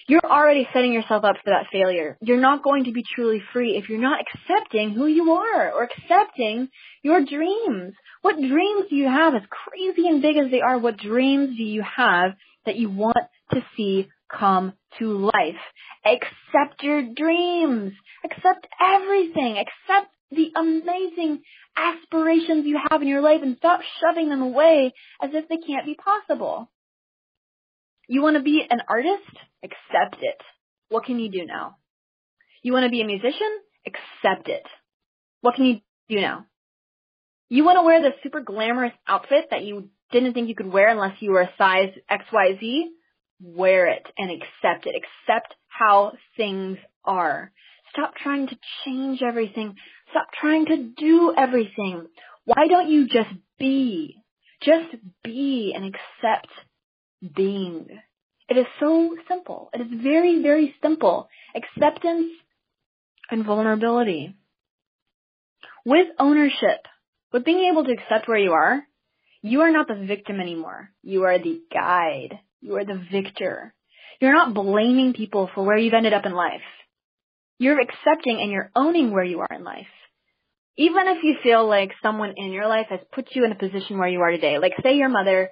You're 0.07 0.23
already 0.23 0.67
setting 0.73 0.93
yourself 0.93 1.23
up 1.25 1.35
for 1.43 1.49
that 1.49 1.67
failure. 1.71 2.17
You're 2.21 2.39
not 2.39 2.63
going 2.63 2.85
to 2.85 2.93
be 2.93 3.03
truly 3.03 3.41
free 3.51 3.75
if 3.75 3.89
you're 3.89 3.99
not 3.99 4.19
accepting 4.21 4.91
who 4.91 5.07
you 5.07 5.31
are 5.31 5.71
or 5.73 5.83
accepting 5.83 6.69
your 7.01 7.19
dreams. 7.25 7.95
What 8.21 8.35
dreams 8.35 8.85
do 8.89 8.95
you 8.95 9.07
have, 9.07 9.33
as 9.35 9.41
crazy 9.49 10.07
and 10.07 10.21
big 10.21 10.37
as 10.37 10.51
they 10.51 10.61
are, 10.61 10.77
what 10.77 10.97
dreams 10.97 11.57
do 11.57 11.63
you 11.63 11.83
have 11.83 12.33
that 12.65 12.77
you 12.77 12.89
want 12.89 13.17
to 13.51 13.61
see 13.75 14.07
come 14.37 14.73
to 14.99 15.29
life. 15.33 15.61
Accept 16.05 16.81
your 16.81 17.01
dreams. 17.15 17.93
Accept 18.25 18.67
everything. 18.81 19.57
Accept 19.57 20.11
the 20.31 20.51
amazing 20.55 21.41
aspirations 21.75 22.65
you 22.65 22.79
have 22.89 23.01
in 23.01 23.07
your 23.07 23.21
life 23.21 23.41
and 23.41 23.57
stop 23.57 23.81
shoving 24.01 24.29
them 24.29 24.41
away 24.41 24.93
as 25.21 25.31
if 25.33 25.47
they 25.47 25.57
can't 25.57 25.85
be 25.85 25.95
possible. 25.95 26.69
You 28.07 28.21
want 28.21 28.37
to 28.37 28.43
be 28.43 28.65
an 28.69 28.81
artist? 28.87 29.37
Accept 29.63 30.21
it. 30.21 30.41
What 30.89 31.05
can 31.05 31.19
you 31.19 31.31
do 31.31 31.45
now? 31.45 31.77
You 32.61 32.73
want 32.73 32.85
to 32.85 32.89
be 32.89 33.01
a 33.01 33.05
musician? 33.05 33.59
Accept 33.85 34.47
it. 34.49 34.63
What 35.41 35.55
can 35.55 35.65
you 35.65 35.79
do 36.09 36.21
now? 36.21 36.45
You 37.49 37.63
want 37.63 37.77
to 37.77 37.83
wear 37.83 38.01
the 38.01 38.11
super 38.23 38.41
glamorous 38.41 38.93
outfit 39.07 39.47
that 39.51 39.63
you 39.63 39.89
didn't 40.11 40.33
think 40.33 40.49
you 40.49 40.55
could 40.55 40.71
wear 40.71 40.89
unless 40.89 41.15
you 41.19 41.31
were 41.31 41.41
a 41.41 41.49
size 41.57 41.93
XYZ? 42.09 42.83
Wear 43.43 43.87
it 43.87 44.05
and 44.17 44.31
accept 44.31 44.87
it. 44.87 44.95
Accept 44.95 45.53
how 45.67 46.13
things 46.37 46.77
are. 47.03 47.51
Stop 47.91 48.15
trying 48.15 48.47
to 48.47 48.57
change 48.85 49.21
everything. 49.21 49.75
Stop 50.11 50.27
trying 50.39 50.65
to 50.67 50.77
do 50.97 51.33
everything. 51.37 52.07
Why 52.45 52.67
don't 52.67 52.89
you 52.89 53.07
just 53.07 53.29
be? 53.59 54.17
Just 54.61 54.95
be 55.23 55.73
and 55.75 55.85
accept 55.85 56.47
being. 57.35 57.87
It 58.49 58.57
is 58.57 58.65
so 58.79 59.15
simple. 59.27 59.69
It 59.73 59.81
is 59.81 60.01
very, 60.01 60.41
very 60.41 60.75
simple. 60.81 61.27
Acceptance 61.55 62.31
and 63.29 63.45
vulnerability. 63.45 64.35
With 65.85 66.07
ownership, 66.19 66.87
with 67.31 67.43
being 67.43 67.69
able 67.71 67.83
to 67.83 67.91
accept 67.91 68.27
where 68.27 68.37
you 68.37 68.51
are, 68.51 68.83
you 69.41 69.61
are 69.61 69.71
not 69.71 69.87
the 69.87 69.95
victim 69.95 70.39
anymore. 70.39 70.89
You 71.01 71.23
are 71.23 71.37
the 71.37 71.61
guide. 71.73 72.39
You 72.63 72.77
are 72.77 72.85
the 72.85 73.03
victor. 73.11 73.73
You're 74.21 74.33
not 74.33 74.53
blaming 74.53 75.11
people 75.13 75.49
for 75.53 75.65
where 75.65 75.77
you've 75.77 75.93
ended 75.93 76.13
up 76.13 76.25
in 76.25 76.31
life. 76.31 76.61
You're 77.59 77.79
accepting 77.79 78.39
and 78.41 78.49
you're 78.49 78.71
owning 78.73 79.11
where 79.11 79.23
you 79.23 79.41
are 79.41 79.53
in 79.53 79.65
life. 79.65 79.87
Even 80.77 81.07
if 81.07 81.17
you 81.23 81.35
feel 81.43 81.67
like 81.67 81.91
someone 82.01 82.33
in 82.37 82.53
your 82.53 82.67
life 82.67 82.87
has 82.89 83.01
put 83.13 83.27
you 83.31 83.43
in 83.43 83.51
a 83.51 83.55
position 83.55 83.97
where 83.97 84.07
you 84.07 84.21
are 84.21 84.31
today, 84.31 84.59
like 84.59 84.71
say 84.81 84.95
your 84.95 85.09
mother 85.09 85.49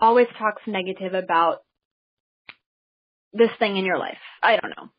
always 0.00 0.28
talks 0.38 0.62
negative 0.68 1.12
about 1.12 1.58
this 3.32 3.50
thing 3.58 3.76
in 3.76 3.84
your 3.84 3.98
life. 3.98 4.16
I 4.40 4.56
don't 4.56 4.70
know. 4.70 4.90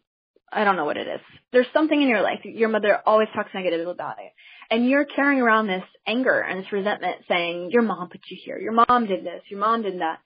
I 0.51 0.65
don't 0.65 0.75
know 0.75 0.85
what 0.85 0.97
it 0.97 1.07
is. 1.07 1.21
There's 1.53 1.67
something 1.73 1.99
in 1.99 2.09
your 2.09 2.21
life. 2.21 2.39
Your 2.43 2.69
mother 2.69 2.99
always 3.05 3.29
talks 3.33 3.51
negative 3.53 3.87
about 3.87 4.17
it. 4.19 4.31
And 4.69 4.89
you're 4.89 5.05
carrying 5.05 5.41
around 5.41 5.67
this 5.67 5.83
anger 6.05 6.41
and 6.41 6.59
this 6.59 6.71
resentment 6.71 7.21
saying, 7.29 7.69
your 7.71 7.81
mom 7.81 8.09
put 8.09 8.21
you 8.29 8.37
here. 8.43 8.59
Your 8.59 8.73
mom 8.73 9.07
did 9.07 9.23
this. 9.23 9.41
Your 9.49 9.61
mom 9.61 9.83
did 9.83 10.01
that. 10.01 10.19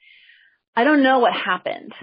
I 0.75 0.83
don't 0.83 1.03
know 1.03 1.19
what 1.19 1.33
happened. 1.33 1.93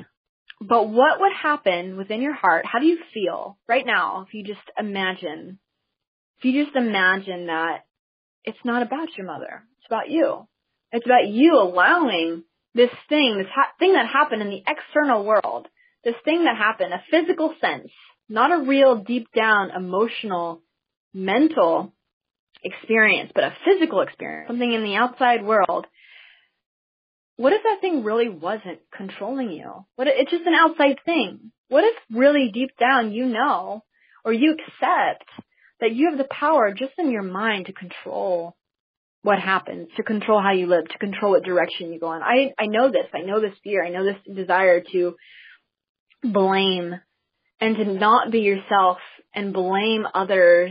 But 0.61 0.89
what 0.89 1.21
would 1.21 1.33
happen 1.33 1.97
within 1.97 2.23
your 2.23 2.35
heart? 2.35 2.65
How 2.65 2.79
do 2.79 2.87
you 2.87 2.99
feel 3.13 3.59
right 3.69 3.85
now 3.85 4.25
if 4.27 4.35
you 4.35 4.43
just 4.43 4.67
imagine, 4.79 5.59
if 6.39 6.45
you 6.45 6.65
just 6.65 6.77
imagine 6.77 7.47
that 7.47 7.85
it's 8.45 8.65
not 8.65 8.83
about 8.83 9.09
your 9.17 9.27
mother. 9.27 9.65
It's 9.79 9.87
about 9.87 10.09
you. 10.09 10.47
It's 10.93 11.05
about 11.05 11.29
you 11.29 11.57
allowing 11.57 12.45
this 12.75 12.91
thing, 13.09 13.39
this 13.39 13.51
ha- 13.53 13.73
thing 13.79 13.95
that 13.95 14.07
happened 14.07 14.41
in 14.41 14.51
the 14.51 14.63
external 14.67 15.25
world, 15.25 15.67
this 16.05 16.15
thing 16.25 16.45
that 16.45 16.57
happened, 16.57 16.95
a 16.95 17.03
physical 17.11 17.55
sense, 17.61 17.91
not 18.29 18.53
a 18.53 18.65
real 18.65 18.97
deep 18.97 19.29
down 19.35 19.71
emotional, 19.71 20.63
mental 21.13 21.93
experience, 22.63 23.33
but 23.35 23.45
a 23.45 23.57
physical 23.65 24.01
experience, 24.01 24.49
something 24.49 24.73
in 24.73 24.85
the 24.85 24.95
outside 24.95 25.45
world 25.45 25.87
what 27.37 27.53
if 27.53 27.63
that 27.63 27.81
thing 27.81 28.03
really 28.03 28.29
wasn't 28.29 28.81
controlling 28.95 29.51
you? 29.51 29.85
What 29.97 30.09
if 30.09 30.15
it's 30.17 30.31
just 30.31 30.47
an 30.47 30.55
outside 30.55 30.99
thing? 31.05 31.53
What 31.69 31.85
if 31.85 31.95
really 32.11 32.51
deep 32.53 32.71
down 32.79 33.13
you 33.13 33.27
know 33.27 33.83
or 34.25 34.33
you 34.33 34.53
accept 34.53 35.29
that 35.81 35.95
you 35.95 36.09
have 36.09 36.19
the 36.19 36.25
power 36.31 36.73
just 36.73 36.93
in 36.99 37.11
your 37.11 37.23
mind 37.23 37.67
to 37.67 37.73
control 37.73 38.57
what 39.23 39.39
happens, 39.39 39.89
to 39.97 40.03
control 40.03 40.41
how 40.41 40.53
you 40.53 40.67
live, 40.67 40.89
to 40.89 40.99
control 40.99 41.33
what 41.33 41.45
direction 41.45 41.93
you 41.93 42.01
go 42.01 42.13
in. 42.13 42.23
I 42.23 42.53
I 42.59 42.67
know 42.67 42.91
this. 42.91 43.07
I 43.13 43.23
know 43.23 43.41
this 43.41 43.57
fear. 43.63 43.85
I 43.85 43.91
know 43.91 44.05
this 44.05 44.35
desire 44.35 44.83
to 44.93 45.17
blame 46.23 46.95
and 47.61 47.77
to 47.77 47.85
not 47.85 48.31
be 48.31 48.41
yourself 48.41 48.99
and 49.35 49.53
blame 49.53 50.07
others 50.15 50.71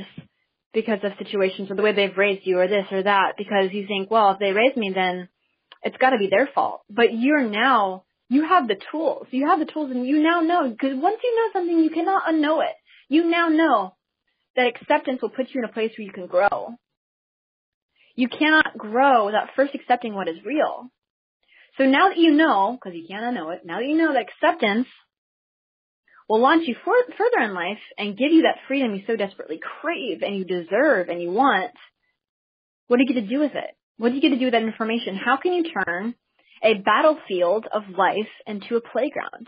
because 0.74 1.00
of 1.04 1.12
situations 1.20 1.70
or 1.70 1.76
the 1.76 1.82
way 1.82 1.94
they've 1.94 2.18
raised 2.18 2.46
you 2.46 2.60
or 2.60 2.68
this 2.68 2.86
or 2.92 3.04
that 3.04 3.34
because 3.38 3.72
you 3.72 3.86
think, 3.88 4.10
well, 4.10 4.32
if 4.32 4.40
they 4.40 4.52
raised 4.52 4.78
me 4.78 4.92
then 4.94 5.30
it's 5.86 5.98
got 5.98 6.10
to 6.10 6.18
be 6.18 6.28
their 6.28 6.50
fault. 6.54 6.82
But 6.90 7.14
you're 7.14 7.48
now, 7.48 8.04
you 8.28 8.44
have 8.44 8.68
the 8.68 8.78
tools. 8.92 9.28
You 9.30 9.48
have 9.48 9.60
the 9.60 9.72
tools 9.72 9.92
and 9.92 10.06
you 10.06 10.22
now 10.22 10.42
know, 10.42 10.68
because 10.70 10.98
once 10.98 11.20
you 11.24 11.36
know 11.36 11.50
something, 11.54 11.80
you 11.80 11.92
cannot 11.92 12.26
unknow 12.26 12.64
it. 12.64 12.76
You 13.08 13.30
now 13.30 13.50
know 13.50 13.96
that 14.56 14.68
acceptance 14.68 15.22
will 15.22 15.30
put 15.30 15.48
you 15.52 15.62
in 15.62 15.70
a 15.70 15.72
place 15.72 15.92
where 15.96 16.06
you 16.06 16.12
can 16.12 16.26
grow. 16.26 16.74
You 18.16 18.28
cannot 18.28 18.78
grow 18.78 19.28
without 19.28 19.50
first 19.56 19.76
accepting 19.76 20.16
what 20.16 20.28
is 20.28 20.38
real. 20.44 20.90
So 21.78 21.86
now 21.86 22.10
that 22.10 22.18
you 22.18 22.32
know, 22.32 22.78
because 22.80 22.98
you 22.98 23.06
can't 23.08 23.24
unknow 23.24 23.56
it, 23.56 23.62
now 23.64 23.78
that 23.78 23.86
you 23.86 23.96
know 23.96 24.12
that 24.14 24.26
acceptance 24.28 24.88
will 26.28 26.42
launch 26.42 26.64
you 26.68 26.76
for, 26.84 26.94
further 27.16 27.46
in 27.46 27.54
life 27.54 27.78
and 28.00 28.18
give 28.18 28.32
you 28.32 28.44
that 28.44 28.58
freedom 28.68 28.96
you 28.96 29.04
so 29.06 29.16
desperately 29.16 29.60
crave 29.82 30.24
and 30.24 30.36
you 30.36 30.46
deserve 30.46 31.10
and 31.10 31.22
you 31.22 31.30
want, 31.30 31.72
what 32.88 32.98
do 32.98 33.04
you 33.06 33.14
get 33.14 33.22
to 33.22 33.28
do 33.28 33.40
with 33.40 33.54
it? 33.54 33.76
What 33.98 34.10
do 34.10 34.16
you 34.16 34.22
get 34.22 34.30
to 34.30 34.40
do 34.40 34.46
with 34.46 34.54
that 34.54 34.64
information? 34.64 35.16
How 35.16 35.38
can 35.38 35.54
you 35.54 35.64
turn 35.64 36.16
a 36.64 36.74
battlefield 36.76 37.66
of 37.72 37.84
life 37.98 38.30
into 38.46 38.76
a 38.76 38.82
playground? 38.82 39.48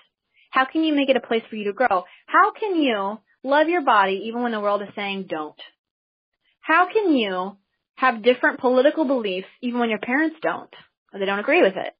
How 0.51 0.65
can 0.65 0.83
you 0.83 0.93
make 0.95 1.09
it 1.09 1.17
a 1.17 1.27
place 1.27 1.43
for 1.49 1.55
you 1.55 1.65
to 1.65 1.73
grow? 1.73 2.05
How 2.25 2.51
can 2.51 2.81
you 2.81 3.19
love 3.43 3.67
your 3.67 3.83
body 3.83 4.23
even 4.25 4.43
when 4.43 4.51
the 4.51 4.59
world 4.59 4.81
is 4.81 4.89
saying 4.95 5.25
don't? 5.29 5.59
How 6.61 6.87
can 6.91 7.15
you 7.15 7.57
have 7.95 8.23
different 8.23 8.59
political 8.59 9.05
beliefs 9.05 9.47
even 9.61 9.79
when 9.79 9.89
your 9.89 9.99
parents 9.99 10.37
don't 10.41 10.73
or 11.13 11.19
they 11.19 11.25
don't 11.25 11.39
agree 11.39 11.61
with 11.61 11.75
it? 11.75 11.93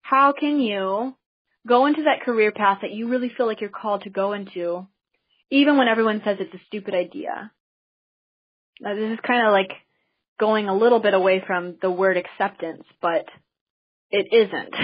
How 0.00 0.32
can 0.32 0.60
you 0.60 1.14
go 1.66 1.86
into 1.86 2.04
that 2.04 2.22
career 2.24 2.52
path 2.52 2.78
that 2.82 2.92
you 2.92 3.08
really 3.08 3.30
feel 3.36 3.46
like 3.46 3.60
you're 3.60 3.70
called 3.70 4.02
to 4.02 4.10
go 4.10 4.32
into 4.32 4.86
even 5.50 5.76
when 5.76 5.88
everyone 5.88 6.22
says 6.24 6.38
it's 6.40 6.54
a 6.54 6.66
stupid 6.66 6.94
idea? 6.94 7.50
Now, 8.80 8.94
this 8.94 9.12
is 9.12 9.18
kind 9.26 9.46
of 9.46 9.52
like 9.52 9.70
going 10.38 10.68
a 10.68 10.76
little 10.76 11.00
bit 11.00 11.14
away 11.14 11.42
from 11.46 11.76
the 11.80 11.90
word 11.90 12.16
acceptance, 12.16 12.84
but 13.00 13.26
it 14.10 14.28
isn't 14.32 14.74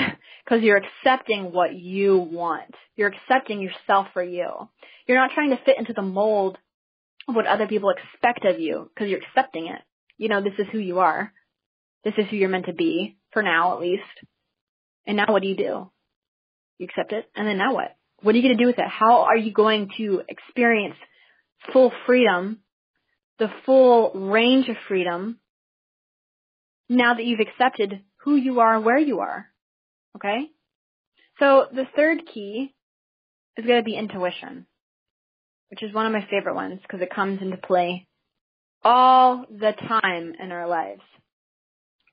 because 0.45 0.63
you're 0.63 0.81
accepting 0.83 1.53
what 1.53 1.75
you 1.75 2.19
want. 2.19 2.75
You're 2.97 3.13
accepting 3.13 3.61
yourself 3.61 4.09
for 4.13 4.23
you. 4.23 4.51
You're 5.07 5.19
not 5.19 5.33
trying 5.33 5.51
to 5.51 5.61
fit 5.65 5.79
into 5.79 5.93
the 5.93 6.03
mold 6.03 6.59
of 7.29 7.35
what 7.35 7.47
other 7.47 7.67
people 7.67 7.91
expect 7.91 8.45
of 8.45 8.61
you 8.61 8.91
because 8.95 9.11
you're 9.11 9.21
accepting 9.21 9.67
it. 9.67 9.81
You 10.17 10.29
know, 10.29 10.41
this 10.41 10.55
is 10.59 10.67
who 10.73 10.79
you 10.79 10.99
are. 10.99 11.33
This 12.05 12.15
is 12.19 12.27
who 12.29 12.37
you're 12.37 12.49
meant 12.49 12.67
to 12.67 12.73
be 12.73 13.17
for 13.33 13.43
now, 13.43 13.75
at 13.75 13.81
least. 13.81 14.03
And 15.07 15.17
now 15.17 15.27
what 15.29 15.43
do 15.43 15.49
you 15.49 15.57
do? 15.57 15.91
You 16.79 16.87
accept 16.87 17.13
it. 17.13 17.29
And 17.37 17.47
then 17.47 17.59
now 17.59 17.75
what? 17.75 17.97
What 18.23 18.35
are 18.35 18.39
you 18.39 18.43
going 18.43 18.57
to 18.57 18.63
do 18.63 18.69
with 18.69 18.79
it? 18.79 18.89
How 18.89 19.23
are 19.23 19.37
you 19.37 19.53
going 19.53 19.91
to 19.99 20.23
experience 20.29 20.97
full 21.73 21.93
freedom, 22.07 22.61
the 23.39 23.51
full 23.65 24.13
range 24.15 24.69
of 24.69 24.77
freedom 24.89 25.39
now 26.97 27.15
that 27.15 27.25
you've 27.25 27.41
accepted 27.41 28.03
who 28.25 28.37
you 28.37 28.61
are, 28.61 28.77
and 28.77 28.85
where 28.85 28.99
you 28.99 29.21
are. 29.21 29.47
Okay? 30.17 30.47
So 31.39 31.67
the 31.73 31.87
third 31.97 32.23
key 32.33 32.75
is 33.57 33.67
going 33.67 33.81
to 33.81 33.85
be 33.85 33.97
intuition, 33.97 34.67
which 35.71 35.83
is 35.83 35.93
one 35.93 36.07
of 36.07 36.13
my 36.13 36.27
favorite 36.31 36.55
ones 36.55 36.81
because 36.83 37.01
it 37.01 37.15
comes 37.15 37.41
into 37.43 37.57
play 37.57 38.07
all 38.85 39.45
the 39.51 39.73
time 39.73 40.35
in 40.39 40.53
our 40.53 40.69
lives. 40.69 41.03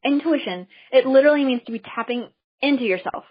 Intuition, 0.04 0.68
it 0.92 1.06
literally 1.06 1.44
means 1.44 1.62
to 1.66 1.72
be 1.72 1.82
tapping 1.96 2.30
into 2.62 2.86
yourself. 2.86 3.26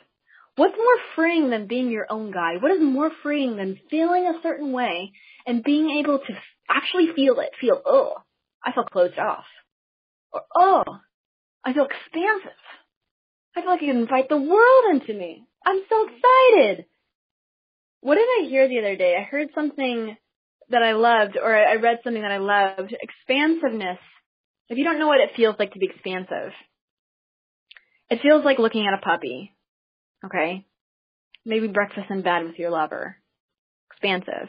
What's 0.56 0.76
more 0.76 0.98
freeing 1.14 1.50
than 1.50 1.68
being 1.68 1.90
your 1.90 2.06
own 2.10 2.32
guide? 2.32 2.60
What 2.60 2.72
is 2.72 2.82
more 2.82 3.10
freeing 3.22 3.56
than 3.56 3.78
feeling 3.90 4.26
a 4.26 4.42
certain 4.42 4.72
way 4.72 5.12
and 5.46 5.62
being 5.62 5.98
able 5.98 6.18
to 6.18 6.34
actually 6.68 7.08
feel 7.14 7.38
it? 7.38 7.50
Feel, 7.60 7.80
oh, 7.86 8.14
I 8.64 8.72
feel 8.72 8.84
closed 8.84 9.18
off. 9.18 9.44
Or, 10.32 10.42
oh, 10.56 10.84
I 11.68 11.74
feel 11.74 11.84
expansive. 11.84 12.58
I 13.54 13.60
feel 13.60 13.70
like 13.70 13.82
I 13.82 13.86
can 13.86 13.98
invite 13.98 14.30
the 14.30 14.40
world 14.40 14.84
into 14.90 15.12
me. 15.12 15.44
I'm 15.66 15.82
so 15.86 16.06
excited. 16.06 16.86
What 18.00 18.14
did 18.14 18.24
I 18.24 18.48
hear 18.48 18.68
the 18.68 18.78
other 18.78 18.96
day? 18.96 19.14
I 19.18 19.24
heard 19.24 19.48
something 19.54 20.16
that 20.70 20.82
I 20.82 20.92
loved, 20.92 21.36
or 21.36 21.54
I 21.54 21.74
read 21.74 21.98
something 22.02 22.22
that 22.22 22.32
I 22.32 22.38
loved. 22.38 22.94
Expansiveness. 22.98 23.98
If 24.70 24.78
you 24.78 24.84
don't 24.84 24.98
know 24.98 25.08
what 25.08 25.20
it 25.20 25.36
feels 25.36 25.56
like 25.58 25.74
to 25.74 25.78
be 25.78 25.90
expansive, 25.92 26.52
it 28.08 28.22
feels 28.22 28.46
like 28.46 28.58
looking 28.58 28.86
at 28.86 28.98
a 28.98 29.04
puppy. 29.04 29.54
Okay? 30.24 30.64
Maybe 31.44 31.68
breakfast 31.68 32.06
in 32.08 32.22
bed 32.22 32.44
with 32.44 32.58
your 32.58 32.70
lover. 32.70 33.16
Expansive. 33.92 34.48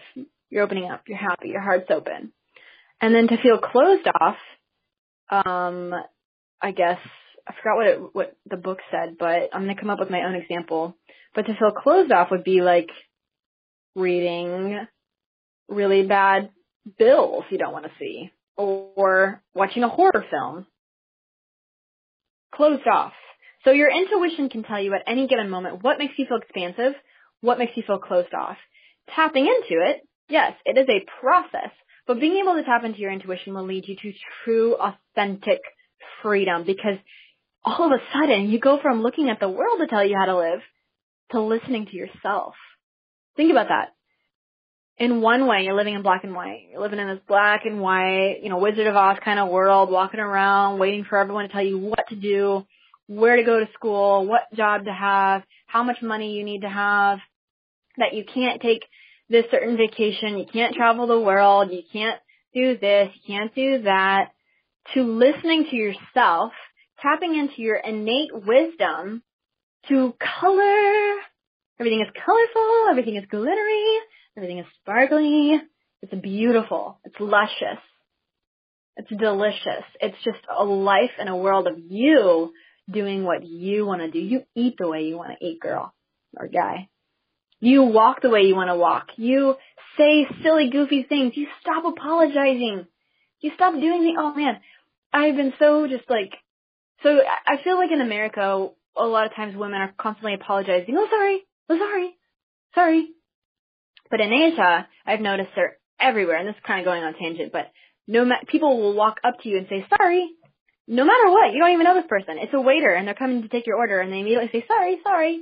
You're 0.49 0.63
opening 0.63 0.89
up. 0.89 1.03
You're 1.05 1.17
happy. 1.17 1.49
Your 1.49 1.61
heart's 1.61 1.91
open. 1.91 2.31
And 3.01 3.13
then 3.13 3.27
to 3.27 3.41
feel 3.43 3.57
closed 3.57 4.07
off, 4.07 4.37
um, 5.45 5.93
I 6.61 6.71
guess 6.71 6.99
I 7.47 7.53
forgot 7.53 7.75
what 7.75 7.87
it 7.87 7.99
what 8.13 8.37
the 8.49 8.57
book 8.57 8.79
said, 8.91 9.15
but 9.17 9.49
I'm 9.53 9.61
gonna 9.61 9.79
come 9.79 9.89
up 9.89 9.99
with 9.99 10.09
my 10.09 10.23
own 10.23 10.35
example. 10.35 10.95
But 11.35 11.45
to 11.45 11.55
feel 11.57 11.71
closed 11.71 12.11
off 12.11 12.31
would 12.31 12.43
be 12.43 12.61
like 12.61 12.89
reading 13.95 14.87
really 15.67 16.05
bad 16.05 16.49
bills 16.97 17.43
you 17.49 17.57
don't 17.57 17.73
want 17.73 17.85
to 17.85 17.91
see, 17.99 18.31
or 18.57 19.41
watching 19.53 19.83
a 19.83 19.89
horror 19.89 20.25
film. 20.29 20.65
Closed 22.53 22.87
off. 22.87 23.13
So 23.63 23.71
your 23.71 23.91
intuition 23.91 24.49
can 24.49 24.63
tell 24.63 24.81
you 24.81 24.93
at 24.93 25.03
any 25.07 25.27
given 25.27 25.49
moment 25.49 25.83
what 25.83 25.99
makes 25.99 26.13
you 26.17 26.25
feel 26.25 26.37
expansive, 26.37 26.93
what 27.41 27.59
makes 27.59 27.73
you 27.75 27.83
feel 27.85 27.99
closed 27.99 28.33
off. 28.33 28.57
Tapping 29.15 29.45
into 29.45 29.83
it, 29.83 30.01
yes, 30.29 30.53
it 30.65 30.77
is 30.77 30.87
a 30.89 31.05
process, 31.19 31.71
but 32.07 32.19
being 32.19 32.37
able 32.41 32.55
to 32.55 32.63
tap 32.63 32.83
into 32.83 32.99
your 32.99 33.11
intuition 33.11 33.53
will 33.53 33.65
lead 33.65 33.87
you 33.87 33.95
to 33.95 34.13
true, 34.43 34.75
authentic 34.75 35.59
freedom 36.21 36.63
because 36.65 36.97
all 37.63 37.85
of 37.85 37.91
a 37.91 38.03
sudden 38.13 38.49
you 38.49 38.59
go 38.59 38.79
from 38.81 39.01
looking 39.01 39.29
at 39.29 39.39
the 39.39 39.49
world 39.49 39.79
to 39.79 39.87
tell 39.87 40.05
you 40.05 40.15
how 40.17 40.25
to 40.25 40.37
live 40.37 40.59
to 41.31 41.41
listening 41.41 41.85
to 41.87 41.95
yourself. 41.95 42.55
Think 43.35 43.51
about 43.51 43.67
that. 43.69 43.89
In 44.97 45.21
one 45.21 45.47
way, 45.47 45.63
you're 45.63 45.75
living 45.75 45.95
in 45.95 46.01
black 46.01 46.25
and 46.25 46.35
white. 46.35 46.67
You're 46.71 46.81
living 46.81 46.99
in 46.99 47.07
this 47.07 47.21
black 47.27 47.61
and 47.65 47.79
white, 47.79 48.39
you 48.43 48.49
know, 48.49 48.57
Wizard 48.57 48.85
of 48.85 48.95
Oz 48.95 49.17
kind 49.23 49.39
of 49.39 49.47
world, 49.47 49.89
walking 49.89 50.19
around, 50.19 50.77
waiting 50.77 51.05
for 51.05 51.17
everyone 51.17 51.47
to 51.47 51.53
tell 51.53 51.63
you 51.63 51.77
what 51.77 52.05
to 52.09 52.15
do, 52.15 52.65
where 53.07 53.37
to 53.37 53.43
go 53.43 53.59
to 53.59 53.71
school, 53.73 54.27
what 54.27 54.41
job 54.53 54.85
to 54.85 54.93
have, 54.93 55.43
how 55.67 55.83
much 55.83 56.01
money 56.01 56.33
you 56.33 56.43
need 56.43 56.61
to 56.61 56.69
have, 56.69 57.19
that 57.97 58.13
you 58.13 58.25
can't 58.25 58.61
take 58.61 58.83
this 59.29 59.45
certain 59.51 59.77
vacation, 59.77 60.37
you 60.37 60.45
can't 60.51 60.75
travel 60.75 61.07
the 61.07 61.19
world, 61.19 61.71
you 61.71 61.83
can't 61.93 62.19
do 62.53 62.77
this, 62.77 63.09
you 63.13 63.35
can't 63.35 63.55
do 63.55 63.83
that, 63.83 64.31
to 64.93 65.03
listening 65.03 65.67
to 65.69 65.75
yourself, 65.75 66.51
tapping 67.01 67.35
into 67.35 67.61
your 67.61 67.75
innate 67.75 68.31
wisdom 68.33 69.23
to 69.87 70.13
color. 70.41 71.15
Everything 71.79 72.01
is 72.01 72.23
colorful, 72.25 72.87
everything 72.89 73.15
is 73.15 73.25
glittery, 73.29 73.97
everything 74.35 74.59
is 74.59 74.65
sparkly. 74.81 75.61
It's 76.01 76.13
beautiful. 76.21 76.99
It's 77.03 77.19
luscious. 77.19 77.83
It's 78.95 79.09
delicious. 79.09 79.83
It's 79.99 80.17
just 80.23 80.39
a 80.57 80.63
life 80.63 81.11
and 81.19 81.29
a 81.29 81.35
world 81.35 81.67
of 81.67 81.75
you 81.77 82.53
doing 82.91 83.23
what 83.23 83.45
you 83.45 83.85
want 83.85 84.01
to 84.01 84.11
do. 84.11 84.19
You 84.19 84.43
eat 84.55 84.75
the 84.77 84.87
way 84.87 85.03
you 85.03 85.17
want 85.17 85.31
to 85.37 85.45
eat, 85.45 85.59
girl 85.59 85.93
or 86.37 86.47
guy. 86.47 86.89
You 87.59 87.83
walk 87.83 88.21
the 88.21 88.29
way 88.29 88.41
you 88.41 88.55
want 88.55 88.69
to 88.69 88.75
walk. 88.75 89.07
You 89.17 89.55
say 89.97 90.27
silly, 90.43 90.69
goofy 90.69 91.03
things. 91.03 91.33
You 91.35 91.47
stop 91.61 91.83
apologizing. 91.85 92.87
You 93.41 93.51
stop 93.55 93.73
doing 93.73 94.03
the, 94.03 94.13
oh 94.19 94.33
man, 94.33 94.59
I've 95.13 95.35
been 95.35 95.53
so 95.59 95.87
just 95.87 96.09
like, 96.09 96.33
so 97.03 97.19
I 97.47 97.63
feel 97.63 97.77
like 97.77 97.91
in 97.91 98.01
America, 98.01 98.67
a 98.97 99.05
lot 99.05 99.25
of 99.25 99.35
times 99.35 99.55
women 99.55 99.79
are 99.79 99.93
constantly 99.97 100.33
apologizing. 100.33 100.95
Oh, 100.97 101.07
sorry. 101.09 101.39
Oh, 101.69 101.77
sorry. 101.77 102.11
Sorry. 102.75 103.07
But 104.11 104.21
in 104.21 104.33
Asia, 104.33 104.87
I've 105.05 105.21
noticed 105.21 105.51
they're 105.55 105.77
everywhere, 105.99 106.37
and 106.37 106.47
this 106.47 106.55
is 106.55 106.63
kind 106.65 106.79
of 106.79 106.85
going 106.85 107.03
on 107.03 107.13
tangent, 107.13 107.51
but 107.51 107.71
no 108.07 108.25
ma- 108.25 108.43
people 108.47 108.77
will 108.79 108.95
walk 108.95 109.17
up 109.23 109.39
to 109.41 109.49
you 109.49 109.57
and 109.57 109.67
say 109.69 109.85
sorry, 109.97 110.29
no 110.87 111.05
matter 111.05 111.29
what. 111.29 111.53
You 111.53 111.59
don't 111.59 111.73
even 111.73 111.83
know 111.85 111.95
this 111.95 112.09
person. 112.09 112.37
It's 112.39 112.53
a 112.53 112.61
waiter, 112.61 112.93
and 112.93 113.07
they're 113.07 113.13
coming 113.15 113.43
to 113.43 113.47
take 113.47 113.67
your 113.67 113.77
order, 113.77 113.99
and 114.01 114.11
they 114.11 114.19
immediately 114.19 114.49
say 114.51 114.65
sorry, 114.67 114.97
sorry. 115.03 115.41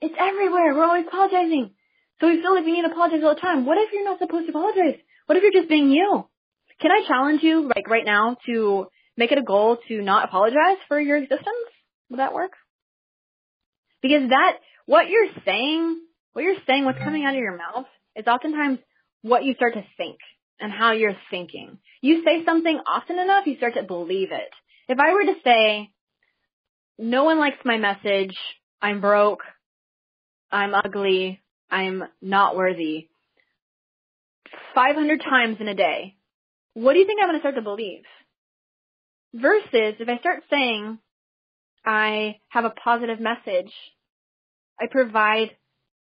It's 0.00 0.14
everywhere. 0.18 0.74
We're 0.74 0.84
always 0.84 1.06
apologizing. 1.06 1.70
So 2.20 2.28
we 2.28 2.42
feel 2.42 2.54
like 2.54 2.64
we 2.64 2.72
need 2.72 2.82
to 2.82 2.90
apologize 2.90 3.20
all 3.24 3.34
the 3.34 3.40
time. 3.40 3.64
What 3.64 3.78
if 3.78 3.92
you're 3.92 4.04
not 4.04 4.18
supposed 4.18 4.46
to 4.46 4.50
apologize? 4.50 4.98
What 5.26 5.36
if 5.36 5.42
you're 5.42 5.62
just 5.62 5.68
being 5.68 5.90
you? 5.90 6.26
Can 6.84 6.92
I 6.92 7.08
challenge 7.08 7.42
you, 7.42 7.66
like 7.74 7.88
right 7.88 8.04
now, 8.04 8.36
to 8.44 8.88
make 9.16 9.32
it 9.32 9.38
a 9.38 9.42
goal 9.42 9.78
to 9.88 10.02
not 10.02 10.26
apologize 10.26 10.76
for 10.86 11.00
your 11.00 11.16
existence? 11.16 11.48
Would 12.10 12.20
that 12.20 12.34
work? 12.34 12.52
Because 14.02 14.28
that, 14.28 14.58
what 14.84 15.08
you're 15.08 15.30
saying, 15.46 15.98
what 16.34 16.44
you're 16.44 16.60
saying, 16.66 16.84
what's 16.84 16.98
coming 16.98 17.24
out 17.24 17.32
of 17.32 17.40
your 17.40 17.56
mouth 17.56 17.86
is 18.14 18.26
oftentimes 18.26 18.80
what 19.22 19.44
you 19.44 19.54
start 19.54 19.72
to 19.72 19.84
think 19.96 20.18
and 20.60 20.70
how 20.70 20.92
you're 20.92 21.16
thinking. 21.30 21.78
You 22.02 22.22
say 22.22 22.44
something 22.44 22.78
often 22.86 23.18
enough, 23.18 23.46
you 23.46 23.56
start 23.56 23.72
to 23.76 23.82
believe 23.82 24.30
it. 24.30 24.50
If 24.86 24.98
I 24.98 25.14
were 25.14 25.22
to 25.24 25.40
say, 25.42 25.90
no 26.98 27.24
one 27.24 27.38
likes 27.38 27.64
my 27.64 27.78
message, 27.78 28.36
I'm 28.82 29.00
broke, 29.00 29.40
I'm 30.52 30.74
ugly, 30.74 31.40
I'm 31.70 32.04
not 32.20 32.56
worthy, 32.56 33.08
500 34.74 35.22
times 35.22 35.56
in 35.60 35.68
a 35.68 35.74
day, 35.74 36.16
what 36.74 36.92
do 36.92 36.98
you 36.98 37.06
think 37.06 37.20
I'm 37.22 37.28
going 37.28 37.38
to 37.38 37.42
start 37.42 37.54
to 37.54 37.62
believe? 37.62 38.02
Versus 39.32 39.96
if 39.98 40.08
I 40.08 40.18
start 40.18 40.42
saying, 40.50 40.98
I 41.84 42.36
have 42.48 42.64
a 42.64 42.70
positive 42.70 43.20
message, 43.20 43.72
I 44.80 44.86
provide 44.90 45.50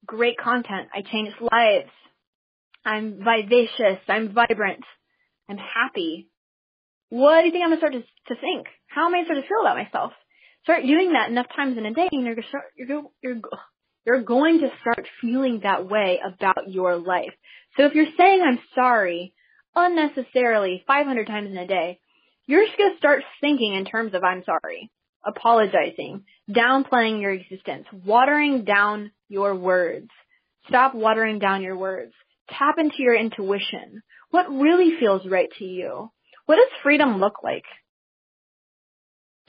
great 0.06 0.38
content, 0.38 0.90
I 0.94 1.02
change 1.02 1.34
lives, 1.40 1.92
I'm 2.86 3.20
vivacious, 3.24 4.00
I'm 4.08 4.34
vibrant, 4.34 4.84
I'm 5.50 5.58
happy. 5.58 6.30
What 7.10 7.42
do 7.42 7.46
you 7.48 7.52
think 7.52 7.64
I'm 7.64 7.70
gonna 7.70 7.80
start 7.80 7.94
to, 7.94 8.02
to 8.34 8.42
think? 8.42 8.68
How 8.88 9.08
am 9.08 9.16
I 9.16 9.24
supposed 9.24 9.44
to 9.44 9.48
feel 9.48 9.62
about 9.62 9.78
myself? 9.78 10.14
Start 10.64 10.84
doing 10.84 11.14
that 11.14 11.30
enough 11.30 11.48
times 11.56 11.78
in 11.78 11.86
a 11.86 11.94
day, 11.94 12.08
and 12.12 12.26
you're 12.26 12.36
start, 12.48 12.66
you're 12.76 13.04
you're 13.22 13.42
you're 14.06 14.24
going 14.24 14.60
to 14.60 14.70
start 14.82 15.08
feeling 15.20 15.62
that 15.64 15.88
way 15.88 16.20
about 16.24 16.70
your 16.70 16.98
life. 16.98 17.34
So 17.78 17.86
if 17.86 17.94
you're 17.94 18.06
saying 18.18 18.42
I'm 18.42 18.60
sorry 18.76 19.34
unnecessarily 19.76 20.84
500 20.88 21.28
times 21.28 21.50
in 21.50 21.58
a 21.58 21.68
day, 21.68 22.00
you're 22.46 22.66
just 22.66 22.78
going 22.78 22.92
to 22.92 22.98
start 22.98 23.24
thinking 23.40 23.76
in 23.76 23.86
terms 23.86 24.14
of 24.14 24.24
I'm 24.24 24.44
sorry, 24.44 24.92
apologizing, 25.26 26.24
downplaying 26.50 27.22
your 27.22 27.32
existence, 27.32 27.86
watering 28.06 28.64
down 28.64 29.12
your 29.30 29.56
words. 29.56 30.10
Stop 30.68 30.94
watering 30.94 31.40
down 31.40 31.62
your 31.62 31.78
words. 31.78 32.14
Tap 32.50 32.76
into 32.78 32.98
your 33.00 33.16
intuition. 33.16 34.04
What 34.30 34.50
really 34.50 34.98
feels 35.00 35.26
right 35.26 35.50
to 35.60 35.66
you? 35.66 36.12
What 36.46 36.56
does 36.56 36.80
freedom 36.84 37.20
look 37.20 37.44
like? 37.44 37.64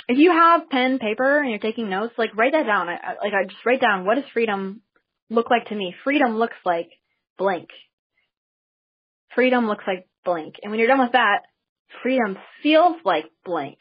If 0.09 0.19
you 0.19 0.33
have 0.33 0.69
pen, 0.69 0.99
paper, 0.99 1.41
and 1.41 1.51
you're 1.51 1.59
taking 1.59 1.89
notes, 1.89 2.15
like 2.19 2.37
write 2.37 2.53
that 2.53 2.67
down. 2.67 2.89
I, 2.89 3.15
like 3.23 3.33
I 3.33 3.45
just 3.45 3.65
write 3.65 3.81
down 3.81 4.05
what 4.05 4.17
does 4.17 4.25
freedom 4.33 4.83
look 5.31 5.51
like 5.51 5.69
to 5.69 5.75
me? 5.75 5.95
Freedom 6.05 6.37
looks 6.37 6.57
like 6.65 6.91
blank. 7.39 7.69
Freedom 9.35 9.67
looks 9.67 9.85
like 9.87 10.07
blank. 10.25 10.57
And 10.63 10.71
when 10.71 10.79
you're 10.79 10.89
done 10.89 11.01
with 11.01 11.13
that, 11.13 11.43
freedom 12.03 12.37
feels 12.63 12.97
like 13.05 13.27
blank. 13.45 13.79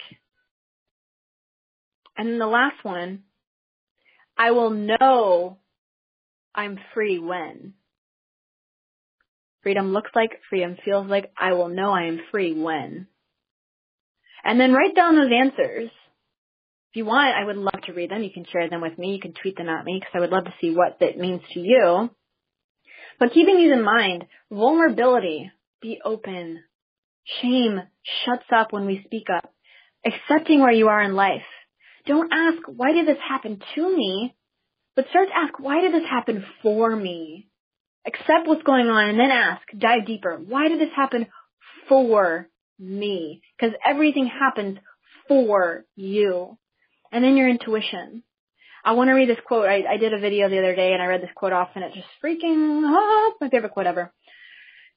And 2.17 2.27
then 2.27 2.39
the 2.39 2.47
last 2.47 2.83
one, 2.83 3.23
I 4.37 4.51
will 4.51 4.71
know 4.71 5.57
I'm 6.53 6.79
free 6.93 7.19
when. 7.19 7.73
Freedom 9.63 9.93
looks 9.93 10.11
like, 10.15 10.31
freedom 10.49 10.77
feels 10.83 11.07
like, 11.07 11.31
I 11.39 11.53
will 11.53 11.69
know 11.69 11.91
I 11.91 12.05
am 12.05 12.19
free 12.31 12.53
when. 12.59 13.07
And 14.43 14.59
then 14.59 14.73
write 14.73 14.95
down 14.95 15.15
those 15.15 15.31
answers. 15.31 15.89
If 16.89 16.95
you 16.95 17.05
want, 17.05 17.35
I 17.35 17.45
would 17.45 17.57
love 17.57 17.81
to 17.85 17.93
read 17.93 18.09
them. 18.09 18.23
You 18.23 18.31
can 18.33 18.45
share 18.51 18.69
them 18.69 18.81
with 18.81 18.97
me. 18.97 19.13
You 19.13 19.21
can 19.21 19.33
tweet 19.33 19.55
them 19.55 19.69
at 19.69 19.85
me 19.85 19.99
because 19.99 20.11
I 20.13 20.19
would 20.19 20.31
love 20.31 20.45
to 20.45 20.53
see 20.59 20.71
what 20.71 20.97
that 20.99 21.17
means 21.17 21.41
to 21.53 21.59
you. 21.59 22.09
But 23.19 23.33
keeping 23.33 23.55
these 23.55 23.71
in 23.71 23.83
mind, 23.83 24.25
vulnerability, 24.51 25.51
be 25.81 25.99
open. 26.03 26.63
Shame 27.41 27.81
shuts 28.25 28.45
up 28.55 28.71
when 28.71 28.85
we 28.85 29.01
speak 29.05 29.27
up. 29.33 29.53
Accepting 30.05 30.61
where 30.61 30.71
you 30.71 30.87
are 30.87 31.01
in 31.01 31.13
life. 31.13 31.45
Don't 32.05 32.31
ask, 32.33 32.59
why 32.67 32.93
did 32.93 33.07
this 33.07 33.21
happen 33.27 33.61
to 33.75 33.95
me? 33.95 34.35
But 34.95 35.05
start 35.09 35.29
to 35.29 35.37
ask, 35.37 35.59
why 35.59 35.81
did 35.81 35.93
this 35.93 36.09
happen 36.09 36.43
for 36.61 36.95
me? 36.95 37.47
Accept 38.05 38.47
what's 38.47 38.63
going 38.63 38.87
on 38.87 39.09
and 39.09 39.19
then 39.19 39.29
ask, 39.29 39.61
dive 39.77 40.05
deeper. 40.07 40.37
Why 40.37 40.67
did 40.67 40.79
this 40.79 40.93
happen 40.95 41.27
for 41.87 42.47
me? 42.79 43.41
Because 43.57 43.75
everything 43.85 44.27
happens 44.27 44.79
for 45.27 45.85
you. 45.95 46.57
And 47.11 47.23
then 47.23 47.37
your 47.37 47.49
intuition. 47.49 48.23
I 48.83 48.93
want 48.93 49.09
to 49.09 49.13
read 49.13 49.29
this 49.29 49.37
quote. 49.45 49.69
I, 49.69 49.83
I 49.87 49.97
did 49.97 50.13
a 50.13 50.19
video 50.19 50.49
the 50.49 50.57
other 50.57 50.75
day 50.75 50.93
and 50.93 51.01
I 51.01 51.05
read 51.05 51.21
this 51.21 51.29
quote 51.35 51.53
off 51.53 51.69
and 51.75 51.83
it 51.83 51.93
just 51.93 52.07
freaking, 52.23 52.81
oh, 52.83 53.33
my 53.39 53.49
favorite 53.49 53.73
quote 53.73 53.85
ever. 53.85 54.11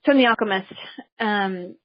From 0.04 0.18
The 0.18 0.26
Alchemist. 0.26 0.72
Um, 1.18 1.76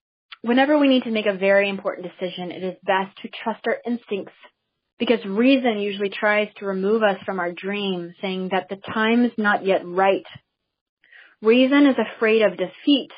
whenever 0.41 0.77
we 0.77 0.87
need 0.87 1.03
to 1.03 1.11
make 1.11 1.25
a 1.25 1.37
very 1.37 1.69
important 1.69 2.07
decision, 2.07 2.51
it 2.51 2.63
is 2.63 2.75
best 2.83 3.17
to 3.21 3.29
trust 3.43 3.61
our 3.67 3.77
instincts 3.85 4.33
because 4.99 5.23
reason 5.25 5.79
usually 5.79 6.09
tries 6.09 6.49
to 6.57 6.65
remove 6.65 7.03
us 7.03 7.17
from 7.25 7.39
our 7.39 7.51
dream, 7.53 8.13
saying 8.21 8.49
that 8.51 8.67
the 8.69 8.75
time 8.93 9.23
is 9.23 9.31
not 9.37 9.65
yet 9.65 9.81
right 9.85 10.25
Reason 11.41 11.87
is 11.87 11.95
afraid 11.95 12.41
of 12.41 12.57
defeat, 12.57 13.11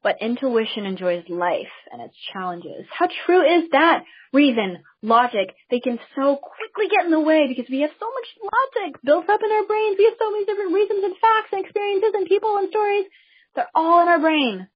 but 0.00 0.22
intuition 0.22 0.86
enjoys 0.86 1.24
life 1.28 1.74
and 1.90 2.00
its 2.00 2.14
challenges. 2.32 2.86
How 2.96 3.08
true 3.26 3.42
is 3.42 3.70
that? 3.72 4.04
Reason, 4.32 4.78
logic, 5.02 5.50
they 5.68 5.80
can 5.80 5.98
so 6.14 6.36
quickly 6.36 6.86
get 6.94 7.06
in 7.06 7.10
the 7.10 7.18
way 7.18 7.48
because 7.48 7.68
we 7.68 7.80
have 7.80 7.90
so 7.98 8.06
much 8.06 8.28
logic 8.38 9.02
built 9.02 9.28
up 9.28 9.40
in 9.42 9.50
our 9.50 9.66
brains. 9.66 9.96
We 9.98 10.04
have 10.04 10.14
so 10.18 10.30
many 10.30 10.44
different 10.44 10.74
reasons 10.74 11.02
and 11.02 11.16
facts 11.18 11.50
and 11.50 11.64
experiences 11.64 12.10
and 12.14 12.26
people 12.28 12.56
and 12.56 12.70
stories. 12.70 13.06
They're 13.56 13.66
all 13.74 14.02
in 14.02 14.08
our 14.08 14.20
brain. 14.20 14.68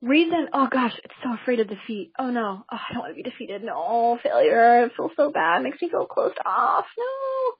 Reason, 0.00 0.48
oh 0.52 0.68
gosh, 0.70 0.94
it's 1.04 1.14
so 1.22 1.34
afraid 1.34 1.60
of 1.60 1.68
defeat. 1.68 2.12
Oh 2.18 2.30
no, 2.30 2.64
oh, 2.70 2.76
I 2.76 2.92
don't 2.92 3.02
want 3.02 3.16
to 3.16 3.22
be 3.22 3.28
defeated. 3.28 3.62
No, 3.62 4.18
failure, 4.22 4.84
it 4.86 4.92
feels 4.96 5.10
so 5.16 5.30
bad, 5.30 5.60
it 5.60 5.64
makes 5.64 5.82
me 5.82 5.90
feel 5.90 6.06
closed 6.06 6.38
off. 6.46 6.86
No. 6.96 7.54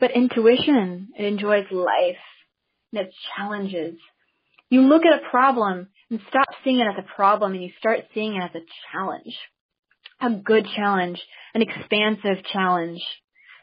But 0.00 0.10
intuition, 0.10 1.08
it 1.16 1.24
enjoys 1.24 1.66
life 1.70 2.16
and 2.92 3.06
its 3.06 3.14
challenges. 3.36 3.96
You 4.70 4.82
look 4.82 5.04
at 5.06 5.22
a 5.22 5.30
problem 5.30 5.88
and 6.10 6.20
stop 6.28 6.48
seeing 6.64 6.80
it 6.80 6.88
as 6.88 6.98
a 6.98 7.14
problem 7.14 7.52
and 7.52 7.62
you 7.62 7.70
start 7.78 8.00
seeing 8.12 8.34
it 8.34 8.42
as 8.42 8.50
a 8.54 8.64
challenge. 8.92 9.36
A 10.20 10.30
good 10.30 10.66
challenge, 10.74 11.20
an 11.54 11.62
expansive 11.62 12.44
challenge, 12.52 13.02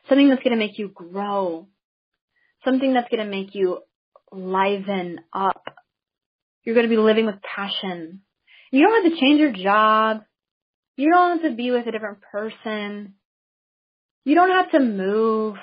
something 0.08 0.30
that's 0.30 0.44
going 0.44 0.54
to 0.54 0.58
make 0.58 0.78
you 0.78 0.89
grow, 0.89 1.68
something 2.64 2.94
that's 2.94 3.10
going 3.10 3.24
to 3.24 3.30
make 3.30 3.56
you 3.56 3.80
liven 4.34 5.19
up. 5.34 5.63
You're 6.63 6.75
going 6.75 6.88
to 6.88 6.95
be 6.95 7.01
living 7.01 7.25
with 7.25 7.36
passion. 7.41 8.21
You 8.71 8.84
don't 8.84 9.03
have 9.03 9.13
to 9.13 9.19
change 9.19 9.39
your 9.39 9.51
job. 9.51 10.21
You 10.95 11.11
don't 11.11 11.39
have 11.39 11.51
to 11.51 11.55
be 11.55 11.71
with 11.71 11.88
a 11.88 11.91
different 11.91 12.19
person. 12.31 13.15
You 14.25 14.36
don't 14.36 14.51
have 14.51 14.71
to 14.71 14.79
move. 14.79 15.55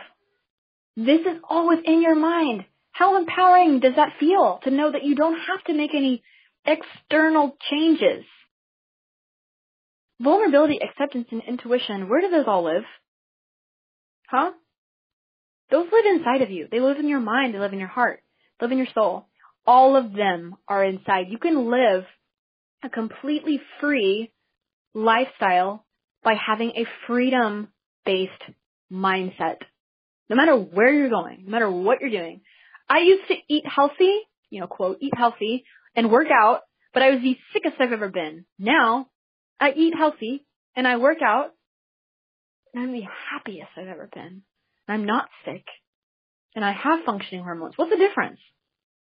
This 0.96 1.20
is 1.20 1.38
all 1.48 1.68
within 1.68 2.02
your 2.02 2.14
mind. 2.16 2.64
How 2.92 3.16
empowering 3.18 3.80
does 3.80 3.94
that 3.96 4.14
feel 4.18 4.60
to 4.64 4.70
know 4.70 4.90
that 4.90 5.04
you 5.04 5.14
don't 5.14 5.38
have 5.38 5.64
to 5.64 5.74
make 5.74 5.94
any 5.94 6.22
external 6.66 7.56
changes? 7.70 8.24
Vulnerability, 10.20 10.80
acceptance, 10.82 11.28
and 11.30 11.42
intuition, 11.48 12.08
where 12.08 12.20
do 12.20 12.30
those 12.30 12.44
all 12.46 12.64
live? 12.64 12.84
Huh? 14.28 14.50
Those 15.70 15.86
live 15.90 16.16
inside 16.16 16.42
of 16.42 16.50
you. 16.50 16.68
They 16.70 16.80
live 16.80 16.98
in 16.98 17.08
your 17.08 17.20
mind. 17.20 17.54
They 17.54 17.58
live 17.58 17.72
in 17.72 17.78
your 17.78 17.88
heart. 17.88 18.22
Live 18.60 18.72
in 18.72 18.78
your 18.78 18.86
soul. 18.94 19.26
All 19.66 19.96
of 19.96 20.12
them 20.12 20.56
are 20.68 20.84
inside. 20.84 21.26
You 21.28 21.38
can 21.38 21.70
live 21.70 22.04
a 22.82 22.88
completely 22.88 23.60
free 23.80 24.32
lifestyle 24.94 25.86
by 26.22 26.34
having 26.34 26.70
a 26.70 26.86
freedom 27.06 27.68
based 28.04 28.32
mindset. 28.92 29.56
No 30.28 30.36
matter 30.36 30.56
where 30.56 30.92
you're 30.92 31.10
going, 31.10 31.44
no 31.44 31.50
matter 31.50 31.70
what 31.70 32.00
you're 32.00 32.10
doing. 32.10 32.42
I 32.88 32.98
used 33.00 33.28
to 33.28 33.36
eat 33.48 33.64
healthy, 33.66 34.20
you 34.50 34.60
know, 34.60 34.66
quote, 34.66 34.98
eat 35.00 35.14
healthy 35.16 35.64
and 35.94 36.10
work 36.10 36.28
out, 36.30 36.60
but 36.92 37.02
I 37.02 37.10
was 37.10 37.20
the 37.20 37.36
sickest 37.52 37.76
I've 37.80 37.92
ever 37.92 38.08
been. 38.08 38.44
Now, 38.58 39.08
I 39.60 39.72
eat 39.72 39.94
healthy 39.96 40.46
and 40.76 40.86
I 40.86 40.96
work 40.96 41.18
out 41.24 41.50
and 42.74 42.82
I'm 42.82 42.92
the 42.92 43.06
happiest 43.30 43.70
I've 43.76 43.88
ever 43.88 44.08
been. 44.12 44.42
I'm 44.88 45.04
not 45.04 45.28
sick 45.44 45.64
and 46.54 46.64
I 46.64 46.72
have 46.72 47.04
functioning 47.04 47.44
hormones. 47.44 47.74
What's 47.76 47.90
the 47.90 47.98
difference? 47.98 48.40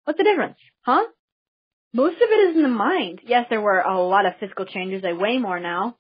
What's 0.05 0.19
the 0.19 0.25
difference? 0.25 0.57
Huh? 0.83 1.05
Most 1.95 2.17
of 2.17 2.29
it 2.31 2.51
is 2.51 2.57
in 2.57 2.63
the 2.63 2.69
mind. 2.69 3.21
Yes, 3.27 3.47
there 3.51 3.61
were 3.61 3.81
a 3.81 4.01
lot 4.01 4.27
of 4.27 4.35
physical 4.41 4.65
changes. 4.65 5.05
I 5.05 5.13
weigh 5.13 5.39
more 5.39 5.61
now. 5.61 5.97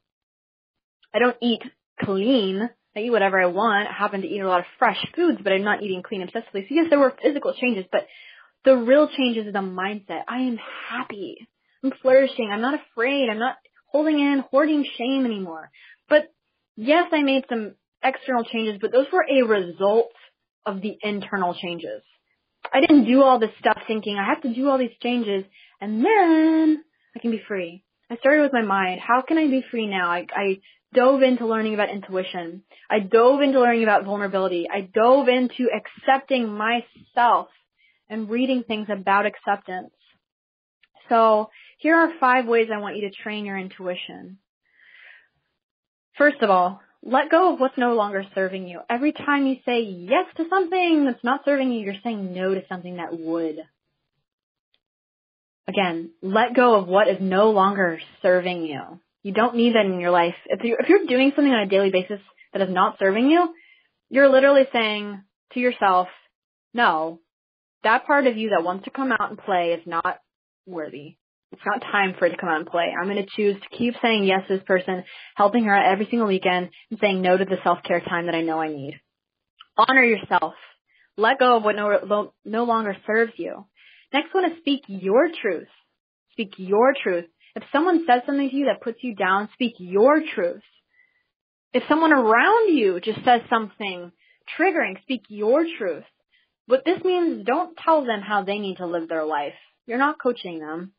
I 1.14 1.18
don't 1.18 1.36
eat 1.42 1.62
clean. 2.02 2.68
I 2.96 3.00
eat 3.00 3.10
whatever 3.10 3.40
I 3.40 3.46
want. 3.46 3.88
I 3.88 3.92
happen 3.92 4.22
to 4.22 4.26
eat 4.26 4.40
a 4.40 4.48
lot 4.48 4.60
of 4.60 4.66
fresh 4.78 5.04
foods, 5.14 5.38
but 5.42 5.52
I'm 5.52 5.64
not 5.64 5.82
eating 5.82 6.02
clean 6.02 6.26
obsessively. 6.26 6.68
So 6.68 6.74
yes, 6.74 6.86
there 6.90 6.98
were 6.98 7.14
physical 7.22 7.54
changes, 7.54 7.84
but 7.92 8.06
the 8.64 8.76
real 8.76 9.08
change 9.08 9.36
is 9.36 9.52
the 9.52 9.58
mindset. 9.58 10.22
I 10.28 10.42
am 10.42 10.58
happy. 10.88 11.36
I'm 11.84 11.92
flourishing. 12.00 12.50
I'm 12.52 12.60
not 12.60 12.80
afraid. 12.80 13.28
I'm 13.28 13.38
not 13.38 13.56
holding 13.86 14.18
in, 14.18 14.44
hoarding 14.50 14.86
shame 14.96 15.26
anymore. 15.26 15.70
But 16.08 16.32
yes, 16.76 17.08
I 17.12 17.22
made 17.22 17.44
some 17.48 17.74
external 18.02 18.44
changes, 18.44 18.78
but 18.80 18.92
those 18.92 19.06
were 19.12 19.24
a 19.30 19.42
result 19.46 20.12
of 20.66 20.80
the 20.80 20.96
internal 21.02 21.54
changes. 21.54 22.02
I 22.72 22.80
didn't 22.80 23.06
do 23.06 23.22
all 23.22 23.38
this 23.38 23.50
stuff 23.58 23.78
thinking 23.86 24.16
I 24.16 24.26
have 24.26 24.42
to 24.42 24.54
do 24.54 24.68
all 24.68 24.78
these 24.78 24.96
changes 25.02 25.44
and 25.80 26.04
then 26.04 26.84
I 27.14 27.18
can 27.18 27.30
be 27.30 27.42
free. 27.46 27.84
I 28.10 28.16
started 28.16 28.42
with 28.42 28.52
my 28.52 28.62
mind. 28.62 29.00
How 29.00 29.22
can 29.22 29.38
I 29.38 29.46
be 29.48 29.64
free 29.70 29.86
now? 29.86 30.10
I, 30.10 30.26
I 30.34 30.60
dove 30.94 31.22
into 31.22 31.46
learning 31.46 31.74
about 31.74 31.90
intuition. 31.90 32.62
I 32.90 33.00
dove 33.00 33.40
into 33.40 33.60
learning 33.60 33.82
about 33.82 34.04
vulnerability. 34.04 34.68
I 34.72 34.82
dove 34.82 35.28
into 35.28 35.68
accepting 35.74 36.48
myself 36.48 37.48
and 38.08 38.28
reading 38.28 38.64
things 38.66 38.88
about 38.90 39.26
acceptance. 39.26 39.92
So 41.08 41.50
here 41.78 41.96
are 41.96 42.12
five 42.20 42.46
ways 42.46 42.68
I 42.72 42.78
want 42.78 42.96
you 42.96 43.08
to 43.08 43.22
train 43.22 43.44
your 43.44 43.58
intuition. 43.58 44.38
First 46.16 46.42
of 46.42 46.50
all, 46.50 46.80
let 47.04 47.30
go 47.30 47.52
of 47.52 47.60
what's 47.60 47.76
no 47.76 47.94
longer 47.94 48.24
serving 48.34 48.68
you. 48.68 48.80
Every 48.88 49.12
time 49.12 49.46
you 49.46 49.56
say 49.66 49.82
yes 49.82 50.26
to 50.36 50.44
something 50.48 51.04
that's 51.04 51.24
not 51.24 51.44
serving 51.44 51.72
you, 51.72 51.80
you're 51.80 51.94
saying 52.02 52.32
no 52.32 52.54
to 52.54 52.62
something 52.68 52.96
that 52.96 53.18
would. 53.18 53.56
Again, 55.66 56.10
let 56.22 56.54
go 56.54 56.76
of 56.76 56.86
what 56.86 57.08
is 57.08 57.18
no 57.20 57.50
longer 57.50 58.00
serving 58.20 58.62
you. 58.62 59.00
You 59.22 59.32
don't 59.32 59.56
need 59.56 59.74
that 59.74 59.86
in 59.86 60.00
your 60.00 60.10
life. 60.10 60.34
If 60.46 60.62
you're, 60.62 60.80
if 60.80 60.88
you're 60.88 61.06
doing 61.06 61.32
something 61.34 61.52
on 61.52 61.62
a 61.62 61.68
daily 61.68 61.90
basis 61.90 62.20
that 62.52 62.62
is 62.62 62.72
not 62.72 62.98
serving 62.98 63.30
you, 63.30 63.54
you're 64.10 64.28
literally 64.28 64.66
saying 64.72 65.22
to 65.54 65.60
yourself, 65.60 66.08
no, 66.74 67.20
that 67.84 68.06
part 68.06 68.26
of 68.26 68.36
you 68.36 68.50
that 68.50 68.64
wants 68.64 68.84
to 68.84 68.90
come 68.90 69.12
out 69.12 69.30
and 69.30 69.38
play 69.38 69.72
is 69.72 69.86
not 69.86 70.18
worthy. 70.66 71.16
It's 71.52 71.62
not 71.66 71.82
time 71.82 72.14
for 72.18 72.26
it 72.26 72.30
to 72.30 72.36
come 72.36 72.48
out 72.48 72.56
and 72.56 72.66
play. 72.66 72.92
I'm 72.98 73.08
going 73.08 73.22
to 73.22 73.30
choose 73.36 73.60
to 73.60 73.76
keep 73.76 73.94
saying 74.00 74.24
yes 74.24 74.40
to 74.48 74.56
this 74.56 74.64
person, 74.64 75.04
helping 75.36 75.64
her 75.64 75.76
out 75.76 75.92
every 75.92 76.06
single 76.10 76.26
weekend, 76.26 76.70
and 76.90 76.98
saying 76.98 77.20
no 77.20 77.36
to 77.36 77.44
the 77.44 77.58
self-care 77.62 78.00
time 78.00 78.26
that 78.26 78.34
I 78.34 78.40
know 78.40 78.58
I 78.58 78.68
need. 78.68 79.00
Honor 79.76 80.02
yourself. 80.02 80.54
Let 81.16 81.38
go 81.38 81.58
of 81.58 81.62
what 81.64 81.76
no, 81.76 82.32
no 82.44 82.64
longer 82.64 82.96
serves 83.06 83.32
you. 83.36 83.66
Next 84.12 84.32
one 84.32 84.50
is 84.50 84.58
speak 84.58 84.82
your 84.86 85.28
truth. 85.42 85.68
Speak 86.32 86.54
your 86.56 86.94
truth. 87.00 87.26
If 87.54 87.64
someone 87.70 88.04
says 88.06 88.22
something 88.24 88.48
to 88.48 88.56
you 88.56 88.66
that 88.66 88.80
puts 88.80 88.98
you 89.02 89.14
down, 89.14 89.50
speak 89.52 89.74
your 89.78 90.22
truth. 90.34 90.62
If 91.74 91.82
someone 91.88 92.12
around 92.12 92.74
you 92.74 92.98
just 93.00 93.22
says 93.24 93.42
something 93.50 94.10
triggering, 94.58 95.00
speak 95.02 95.22
your 95.28 95.66
truth. 95.78 96.04
What 96.66 96.84
this 96.86 97.02
means, 97.04 97.44
don't 97.44 97.76
tell 97.76 98.04
them 98.04 98.20
how 98.22 98.42
they 98.42 98.58
need 98.58 98.78
to 98.78 98.86
live 98.86 99.08
their 99.08 99.24
life. 99.24 99.54
You're 99.86 99.98
not 99.98 100.20
coaching 100.22 100.58
them 100.58 100.92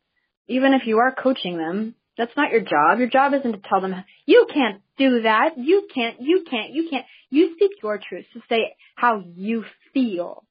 even 0.47 0.73
if 0.73 0.85
you 0.85 0.99
are 0.99 1.13
coaching 1.13 1.57
them, 1.57 1.95
that's 2.17 2.35
not 2.37 2.51
your 2.51 2.61
job. 2.61 2.99
Your 2.99 3.09
job 3.09 3.33
isn't 3.33 3.51
to 3.51 3.61
tell 3.67 3.81
them, 3.81 3.95
you 4.25 4.47
can't 4.53 4.81
do 4.97 5.21
that. 5.23 5.57
You 5.57 5.87
can't, 5.93 6.21
you 6.21 6.45
can't, 6.49 6.71
you 6.71 6.89
can't. 6.89 7.05
You 7.29 7.55
speak 7.55 7.71
your 7.81 7.97
truth. 7.97 8.25
So 8.33 8.41
say 8.49 8.75
how 8.95 9.23
you 9.35 9.65
feel. 9.93 10.43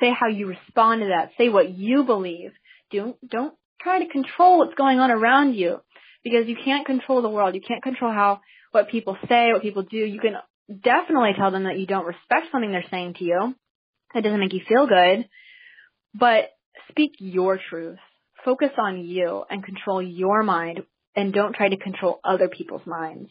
Say 0.00 0.12
how 0.12 0.28
you 0.28 0.46
respond 0.46 1.02
to 1.02 1.08
that. 1.08 1.32
Say 1.38 1.48
what 1.48 1.70
you 1.70 2.04
believe. 2.04 2.52
Don't, 2.92 3.16
don't 3.28 3.54
try 3.80 4.00
to 4.04 4.10
control 4.10 4.58
what's 4.58 4.74
going 4.74 4.98
on 4.98 5.10
around 5.10 5.54
you 5.54 5.80
because 6.22 6.46
you 6.46 6.56
can't 6.62 6.86
control 6.86 7.22
the 7.22 7.30
world. 7.30 7.54
You 7.54 7.62
can't 7.62 7.82
control 7.82 8.12
how, 8.12 8.40
what 8.72 8.90
people 8.90 9.16
say, 9.28 9.52
what 9.52 9.62
people 9.62 9.82
do. 9.82 9.96
You 9.96 10.20
can 10.20 10.34
definitely 10.82 11.32
tell 11.38 11.50
them 11.50 11.64
that 11.64 11.78
you 11.78 11.86
don't 11.86 12.06
respect 12.06 12.48
something 12.52 12.70
they're 12.70 12.84
saying 12.90 13.14
to 13.14 13.24
you. 13.24 13.54
That 14.12 14.22
doesn't 14.22 14.40
make 14.40 14.52
you 14.52 14.60
feel 14.68 14.86
good. 14.86 15.28
But 16.14 16.50
speak 16.90 17.12
your 17.18 17.58
truth 17.70 17.98
focus 18.44 18.70
on 18.78 19.04
you 19.04 19.44
and 19.48 19.64
control 19.64 20.02
your 20.02 20.42
mind 20.42 20.80
and 21.14 21.32
don't 21.32 21.54
try 21.54 21.68
to 21.68 21.76
control 21.76 22.20
other 22.24 22.48
people's 22.48 22.86
minds. 22.86 23.30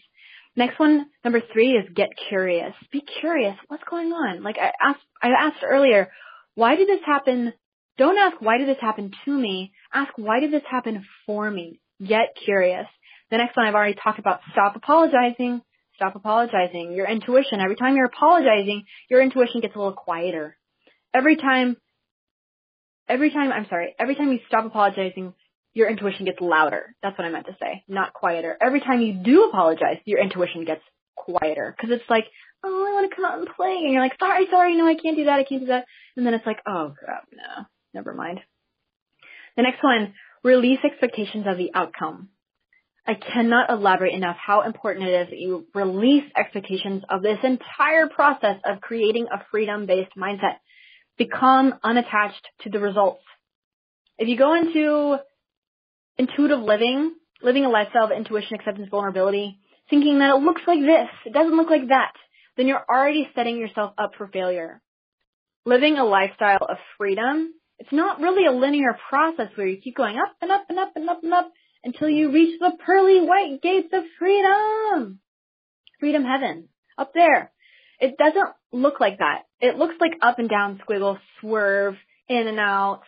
Next 0.56 0.80
one, 0.80 1.06
number 1.24 1.42
three 1.54 1.74
is 1.74 1.86
get 1.96 2.10
curious. 2.28 2.74
Be 2.92 3.02
curious. 3.22 3.56
What's 3.68 3.84
going 3.90 4.12
on? 4.12 4.44
Like 4.44 4.58
I 4.58 4.72
asked, 4.82 5.06
I 5.22 5.30
asked 5.30 5.64
earlier, 5.64 6.12
why 6.56 6.76
did 6.76 6.90
this 6.90 7.06
happen? 7.06 7.54
Don't 7.98 8.18
ask 8.18 8.42
why 8.42 8.58
did 8.58 8.68
this 8.68 8.82
happen 8.82 9.12
to 9.26 9.32
me. 9.32 9.72
Ask 9.94 10.12
why 10.18 10.40
did 10.40 10.52
this 10.52 10.64
happen 10.70 11.06
for 11.26 11.50
me? 11.50 11.80
Get 12.06 12.36
curious. 12.44 12.88
The 13.32 13.38
next 13.38 13.56
one 13.56 13.68
I've 13.68 13.76
already 13.76 13.96
talked 14.02 14.20
about. 14.20 14.42
Stop 14.52 14.76
apologizing. 14.76 15.62
Stop 15.96 16.16
apologizing. 16.16 16.94
Your 16.94 17.08
intuition. 17.08 17.60
Every 17.60 17.76
time 17.76 17.96
you're 17.96 18.06
apologizing, 18.06 18.84
your 19.10 19.22
intuition 19.22 19.62
gets 19.62 19.76
a 19.76 19.78
little 19.78 19.94
quieter. 19.94 20.58
Every 21.14 21.36
time 21.36 21.78
every 23.10 23.32
time, 23.32 23.52
I'm 23.52 23.68
sorry, 23.68 23.96
every 24.00 24.16
time 24.16 24.32
you 24.32 24.40
stop 24.48 24.66
apologizing, 24.66 25.34
your 25.74 25.90
intuition 25.90 26.26
gets 26.26 26.40
louder. 26.40 26.96
That's 27.02 27.18
what 27.18 27.26
I 27.26 27.32
meant 27.32 27.48
to 27.48 27.58
say, 27.60 27.84
not 27.88 28.14
quieter. 28.14 28.58
Every 28.62 28.80
time 28.80 29.02
you 29.02 29.14
do 29.24 29.50
apologize, 29.50 29.98
your 30.06 30.22
intuition 30.22 30.66
gets 30.66 30.82
quieter. 31.16 31.76
Cause 31.80 31.90
it's 31.92 32.10
like, 32.10 32.26
oh, 32.64 32.86
I 32.88 32.94
want 32.94 33.10
to 33.10 33.16
come 33.16 33.26
out 33.26 33.40
and 33.40 33.48
play. 33.56 33.78
And 33.84 33.92
you're 33.92 34.02
like, 34.02 34.18
sorry, 34.20 34.48
sorry, 34.50 34.76
no, 34.78 34.88
I 34.88 34.96
can't 34.96 35.18
do 35.18 35.26
that, 35.26 35.40
I 35.40 35.44
can't 35.44 35.62
do 35.62 35.68
that. 35.68 35.86
And 36.16 36.26
then 36.26 36.34
it's 36.34 36.46
like, 36.46 36.60
oh 36.68 36.94
crap, 36.98 37.26
no, 37.34 37.66
never 37.94 38.14
mind. 38.14 38.40
The 39.58 39.64
next 39.64 39.84
one, 39.84 40.14
release 40.44 40.80
expectations 40.84 41.46
of 41.48 41.58
the 41.58 41.72
outcome. 41.74 42.30
I 43.06 43.16
cannot 43.16 43.72
elaborate 43.72 44.14
enough 44.14 44.38
how 44.38 44.62
important 44.62 45.08
it 45.08 45.22
is 45.22 45.30
that 45.30 45.40
you 45.40 45.66
release 45.74 46.26
expectations 46.38 47.04
of 47.10 47.24
this 47.24 47.40
entire 47.44 48.08
process 48.08 48.58
of 48.64 48.82
creating 48.82 49.28
a 49.32 49.44
freedom-based 49.50 50.12
mindset 50.16 50.58
become 51.20 51.76
unattached 51.84 52.48
to 52.62 52.72
the 52.72 52.80
results. 52.80 53.22
If 54.18 54.28
you 54.28 54.38
go 54.38 54.56
into 54.56 55.18
intuitive 56.18 56.62
living, 56.62 57.14
living 57.44 57.66
a 57.66 57.70
lifestyle 57.70 58.06
of 58.06 58.12
intuition, 58.12 58.56
acceptance, 58.56 58.88
vulnerability, 58.90 59.60
thinking 59.90 60.20
that 60.20 60.36
it 60.36 60.42
looks 60.42 60.62
like 60.66 60.80
this, 60.80 61.10
it 61.26 61.34
doesn't 61.34 61.56
look 61.56 61.70
like 61.70 61.90
that, 61.90 62.14
then 62.58 62.68
you're 62.68 62.84
already 62.90 63.30
setting 63.36 63.58
yourself 63.58 63.94
up 63.98 64.12
for 64.18 64.28
failure. 64.28 64.82
Living 65.66 65.98
a 65.98 66.06
lifestyle 66.06 66.66
of 66.68 66.78
freedom, 66.98 67.54
it's 67.78 67.92
not 67.92 68.20
really 68.20 68.46
a 68.46 68.52
linear 68.52 68.98
process 69.10 69.50
where 69.56 69.68
you 69.68 69.78
keep 69.78 69.96
going 69.96 70.18
up 70.18 70.36
and 70.42 70.52
up 70.52 70.66
and 70.70 70.80
up 70.80 70.94
and 70.96 71.10
up 71.10 71.24
and 71.24 71.34
up 71.34 71.52
until 71.84 72.10
you 72.10 72.32
reach 72.32 72.60
the 72.60 72.72
pearly 72.86 73.22
white 73.22 73.62
gates 73.62 73.90
of 73.94 74.04
freedom. 74.18 75.20
Freedom 76.00 76.24
heaven. 76.24 76.70
Up 76.98 77.12
there. 77.14 77.52
It 78.00 78.16
doesn't 78.18 78.50
look 78.72 79.00
like 79.00 79.18
that. 79.20 79.44
It 79.60 79.78
looks 79.78 79.96
like 80.00 80.14
up 80.22 80.40
and 80.40 80.50
down 80.50 80.82
squiggle, 80.88 81.18
swerve, 81.42 81.96
in 82.30 82.48
and 82.48 82.60
out, 82.60 83.02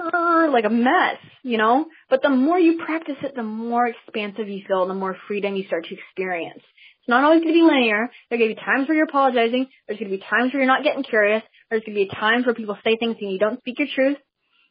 like 0.00 0.64
a 0.64 0.70
mess, 0.70 1.18
you 1.42 1.58
know? 1.58 1.86
But 2.08 2.22
the 2.22 2.30
more 2.30 2.58
you 2.58 2.82
practice 2.84 3.16
it, 3.22 3.34
the 3.34 3.42
more 3.42 3.86
expansive 3.86 4.48
you 4.48 4.62
feel, 4.66 4.86
the 4.86 4.94
more 4.94 5.16
freedom 5.28 5.54
you 5.56 5.66
start 5.66 5.84
to 5.86 5.94
experience. 5.94 6.62
It's 7.00 7.08
not 7.08 7.24
always 7.24 7.42
going 7.42 7.54
to 7.54 7.58
be 7.58 7.62
linear. 7.62 8.10
There 8.30 8.36
are 8.36 8.38
going 8.38 8.50
to 8.50 8.56
be 8.56 8.60
times 8.60 8.88
where 8.88 8.96
you're 8.96 9.06
apologizing. 9.06 9.66
There's 9.86 9.98
going 9.98 10.10
to 10.10 10.16
be 10.16 10.24
times 10.28 10.52
where 10.52 10.62
you're 10.62 10.72
not 10.72 10.82
getting 10.82 11.02
curious. 11.02 11.42
There's 11.70 11.82
going 11.82 11.96
to 11.96 12.04
be 12.04 12.08
times 12.08 12.46
where 12.46 12.54
people 12.54 12.78
say 12.82 12.96
things 12.96 13.16
and 13.20 13.30
you 13.30 13.38
don't 13.38 13.58
speak 13.58 13.78
your 13.78 13.88
truth. 13.94 14.18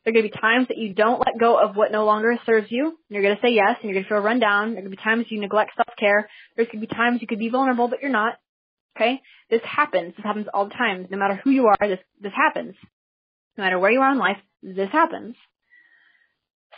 There 0.04 0.12
are 0.12 0.14
going 0.14 0.26
to 0.26 0.32
be 0.32 0.40
times 0.40 0.68
that 0.68 0.78
you 0.78 0.94
don't 0.94 1.20
let 1.20 1.40
go 1.40 1.58
of 1.58 1.76
what 1.76 1.92
no 1.92 2.06
longer 2.06 2.38
serves 2.46 2.68
you. 2.70 2.88
And 2.88 2.96
you're 3.10 3.24
going 3.24 3.36
to 3.36 3.42
say 3.42 3.54
yes 3.54 3.78
and 3.82 3.90
you're 3.90 3.94
going 3.94 4.04
to 4.04 4.10
feel 4.10 4.20
run 4.20 4.40
down. 4.40 4.72
There 4.72 4.80
are 4.80 4.82
going 4.82 4.92
to 4.92 4.98
be 4.98 5.04
times 5.04 5.26
you 5.30 5.40
neglect 5.40 5.72
self-care. 5.76 6.30
There's 6.56 6.68
going 6.68 6.82
to 6.82 6.88
be 6.88 6.94
times 6.94 7.22
you 7.22 7.28
could 7.28 7.40
be 7.40 7.50
vulnerable, 7.50 7.88
but 7.88 8.02
you're 8.02 8.12
not. 8.12 8.36
Okay? 8.96 9.22
This 9.50 9.62
happens. 9.64 10.16
This 10.16 10.24
happens 10.24 10.48
all 10.54 10.66
the 10.66 10.74
time. 10.74 11.08
No 11.10 11.18
matter 11.18 11.40
who 11.44 11.52
you 11.52 11.68
are, 11.68 11.78
this, 11.80 12.00
this 12.20 12.34
happens. 12.36 12.76
No 13.58 13.64
matter 13.64 13.80
where 13.80 13.92
you 13.92 14.02
are 14.02 14.12
in 14.12 14.18
life, 14.18 14.38
this 14.62 14.90
happens. 14.92 15.36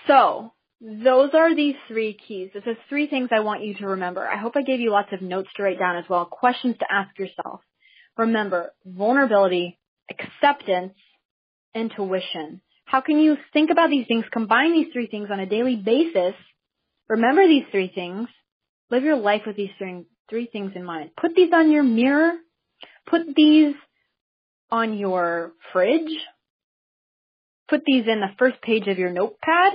So, 0.07 0.53
those 0.79 1.31
are 1.33 1.55
these 1.55 1.75
three 1.87 2.17
keys. 2.27 2.51
Those 2.53 2.67
are 2.67 2.77
three 2.87 3.07
things 3.07 3.29
I 3.31 3.39
want 3.39 3.63
you 3.63 3.75
to 3.75 3.87
remember. 3.87 4.27
I 4.27 4.37
hope 4.37 4.53
I 4.55 4.61
gave 4.61 4.79
you 4.79 4.91
lots 4.91 5.11
of 5.11 5.21
notes 5.21 5.49
to 5.55 5.63
write 5.63 5.79
down 5.79 5.97
as 5.97 6.05
well, 6.07 6.25
questions 6.25 6.75
to 6.79 6.85
ask 6.91 7.17
yourself. 7.17 7.61
Remember, 8.15 8.73
vulnerability, 8.85 9.79
acceptance, 10.09 10.93
intuition. 11.73 12.61
How 12.85 13.01
can 13.01 13.19
you 13.19 13.37
think 13.53 13.69
about 13.69 13.89
these 13.89 14.07
things, 14.07 14.25
combine 14.31 14.73
these 14.73 14.93
three 14.93 15.07
things 15.07 15.29
on 15.31 15.39
a 15.39 15.45
daily 15.45 15.75
basis, 15.75 16.35
remember 17.09 17.47
these 17.47 17.65
three 17.71 17.91
things, 17.93 18.29
live 18.89 19.03
your 19.03 19.17
life 19.17 19.41
with 19.45 19.57
these 19.57 19.71
three, 19.77 20.05
three 20.29 20.47
things 20.51 20.71
in 20.75 20.83
mind. 20.83 21.11
Put 21.19 21.35
these 21.35 21.51
on 21.53 21.71
your 21.71 21.83
mirror, 21.83 22.33
put 23.09 23.21
these 23.35 23.75
on 24.69 24.97
your 24.97 25.53
fridge, 25.71 26.11
put 27.69 27.81
these 27.85 28.05
in 28.07 28.19
the 28.19 28.35
first 28.37 28.61
page 28.61 28.87
of 28.87 28.97
your 28.97 29.11
notepad, 29.11 29.73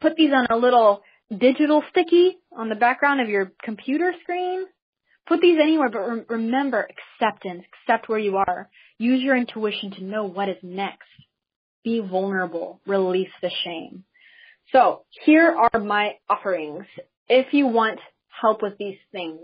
put 0.00 0.14
these 0.16 0.30
on 0.32 0.46
a 0.50 0.56
little 0.56 1.02
digital 1.36 1.82
sticky 1.90 2.38
on 2.56 2.68
the 2.68 2.74
background 2.74 3.20
of 3.20 3.28
your 3.28 3.52
computer 3.62 4.12
screen. 4.22 4.64
Put 5.26 5.40
these 5.42 5.58
anywhere, 5.62 5.90
but 5.90 5.98
re- 5.98 6.24
remember 6.28 6.88
acceptance. 7.20 7.64
Accept 7.84 8.08
where 8.08 8.18
you 8.18 8.38
are. 8.38 8.70
Use 8.96 9.22
your 9.22 9.36
intuition 9.36 9.90
to 9.92 10.04
know 10.04 10.24
what 10.24 10.48
is 10.48 10.56
next. 10.62 11.08
Be 11.84 12.00
vulnerable. 12.00 12.80
Release 12.86 13.28
the 13.42 13.50
shame. 13.62 14.04
So 14.72 15.02
here 15.24 15.54
are 15.54 15.80
my 15.80 16.14
offerings. 16.28 16.84
If 17.28 17.52
you 17.52 17.66
want 17.66 18.00
help 18.40 18.62
with 18.62 18.78
these 18.78 18.98
things, 19.12 19.40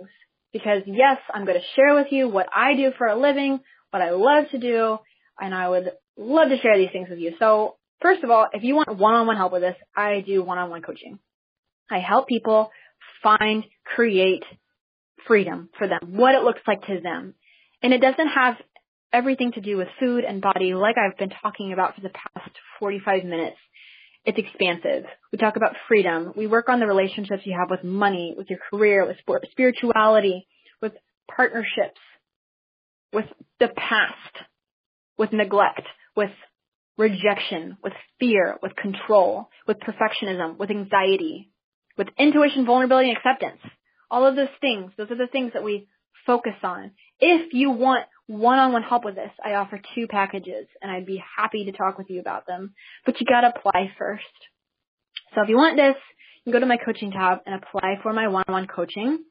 because 0.52 0.82
yes, 0.86 1.18
I'm 1.32 1.44
going 1.44 1.58
to 1.58 1.66
share 1.76 1.94
with 1.94 2.08
you 2.10 2.28
what 2.28 2.48
I 2.54 2.74
do 2.74 2.92
for 2.96 3.06
a 3.06 3.16
living, 3.16 3.60
what 3.90 4.02
I 4.02 4.10
love 4.10 4.50
to 4.50 4.58
do, 4.58 4.98
and 5.38 5.54
I 5.54 5.68
would 5.68 5.90
love 6.16 6.48
to 6.48 6.58
share 6.58 6.78
these 6.78 6.90
things 6.92 7.08
with 7.10 7.18
you. 7.18 7.34
So 7.38 7.76
first 8.00 8.22
of 8.24 8.30
all, 8.30 8.46
if 8.52 8.62
you 8.62 8.74
want 8.74 8.96
one-on-one 8.96 9.36
help 9.36 9.52
with 9.52 9.62
this, 9.62 9.76
I 9.96 10.22
do 10.26 10.42
one-on-one 10.42 10.82
coaching. 10.82 11.18
I 11.90 11.98
help 11.98 12.28
people 12.28 12.70
find, 13.22 13.64
create 13.84 14.44
freedom 15.26 15.70
for 15.78 15.88
them, 15.88 16.00
what 16.02 16.34
it 16.34 16.42
looks 16.42 16.60
like 16.66 16.82
to 16.86 17.00
them. 17.02 17.34
And 17.82 17.92
it 17.92 18.00
doesn't 18.00 18.28
have 18.28 18.54
everything 19.12 19.52
to 19.52 19.60
do 19.60 19.76
with 19.76 19.88
food 20.00 20.24
and 20.24 20.40
body 20.40 20.74
like 20.74 20.96
I've 20.98 21.16
been 21.18 21.32
talking 21.42 21.72
about 21.72 21.94
for 21.94 22.00
the 22.00 22.10
past 22.10 22.50
45 22.78 23.24
minutes. 23.24 23.56
It's 24.24 24.38
expansive. 24.38 25.04
We 25.32 25.38
talk 25.38 25.56
about 25.56 25.76
freedom. 25.86 26.32
We 26.34 26.46
work 26.46 26.68
on 26.70 26.80
the 26.80 26.86
relationships 26.86 27.42
you 27.44 27.56
have 27.58 27.70
with 27.70 27.84
money, 27.84 28.34
with 28.36 28.48
your 28.48 28.58
career, 28.70 29.06
with 29.06 29.18
spirituality, 29.50 30.46
with 30.80 30.92
partnerships, 31.34 32.00
with 33.12 33.26
the 33.60 33.68
past, 33.68 34.46
with 35.18 35.32
neglect, 35.32 35.82
with 36.16 36.30
rejection, 36.96 37.76
with 37.82 37.92
fear, 38.18 38.56
with 38.62 38.74
control, 38.76 39.50
with 39.66 39.76
perfectionism, 39.80 40.58
with 40.58 40.70
anxiety, 40.70 41.50
with 41.98 42.08
intuition, 42.18 42.64
vulnerability, 42.64 43.10
and 43.10 43.18
acceptance. 43.18 43.60
All 44.10 44.26
of 44.26 44.36
those 44.36 44.48
things, 44.60 44.92
those 44.96 45.10
are 45.10 45.16
the 45.16 45.26
things 45.30 45.52
that 45.52 45.64
we 45.64 45.86
focus 46.24 46.54
on. 46.62 46.92
If 47.20 47.52
you 47.52 47.70
want 47.70 48.06
one-on-one 48.26 48.82
help 48.82 49.04
with 49.04 49.14
this, 49.14 49.30
I 49.44 49.54
offer 49.54 49.80
two 49.94 50.06
packages 50.06 50.66
and 50.80 50.90
I'd 50.90 51.06
be 51.06 51.22
happy 51.36 51.66
to 51.66 51.72
talk 51.72 51.98
with 51.98 52.08
you 52.10 52.20
about 52.20 52.46
them, 52.46 52.74
but 53.04 53.20
you 53.20 53.26
gotta 53.26 53.52
apply 53.54 53.92
first. 53.98 54.24
So 55.34 55.42
if 55.42 55.48
you 55.48 55.56
want 55.56 55.76
this, 55.76 55.96
you 56.44 56.52
can 56.52 56.60
go 56.60 56.60
to 56.60 56.66
my 56.66 56.78
coaching 56.78 57.10
tab 57.10 57.38
and 57.46 57.54
apply 57.54 57.98
for 58.02 58.12
my 58.12 58.28
one-on-one 58.28 58.66
coaching. 58.66 59.24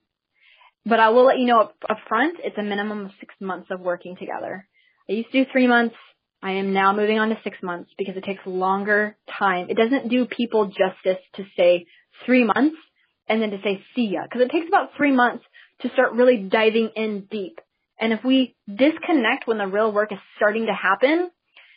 But 0.86 1.00
I 1.00 1.10
will 1.10 1.26
let 1.26 1.40
you 1.40 1.46
know 1.46 1.62
up, 1.62 1.76
up 1.90 1.98
front, 2.08 2.38
it's 2.44 2.58
a 2.58 2.64
minimum 2.64 3.06
of 3.06 3.12
six 3.20 3.34
months 3.40 3.68
of 3.72 3.80
working 3.80 4.16
together. 4.18 4.68
I 5.10 5.14
used 5.14 5.32
to 5.32 5.44
do 5.44 5.52
three 5.52 5.68
months. 5.68 5.96
I 6.42 6.54
am 6.54 6.74
now 6.74 6.94
moving 6.94 7.20
on 7.20 7.30
to 7.30 7.38
six 7.44 7.58
months 7.64 7.92
because 7.98 8.18
it 8.18 8.24
takes 8.26 8.46
longer 8.46 9.16
time. 9.40 9.68
It 9.70 9.78
doesn't 9.78 10.10
do 10.10 10.26
people 10.26 10.66
justice 10.68 11.24
to 11.36 11.46
say 11.58 11.86
three 12.26 12.44
months 12.44 12.76
and 13.30 13.42
then 13.42 13.52
to 13.52 13.60
say 13.64 13.82
see 13.96 14.10
ya. 14.14 14.24
Because 14.24 14.42
it 14.42 14.52
takes 14.52 14.68
about 14.68 14.90
three 14.98 15.14
months 15.14 15.46
to 15.82 15.90
start 15.90 16.14
really 16.14 16.38
diving 16.38 16.90
in 16.96 17.28
deep. 17.32 17.60
And 18.00 18.14
if 18.14 18.24
we 18.24 18.56
disconnect 18.68 19.48
when 19.48 19.58
the 19.58 19.68
real 19.68 19.92
work 19.92 20.12
is 20.12 20.20
starting 20.38 20.66
to 20.66 20.74
happen, 20.74 21.30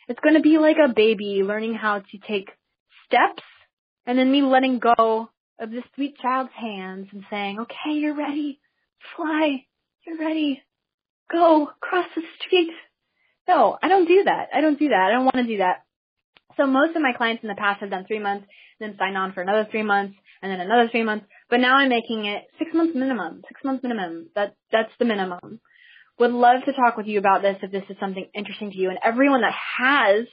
it's 0.07 0.19
going 0.19 0.35
to 0.35 0.41
be 0.41 0.57
like 0.57 0.77
a 0.83 0.93
baby 0.93 1.41
learning 1.43 1.75
how 1.75 1.99
to 1.99 2.17
take 2.27 2.49
steps 3.05 3.43
and 4.05 4.17
then 4.17 4.31
me 4.31 4.41
letting 4.41 4.79
go 4.79 5.29
of 5.59 5.71
the 5.71 5.83
sweet 5.95 6.17
child's 6.17 6.51
hands 6.53 7.07
and 7.11 7.23
saying, 7.29 7.59
okay, 7.59 7.93
you're 7.95 8.15
ready. 8.15 8.59
Fly. 9.15 9.65
You're 10.05 10.17
ready. 10.17 10.63
Go. 11.31 11.69
Cross 11.81 12.07
the 12.15 12.21
street. 12.39 12.71
No, 13.47 13.77
I 13.81 13.87
don't 13.87 14.07
do 14.07 14.23
that. 14.25 14.47
I 14.53 14.61
don't 14.61 14.79
do 14.79 14.89
that. 14.89 15.07
I 15.07 15.11
don't 15.11 15.25
want 15.25 15.35
to 15.35 15.43
do 15.43 15.57
that. 15.57 15.83
So 16.57 16.65
most 16.65 16.95
of 16.95 17.01
my 17.01 17.13
clients 17.15 17.43
in 17.43 17.49
the 17.49 17.55
past 17.55 17.81
have 17.81 17.91
done 17.91 18.05
three 18.05 18.19
months, 18.19 18.47
then 18.79 18.95
sign 18.97 19.15
on 19.15 19.33
for 19.33 19.41
another 19.41 19.67
three 19.69 19.83
months, 19.83 20.15
and 20.41 20.51
then 20.51 20.59
another 20.59 20.89
three 20.89 21.03
months. 21.03 21.25
But 21.49 21.59
now 21.59 21.75
I'm 21.75 21.89
making 21.89 22.25
it 22.25 22.43
six 22.57 22.71
months 22.73 22.95
minimum. 22.95 23.41
Six 23.47 23.61
months 23.63 23.83
minimum. 23.83 24.29
That 24.35 24.55
that's 24.71 24.91
the 24.99 25.05
minimum. 25.05 25.59
Would 26.19 26.31
love 26.31 26.63
to 26.65 26.73
talk 26.73 26.97
with 26.97 27.05
you 27.05 27.19
about 27.19 27.41
this 27.41 27.57
if 27.61 27.71
this 27.71 27.83
is 27.89 27.97
something 27.99 28.27
interesting 28.33 28.71
to 28.71 28.77
you. 28.77 28.89
And 28.89 28.97
everyone 29.03 29.41
that 29.41 29.53
has 29.53 30.25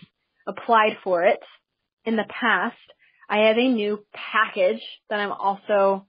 applied 0.46 0.96
for 1.04 1.24
it 1.24 1.40
in 2.04 2.16
the 2.16 2.24
past, 2.28 2.76
I 3.28 3.48
have 3.48 3.58
a 3.58 3.68
new 3.68 4.04
package 4.12 4.80
that 5.10 5.20
I'm 5.20 5.32
also 5.32 6.06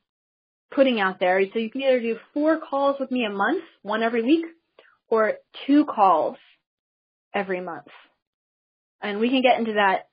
putting 0.73 0.99
out 0.99 1.19
there. 1.19 1.41
So 1.53 1.59
you 1.59 1.69
can 1.69 1.82
either 1.82 1.99
do 1.99 2.17
four 2.34 2.59
calls 2.59 2.97
with 2.99 3.11
me 3.11 3.26
a 3.26 3.30
month, 3.30 3.63
one 3.82 4.03
every 4.03 4.21
week, 4.21 4.45
or 5.09 5.34
two 5.67 5.86
calls 5.86 6.38
every 7.34 7.61
month. 7.61 7.88
And 9.01 9.19
we 9.19 9.30
can 9.30 9.41
get 9.41 9.59
into 9.59 9.73
that 9.73 10.07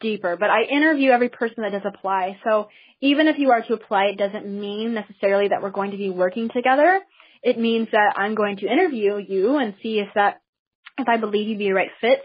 deeper, 0.00 0.36
but 0.36 0.50
I 0.50 0.64
interview 0.64 1.10
every 1.10 1.28
person 1.28 1.62
that 1.62 1.72
does 1.72 1.82
apply. 1.86 2.38
So 2.44 2.68
even 3.00 3.26
if 3.28 3.38
you 3.38 3.50
are 3.50 3.62
to 3.62 3.74
apply, 3.74 4.06
it 4.06 4.18
doesn't 4.18 4.46
mean 4.46 4.92
necessarily 4.92 5.48
that 5.48 5.62
we're 5.62 5.70
going 5.70 5.92
to 5.92 5.96
be 5.96 6.10
working 6.10 6.50
together. 6.54 7.00
It 7.44 7.58
means 7.58 7.88
that 7.92 8.14
I'm 8.16 8.34
going 8.34 8.56
to 8.56 8.66
interview 8.66 9.18
you 9.18 9.58
and 9.58 9.74
see 9.82 9.98
if 9.98 10.08
that, 10.14 10.40
if 10.98 11.06
I 11.06 11.18
believe 11.18 11.46
you'd 11.46 11.58
be 11.58 11.68
a 11.68 11.74
right 11.74 11.90
fit. 12.00 12.22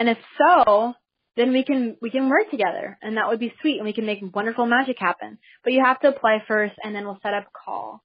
And 0.00 0.08
if 0.08 0.18
so, 0.36 0.94
then 1.36 1.52
we 1.52 1.62
can, 1.62 1.96
we 2.02 2.10
can 2.10 2.28
work 2.28 2.50
together 2.50 2.98
and 3.00 3.16
that 3.16 3.28
would 3.28 3.38
be 3.38 3.54
sweet 3.60 3.76
and 3.76 3.84
we 3.84 3.92
can 3.92 4.04
make 4.04 4.18
wonderful 4.34 4.66
magic 4.66 4.96
happen. 4.98 5.38
But 5.62 5.72
you 5.72 5.84
have 5.84 6.00
to 6.00 6.08
apply 6.08 6.42
first 6.48 6.74
and 6.82 6.92
then 6.92 7.04
we'll 7.04 7.20
set 7.22 7.34
up 7.34 7.44
a 7.44 7.58
call. 7.64 8.02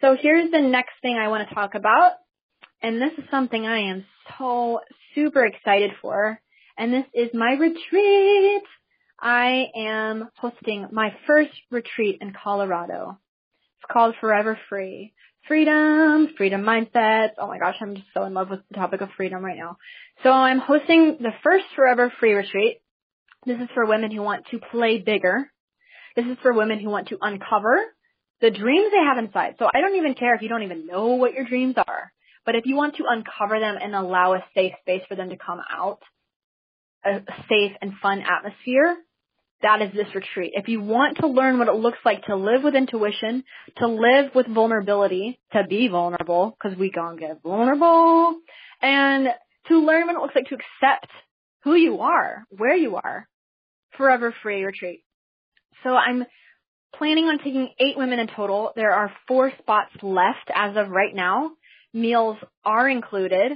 So 0.00 0.16
here's 0.20 0.50
the 0.50 0.60
next 0.60 0.94
thing 1.00 1.16
I 1.16 1.28
want 1.28 1.48
to 1.48 1.54
talk 1.54 1.76
about. 1.76 2.14
And 2.82 3.00
this 3.00 3.12
is 3.16 3.24
something 3.30 3.64
I 3.64 3.90
am 3.90 4.04
so 4.36 4.80
super 5.14 5.46
excited 5.46 5.92
for. 6.02 6.40
And 6.76 6.92
this 6.92 7.06
is 7.14 7.30
my 7.32 7.52
retreat. 7.52 8.64
I 9.20 9.66
am 9.76 10.28
hosting 10.38 10.88
my 10.90 11.14
first 11.28 11.52
retreat 11.70 12.18
in 12.20 12.32
Colorado. 12.32 13.18
It's 13.78 13.92
called 13.92 14.16
Forever 14.20 14.58
Free. 14.68 15.14
Freedom, 15.46 16.28
freedom 16.38 16.62
mindsets. 16.62 17.32
Oh 17.38 17.46
my 17.46 17.58
gosh, 17.58 17.76
I'm 17.80 17.96
just 17.96 18.06
so 18.14 18.24
in 18.24 18.32
love 18.32 18.48
with 18.48 18.60
the 18.70 18.76
topic 18.76 19.02
of 19.02 19.10
freedom 19.16 19.44
right 19.44 19.58
now. 19.58 19.76
So 20.22 20.30
I'm 20.30 20.58
hosting 20.58 21.18
the 21.20 21.32
first 21.42 21.66
Forever 21.76 22.10
Free 22.18 22.32
retreat. 22.32 22.80
This 23.44 23.58
is 23.58 23.68
for 23.74 23.84
women 23.84 24.10
who 24.10 24.22
want 24.22 24.46
to 24.52 24.58
play 24.58 24.98
bigger. 24.98 25.50
This 26.16 26.24
is 26.24 26.38
for 26.40 26.54
women 26.54 26.78
who 26.78 26.88
want 26.88 27.08
to 27.08 27.18
uncover 27.20 27.78
the 28.40 28.50
dreams 28.50 28.90
they 28.90 29.04
have 29.04 29.18
inside. 29.22 29.56
So 29.58 29.66
I 29.66 29.82
don't 29.82 29.96
even 29.96 30.14
care 30.14 30.34
if 30.34 30.40
you 30.40 30.48
don't 30.48 30.62
even 30.62 30.86
know 30.86 31.16
what 31.16 31.34
your 31.34 31.44
dreams 31.44 31.74
are. 31.76 32.12
But 32.46 32.54
if 32.54 32.64
you 32.64 32.76
want 32.76 32.96
to 32.96 33.04
uncover 33.06 33.60
them 33.60 33.76
and 33.80 33.94
allow 33.94 34.34
a 34.34 34.44
safe 34.54 34.72
space 34.80 35.02
for 35.08 35.14
them 35.14 35.28
to 35.30 35.36
come 35.36 35.60
out, 35.70 36.00
a 37.04 37.20
safe 37.48 37.72
and 37.82 37.92
fun 38.00 38.22
atmosphere, 38.22 38.96
that 39.64 39.80
is 39.80 39.92
this 39.94 40.14
retreat. 40.14 40.52
If 40.54 40.68
you 40.68 40.80
want 40.80 41.16
to 41.18 41.26
learn 41.26 41.58
what 41.58 41.68
it 41.68 41.74
looks 41.74 41.98
like 42.04 42.24
to 42.26 42.36
live 42.36 42.62
with 42.62 42.74
intuition, 42.74 43.44
to 43.78 43.88
live 43.88 44.34
with 44.34 44.46
vulnerability, 44.46 45.40
to 45.52 45.64
be 45.68 45.88
vulnerable, 45.88 46.56
because 46.56 46.78
we 46.78 46.90
gonna 46.90 47.16
get 47.16 47.42
vulnerable, 47.42 48.36
and 48.82 49.28
to 49.68 49.78
learn 49.78 50.06
what 50.06 50.16
it 50.16 50.20
looks 50.20 50.34
like 50.34 50.48
to 50.48 50.56
accept 50.56 51.10
who 51.64 51.74
you 51.74 52.00
are, 52.00 52.44
where 52.50 52.76
you 52.76 52.96
are, 52.96 53.26
forever 53.96 54.34
free 54.42 54.62
retreat. 54.64 55.02
So 55.82 55.96
I'm 55.96 56.24
planning 56.94 57.24
on 57.24 57.38
taking 57.38 57.70
eight 57.80 57.96
women 57.96 58.18
in 58.18 58.28
total. 58.36 58.72
There 58.76 58.92
are 58.92 59.12
four 59.26 59.50
spots 59.58 59.92
left 60.02 60.50
as 60.54 60.76
of 60.76 60.90
right 60.90 61.14
now. 61.14 61.52
Meals 61.94 62.36
are 62.64 62.86
included, 62.88 63.52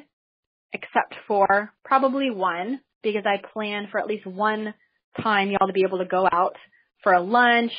except 0.72 1.14
for 1.26 1.72
probably 1.84 2.30
one, 2.30 2.80
because 3.02 3.24
I 3.26 3.42
plan 3.52 3.88
for 3.90 4.00
at 4.00 4.06
least 4.06 4.26
one 4.26 4.74
time 5.20 5.50
y'all 5.50 5.66
to 5.66 5.72
be 5.72 5.84
able 5.86 5.98
to 5.98 6.04
go 6.04 6.28
out 6.30 6.56
for 7.02 7.12
a 7.12 7.20
lunch, 7.20 7.72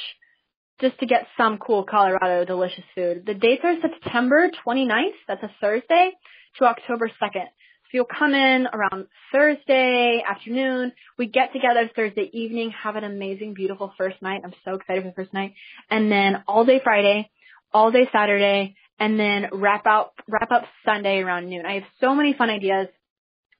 just 0.81 0.97
to 0.99 1.05
get 1.05 1.27
some 1.37 1.57
cool 1.57 1.83
Colorado 1.83 2.45
delicious 2.45 2.83
food. 2.95 3.23
The 3.25 3.33
dates 3.33 3.61
are 3.63 3.75
September 3.81 4.49
29th, 4.65 5.17
that's 5.27 5.43
a 5.43 5.51
Thursday, 5.59 6.11
to 6.57 6.65
October 6.65 7.11
2nd. 7.21 7.45
So 7.89 7.95
you'll 7.97 8.05
come 8.05 8.35
in 8.35 8.67
around 8.71 9.07
Thursday 9.33 10.23
afternoon. 10.27 10.91
We 11.17 11.25
get 11.25 11.53
together 11.53 11.89
Thursday 11.95 12.29
evening, 12.31 12.71
have 12.83 12.95
an 12.95 13.03
amazing, 13.03 13.55
beautiful 13.55 13.91
first 13.97 14.21
night. 14.21 14.41
I'm 14.45 14.53
so 14.63 14.75
excited 14.75 15.03
for 15.03 15.09
the 15.09 15.15
first 15.15 15.33
night. 15.33 15.53
And 15.89 16.11
then 16.11 16.43
all 16.47 16.65
day 16.65 16.79
Friday, 16.83 17.31
all 17.73 17.91
day 17.91 18.07
Saturday, 18.11 18.75
and 18.99 19.19
then 19.19 19.47
wrap 19.53 19.87
out 19.87 20.11
wrap 20.27 20.51
up 20.51 20.65
Sunday 20.85 21.19
around 21.19 21.49
noon. 21.49 21.65
I 21.65 21.75
have 21.75 21.83
so 21.99 22.13
many 22.13 22.33
fun 22.33 22.49
ideas. 22.49 22.87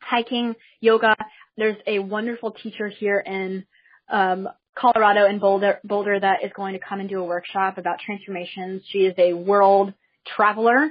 Hiking, 0.01 0.55
yoga. 0.80 1.15
There's 1.60 1.78
a 1.86 1.99
wonderful 1.99 2.51
teacher 2.51 2.88
here 2.88 3.20
in 3.20 3.66
um, 4.10 4.47
Colorado 4.76 5.26
in 5.26 5.39
Boulder, 5.39 5.80
Boulder 5.84 6.18
that 6.18 6.43
is 6.45 6.51
going 6.55 6.74
to 6.74 6.80
come 6.80 7.01
and 7.01 7.10
do 7.10 7.20
a 7.20 7.24
workshop 7.26 7.78
about 7.78 7.99
transformations. 7.99 8.84
She 8.88 8.99
is 8.99 9.14
a 9.18 9.34
world 9.34 9.93
traveler. 10.26 10.89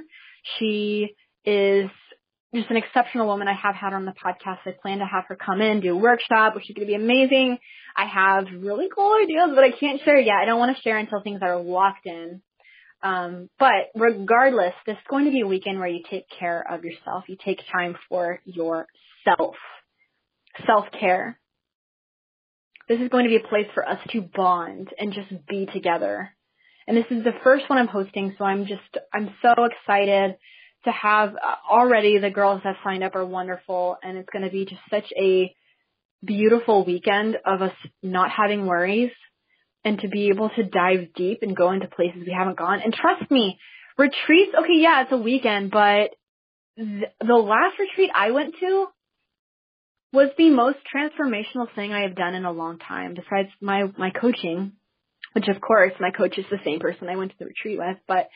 She 0.59 1.15
is 1.43 1.89
just 2.53 2.69
an 2.69 2.77
exceptional 2.77 3.25
woman. 3.25 3.47
I 3.47 3.53
have 3.53 3.73
had 3.73 3.93
her 3.93 3.97
on 3.97 4.05
the 4.05 4.11
podcast. 4.11 4.59
I 4.67 4.75
plan 4.79 4.99
to 4.99 5.05
have 5.05 5.25
her 5.29 5.35
come 5.35 5.59
in, 5.59 5.81
do 5.81 5.93
a 5.93 5.97
workshop, 5.97 6.53
which 6.53 6.69
is 6.69 6.75
going 6.75 6.87
to 6.87 6.91
be 6.91 7.03
amazing. 7.03 7.57
I 7.97 8.05
have 8.05 8.45
really 8.61 8.89
cool 8.93 9.17
ideas, 9.23 9.49
but 9.55 9.63
I 9.63 9.71
can't 9.71 10.01
share 10.03 10.19
yet. 10.19 10.35
I 10.35 10.45
don't 10.45 10.59
want 10.59 10.77
to 10.77 10.81
share 10.83 10.99
until 10.99 11.23
things 11.23 11.39
are 11.41 11.59
locked 11.59 12.05
in. 12.05 12.41
Um, 13.01 13.49
but 13.57 13.89
regardless, 13.95 14.73
this 14.85 14.97
is 14.97 15.03
going 15.09 15.25
to 15.25 15.31
be 15.31 15.41
a 15.41 15.47
weekend 15.47 15.79
where 15.79 15.87
you 15.87 16.03
take 16.07 16.25
care 16.29 16.63
of 16.69 16.83
yourself. 16.83 17.23
You 17.27 17.37
take 17.43 17.61
time 17.71 17.95
for 18.07 18.39
yourself. 18.45 19.55
Self-care. 20.65 21.39
This 22.87 22.99
is 22.99 23.09
going 23.09 23.25
to 23.25 23.29
be 23.29 23.35
a 23.43 23.47
place 23.47 23.67
for 23.73 23.87
us 23.87 23.99
to 24.11 24.21
bond 24.21 24.89
and 24.97 25.13
just 25.13 25.29
be 25.47 25.67
together. 25.67 26.31
And 26.87 26.97
this 26.97 27.05
is 27.11 27.23
the 27.23 27.33
first 27.43 27.69
one 27.69 27.77
I'm 27.77 27.87
hosting, 27.87 28.33
so 28.37 28.45
I'm 28.45 28.65
just, 28.65 28.97
I'm 29.13 29.29
so 29.43 29.53
excited 29.63 30.37
to 30.85 30.91
have 30.91 31.35
uh, 31.35 31.71
already 31.71 32.17
the 32.17 32.31
girls 32.31 32.61
that 32.63 32.77
signed 32.83 33.03
up 33.03 33.15
are 33.15 33.25
wonderful 33.25 33.97
and 34.01 34.17
it's 34.17 34.29
going 34.31 34.45
to 34.45 34.49
be 34.49 34.65
just 34.65 34.81
such 34.89 35.11
a 35.15 35.53
beautiful 36.25 36.85
weekend 36.85 37.37
of 37.45 37.61
us 37.61 37.73
not 38.01 38.31
having 38.31 38.65
worries 38.65 39.11
and 39.85 39.99
to 39.99 40.07
be 40.07 40.29
able 40.29 40.49
to 40.49 40.63
dive 40.63 41.13
deep 41.15 41.39
and 41.41 41.55
go 41.55 41.71
into 41.71 41.87
places 41.87 42.23
we 42.25 42.35
haven't 42.37 42.57
gone. 42.57 42.81
And 42.83 42.93
trust 42.93 43.29
me, 43.29 43.59
retreats, 43.97 44.51
okay, 44.57 44.77
yeah, 44.77 45.03
it's 45.03 45.11
a 45.11 45.17
weekend, 45.17 45.71
but 45.71 46.11
th- 46.77 47.11
the 47.19 47.35
last 47.35 47.77
retreat 47.79 48.11
I 48.13 48.31
went 48.31 48.55
to 48.59 48.87
was 50.11 50.29
the 50.37 50.49
most 50.49 50.77
transformational 50.93 51.73
thing 51.75 51.93
I 51.93 52.01
have 52.01 52.15
done 52.15 52.33
in 52.33 52.45
a 52.45 52.51
long 52.51 52.79
time 52.79 53.13
besides 53.13 53.49
my, 53.61 53.83
my 53.97 54.09
coaching 54.09 54.73
which 55.33 55.47
of 55.47 55.61
course 55.61 55.93
my 55.99 56.11
coach 56.11 56.37
is 56.37 56.45
the 56.49 56.59
same 56.65 56.79
person 56.79 57.07
I 57.09 57.15
went 57.15 57.31
to 57.31 57.37
the 57.39 57.45
retreat 57.45 57.77
with, 57.77 57.97
but 58.07 58.29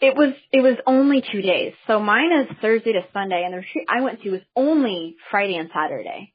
it 0.00 0.14
was 0.14 0.34
it 0.52 0.60
was 0.60 0.76
only 0.86 1.22
two 1.22 1.42
days. 1.42 1.72
So 1.86 2.00
mine 2.00 2.30
is 2.40 2.56
Thursday 2.60 2.92
to 2.92 3.00
Sunday, 3.12 3.42
and 3.44 3.52
the 3.52 3.58
retreat 3.58 3.86
I 3.88 4.02
went 4.02 4.22
to 4.22 4.30
was 4.30 4.42
only 4.54 5.16
Friday 5.30 5.56
and 5.56 5.70
Saturday, 5.74 6.34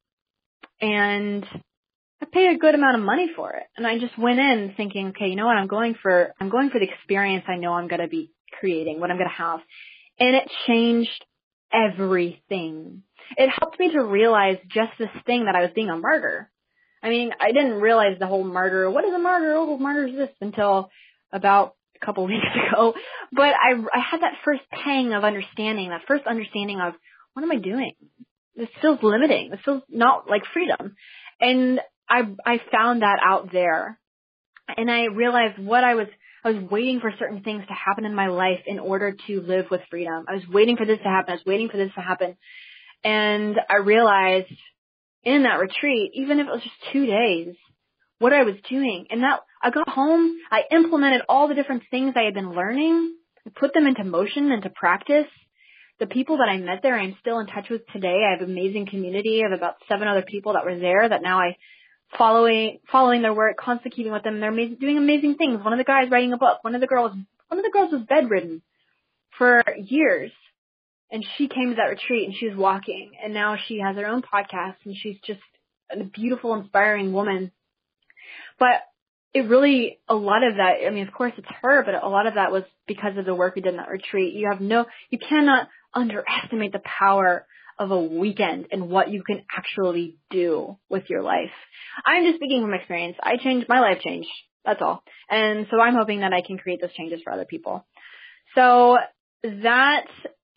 and 0.82 1.46
I 2.22 2.26
paid 2.32 2.56
a 2.56 2.58
good 2.58 2.76
amount 2.76 2.98
of 2.98 3.06
money 3.06 3.30
for 3.36 3.54
it. 3.54 3.64
And 3.78 3.86
I 3.86 4.00
just 4.00 4.18
went 4.18 4.40
in 4.40 4.74
thinking, 4.76 5.10
okay, 5.10 5.28
you 5.28 5.36
know 5.36 5.46
what, 5.46 5.58
I'm 5.58 5.68
going 5.68 5.96
for 6.02 6.34
I'm 6.40 6.50
going 6.50 6.70
for 6.70 6.80
the 6.80 6.88
experience 6.90 7.46
I 7.48 7.58
know 7.58 7.74
I'm 7.74 7.88
going 7.88 8.02
to 8.02 8.08
be 8.08 8.32
creating, 8.60 9.00
what 9.00 9.12
I'm 9.12 9.18
going 9.18 9.30
to 9.30 9.44
have, 9.44 9.60
and 10.20 10.36
it 10.36 10.52
changed 10.68 11.26
everything. 11.72 13.04
It 13.38 13.50
helped 13.60 13.80
me 13.80 13.92
to 13.94 14.04
realize 14.04 14.58
just 14.68 14.92
this 15.00 15.10
thing 15.26 15.46
that 15.46 15.56
I 15.56 15.62
was 15.62 15.72
being 15.74 15.90
a 15.90 15.98
martyr. 15.98 16.50
I 17.04 17.10
mean, 17.10 17.32
I 17.40 17.52
didn't 17.52 17.82
realize 17.82 18.18
the 18.20 18.28
whole 18.28 18.44
martyr. 18.44 18.90
What 18.90 19.06
is 19.06 19.14
a 19.14 19.20
martyr? 19.20 19.54
Oh, 19.56 19.78
martyr 19.78 20.08
is 20.08 20.16
this 20.16 20.30
until 20.40 20.90
about 21.32 21.76
a 22.02 22.06
couple 22.06 22.26
weeks 22.28 22.46
ago. 22.46 22.94
But 23.32 23.54
I, 23.54 23.74
I 23.94 24.00
had 24.00 24.22
that 24.22 24.34
first 24.46 24.62
pang 24.72 25.14
of 25.14 25.24
understanding, 25.24 25.90
that 25.90 26.02
first 26.08 26.26
understanding 26.28 26.80
of 26.80 26.94
what 27.34 27.44
am 27.44 27.52
I 27.52 27.58
doing? 27.58 27.94
This 28.56 28.70
feels 28.82 29.00
limiting. 29.02 29.50
This 29.50 29.62
feels 29.64 29.84
not 29.90 30.30
like 30.30 30.44
freedom. 30.54 30.96
And 31.40 31.80
I, 32.10 32.24
I 32.46 32.60
found 32.72 33.02
that 33.02 33.20
out 33.26 33.52
there. 33.52 33.98
And 34.76 34.92
I 34.92 35.06
realized 35.06 35.58
what 35.58 35.84
I 35.84 35.96
was, 35.96 36.08
I 36.44 36.52
was 36.52 36.64
waiting 36.70 37.00
for 37.00 37.12
certain 37.18 37.42
things 37.42 37.64
to 37.68 37.74
happen 37.74 38.06
in 38.06 38.14
my 38.14 38.28
life 38.28 38.60
in 38.66 38.80
order 38.80 39.16
to 39.28 39.42
live 39.42 39.66
with 39.72 39.82
freedom. 39.90 40.26
I 40.28 40.34
was 40.34 40.44
waiting 40.48 40.76
for 40.76 40.86
this 40.86 41.00
to 41.00 41.10
happen. 41.10 41.32
I 41.32 41.36
was 41.36 41.46
waiting 41.46 41.70
for 41.70 41.78
this 41.78 41.92
to 41.96 42.02
happen. 42.02 42.36
And 43.04 43.58
I 43.70 43.78
realized 43.78 44.54
in 45.24 45.44
that 45.44 45.60
retreat, 45.60 46.12
even 46.16 46.40
if 46.40 46.48
it 46.48 46.52
was 46.52 46.64
just 46.64 46.94
two 46.94 47.06
days, 47.06 47.56
what 48.20 48.34
I 48.34 48.44
was 48.44 48.56
doing. 48.70 49.08
And 49.10 49.24
that 49.24 49.40
I 49.62 49.72
got 49.72 49.90
home, 49.90 50.38
I 50.52 50.64
implemented 50.72 51.22
all 51.28 51.48
the 51.48 51.56
different 51.56 51.84
things 51.90 52.14
I 52.16 52.24
had 52.24 52.34
been 52.34 52.54
learning, 52.54 53.16
put 53.56 53.74
them 53.74 53.88
into 53.88 54.04
motion, 54.04 54.52
into 54.52 54.70
practice. 54.70 55.28
The 56.00 56.08
people 56.08 56.38
that 56.38 56.50
I 56.50 56.58
met 56.58 56.80
there, 56.82 56.98
I'm 56.98 57.16
still 57.20 57.40
in 57.40 57.48
touch 57.48 57.70
with 57.70 57.82
today. 57.94 58.24
I 58.28 58.32
have 58.32 58.42
an 58.42 58.52
amazing 58.52 58.88
community 58.88 59.42
of 59.44 59.52
about 59.52 59.76
seven 59.88 60.08
other 60.08 60.24
people 60.24 60.54
that 60.54 60.66
were 60.66 60.80
there 60.80 61.08
that 61.08 61.22
now 61.22 61.40
I 61.40 61.58
following 62.18 62.80
following 62.92 63.22
their 63.22 63.34
work, 63.34 63.58
constantly 63.58 63.96
keeping 63.96 64.12
with 64.12 64.24
them. 64.24 64.40
They're 64.40 64.50
amazing, 64.50 64.78
doing 64.80 64.98
amazing 64.98 65.36
things. 65.36 65.64
One 65.64 65.74
of 65.74 65.80
the 65.80 65.86
guys 65.86 66.10
writing 66.12 66.34
a 66.34 66.38
book. 66.38 66.64
One 66.64 66.74
of 66.74 66.82
the 66.82 66.88
girls, 66.88 67.12
one 67.48 67.60
of 67.60 67.64
the 67.64 67.72
girls 67.72 67.92
was 67.92 68.02
bedridden 68.02 68.64
for 69.38 69.64
years 69.78 70.32
and 71.12 71.26
she 71.38 71.48
came 71.48 71.70
to 71.70 71.76
that 71.76 71.84
retreat 71.84 72.28
and 72.28 72.36
she 72.38 72.48
was 72.48 72.58
walking 72.58 73.12
and 73.24 73.34
now 73.34 73.58
she 73.68 73.80
has 73.80 73.96
her 73.98 74.06
own 74.06 74.22
podcast 74.22 74.76
and 74.86 74.96
she's 74.96 75.18
just 75.26 75.42
a 75.92 76.04
beautiful, 76.04 76.54
inspiring 76.56 77.12
woman. 77.12 77.52
But 78.58 78.82
it 79.34 79.42
really, 79.42 80.00
a 80.08 80.16
lot 80.16 80.44
of 80.44 80.56
that, 80.56 80.86
I 80.86 80.90
mean, 80.90 81.08
of 81.08 81.14
course 81.14 81.34
it's 81.38 81.48
her, 81.62 81.84
but 81.84 81.96
a 82.02 82.08
lot 82.08 82.28
of 82.28 82.36
that 82.36 82.52
was 82.52 82.64
because 82.88 83.18
of 83.18 83.26
the 83.26 83.36
work 83.36 83.56
we 83.56 83.62
did 83.62 83.72
in 83.72 83.78
that 83.78 83.90
retreat. 83.90 84.34
You 84.34 84.50
have 84.52 84.62
no, 84.62 84.86
you 85.10 85.20
cannot 85.20 85.68
underestimate 85.94 86.72
the 86.72 86.82
power 86.84 87.46
of 87.80 87.92
a 87.92 88.00
weekend 88.00 88.68
and 88.72 88.90
what 88.90 89.10
you 89.10 89.24
can 89.24 89.44
actually 89.56 90.18
do 90.30 90.78
with 90.90 91.10
your 91.10 91.24
life. 91.24 91.52
I'm 92.06 92.26
just 92.26 92.36
speaking 92.36 92.62
from 92.62 92.74
experience. 92.74 93.18
I 93.22 93.38
changed, 93.38 93.68
my 93.68 93.80
life 93.80 94.00
changed. 94.02 94.30
That's 94.64 94.82
all. 94.82 95.04
And 95.30 95.66
so 95.72 95.80
I'm 95.80 95.96
hoping 95.96 96.20
that 96.20 96.34
I 96.34 96.42
can 96.46 96.58
create 96.58 96.82
those 96.82 96.94
changes 96.94 97.22
for 97.24 97.34
other 97.34 97.46
people. 97.46 97.86
So 98.54 98.98
that 99.44 100.06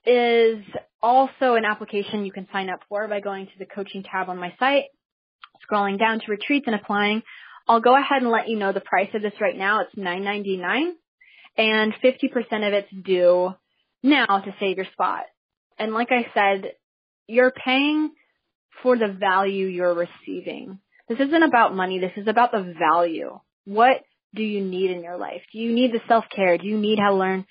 is 0.07 0.64
also 1.02 1.55
an 1.55 1.64
application 1.64 2.24
you 2.24 2.32
can 2.32 2.48
sign 2.52 2.70
up 2.70 2.80
for 2.88 3.07
by 3.09 3.20
going 3.20 3.46
to 3.46 3.59
the 3.59 3.66
coaching 3.66 4.02
tab 4.02 4.28
on 4.28 4.38
my 4.38 4.55
site, 4.59 4.84
scrolling 5.68 5.98
down 5.98 6.20
to 6.20 6.30
retreats 6.30 6.66
and 6.66 6.74
applying. 6.74 7.22
I'll 7.66 7.80
go 7.80 7.96
ahead 7.96 8.22
and 8.22 8.30
let 8.30 8.48
you 8.48 8.59
know 8.59 8.72
the 8.72 8.80
price 8.80 9.11
of 9.14 9.22
this 9.22 9.32
right 9.40 9.57
now. 9.57 9.80
It's 9.80 9.94
$9.99 9.94 10.92
and 11.57 11.94
50% 11.94 12.66
of 12.66 12.72
it's 12.74 12.90
due 13.05 13.55
now 14.02 14.26
to 14.26 14.55
save 14.61 14.76
your 14.76 14.86
spot. 14.92 15.24
And 15.78 15.94
like 15.94 16.09
I 16.11 16.26
said, 16.34 16.72
you're 17.26 17.52
paying 17.52 18.11
for 18.82 18.96
the 18.98 19.09
value 19.09 19.66
you're 19.66 19.94
receiving. 19.94 20.78
This 21.09 21.20
isn't 21.20 21.42
about 21.42 21.74
money. 21.74 21.98
This 21.98 22.12
is 22.16 22.28
about 22.28 22.52
the 22.52 22.74
value. 22.78 23.38
What 23.64 24.02
do 24.34 24.42
you 24.42 24.62
need 24.62 24.90
in 24.90 25.02
your 25.02 25.16
life? 25.16 25.42
Do 25.52 25.59
you 25.59 25.72
need 25.72 25.92
the 25.92 26.00
self-care? 26.09 26.59
Do 26.59 26.66
you 26.66 26.78
need 26.78 26.98
how 26.98 27.11
to 27.11 27.16
learn 27.16 27.46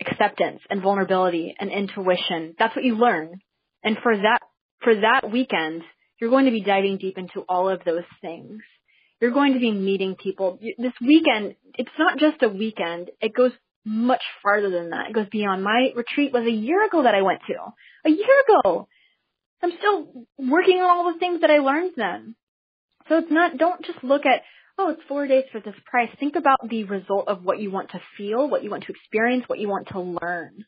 acceptance 0.00 0.60
and 0.68 0.82
vulnerability 0.82 1.54
and 1.58 1.70
intuition. 1.70 2.54
That's 2.58 2.74
what 2.74 2.84
you 2.84 2.96
learn. 2.96 3.40
And 3.82 3.96
for 4.02 4.16
that, 4.16 4.40
for 4.82 4.94
that 4.94 5.30
weekend, 5.30 5.82
you're 6.20 6.30
going 6.30 6.46
to 6.46 6.50
be 6.50 6.62
diving 6.62 6.98
deep 6.98 7.18
into 7.18 7.40
all 7.48 7.68
of 7.68 7.82
those 7.84 8.04
things. 8.20 8.62
You're 9.20 9.32
going 9.32 9.54
to 9.54 9.60
be 9.60 9.72
meeting 9.72 10.16
people. 10.16 10.58
This 10.60 10.92
weekend, 11.00 11.56
it's 11.74 11.90
not 11.98 12.18
just 12.18 12.42
a 12.42 12.48
weekend. 12.48 13.10
It 13.20 13.34
goes 13.34 13.52
much 13.84 14.22
farther 14.42 14.68
than 14.68 14.90
that. 14.90 15.08
It 15.08 15.14
goes 15.14 15.28
beyond. 15.30 15.62
My 15.62 15.90
retreat 15.94 16.32
was 16.32 16.46
a 16.46 16.50
year 16.50 16.84
ago 16.84 17.04
that 17.04 17.14
I 17.14 17.22
went 17.22 17.40
to. 17.46 17.54
A 18.04 18.10
year 18.10 18.42
ago. 18.48 18.88
I'm 19.62 19.72
still 19.78 20.26
working 20.38 20.78
on 20.80 20.90
all 20.90 21.12
the 21.12 21.18
things 21.18 21.40
that 21.40 21.50
I 21.50 21.58
learned 21.58 21.92
then. 21.96 22.34
So 23.08 23.18
it's 23.18 23.30
not, 23.30 23.56
don't 23.56 23.84
just 23.84 24.02
look 24.02 24.26
at 24.26 24.42
oh, 24.78 24.90
it's 24.90 25.02
four 25.08 25.26
days 25.26 25.44
for 25.52 25.60
this 25.60 25.74
price. 25.84 26.10
Think 26.18 26.36
about 26.36 26.58
the 26.68 26.84
result 26.84 27.28
of 27.28 27.42
what 27.42 27.60
you 27.60 27.70
want 27.70 27.90
to 27.90 28.00
feel, 28.16 28.48
what 28.48 28.62
you 28.62 28.70
want 28.70 28.84
to 28.84 28.92
experience, 28.92 29.44
what 29.46 29.58
you 29.58 29.68
want 29.68 29.88
to 29.88 30.00
learn. 30.00 30.64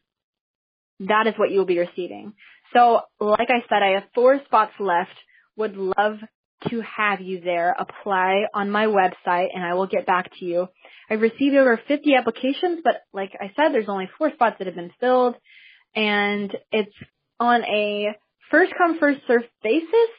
That 1.01 1.27
is 1.27 1.35
what 1.37 1.51
you 1.51 1.59
will 1.59 1.67
be 1.67 1.79
receiving. 1.79 2.33
So, 2.75 3.03
like 3.21 3.51
I 3.51 3.63
said, 3.69 3.83
I 3.83 4.01
have 4.01 4.05
four 4.15 4.41
spots 4.45 4.73
left. 4.81 5.15
Would 5.57 5.77
love 5.77 6.19
to 6.71 6.81
have 6.81 7.21
you 7.21 7.41
there. 7.41 7.75
Apply 7.79 8.45
on 8.53 8.71
my 8.71 8.87
website 8.87 9.49
and 9.55 9.65
I 9.65 9.75
will 9.75 9.87
get 9.87 10.07
back 10.07 10.31
to 10.39 10.45
you. 10.45 10.69
I've 11.09 11.21
received 11.21 11.55
over 11.57 11.81
50 11.87 12.15
applications, 12.15 12.81
but 12.83 13.03
like 13.13 13.33
I 13.41 13.53
said, 13.57 13.73
there's 13.73 13.89
only 13.89 14.09
four 14.19 14.33
spots 14.33 14.57
that 14.59 14.67
have 14.67 14.77
been 14.77 14.93
filled 15.01 15.37
and 15.95 16.55
it's 16.73 16.95
on 17.41 17.65
a 17.65 18.09
first 18.51 18.73
come 18.77 18.99
first 18.99 19.21
serve 19.27 19.43
basis 19.63 20.11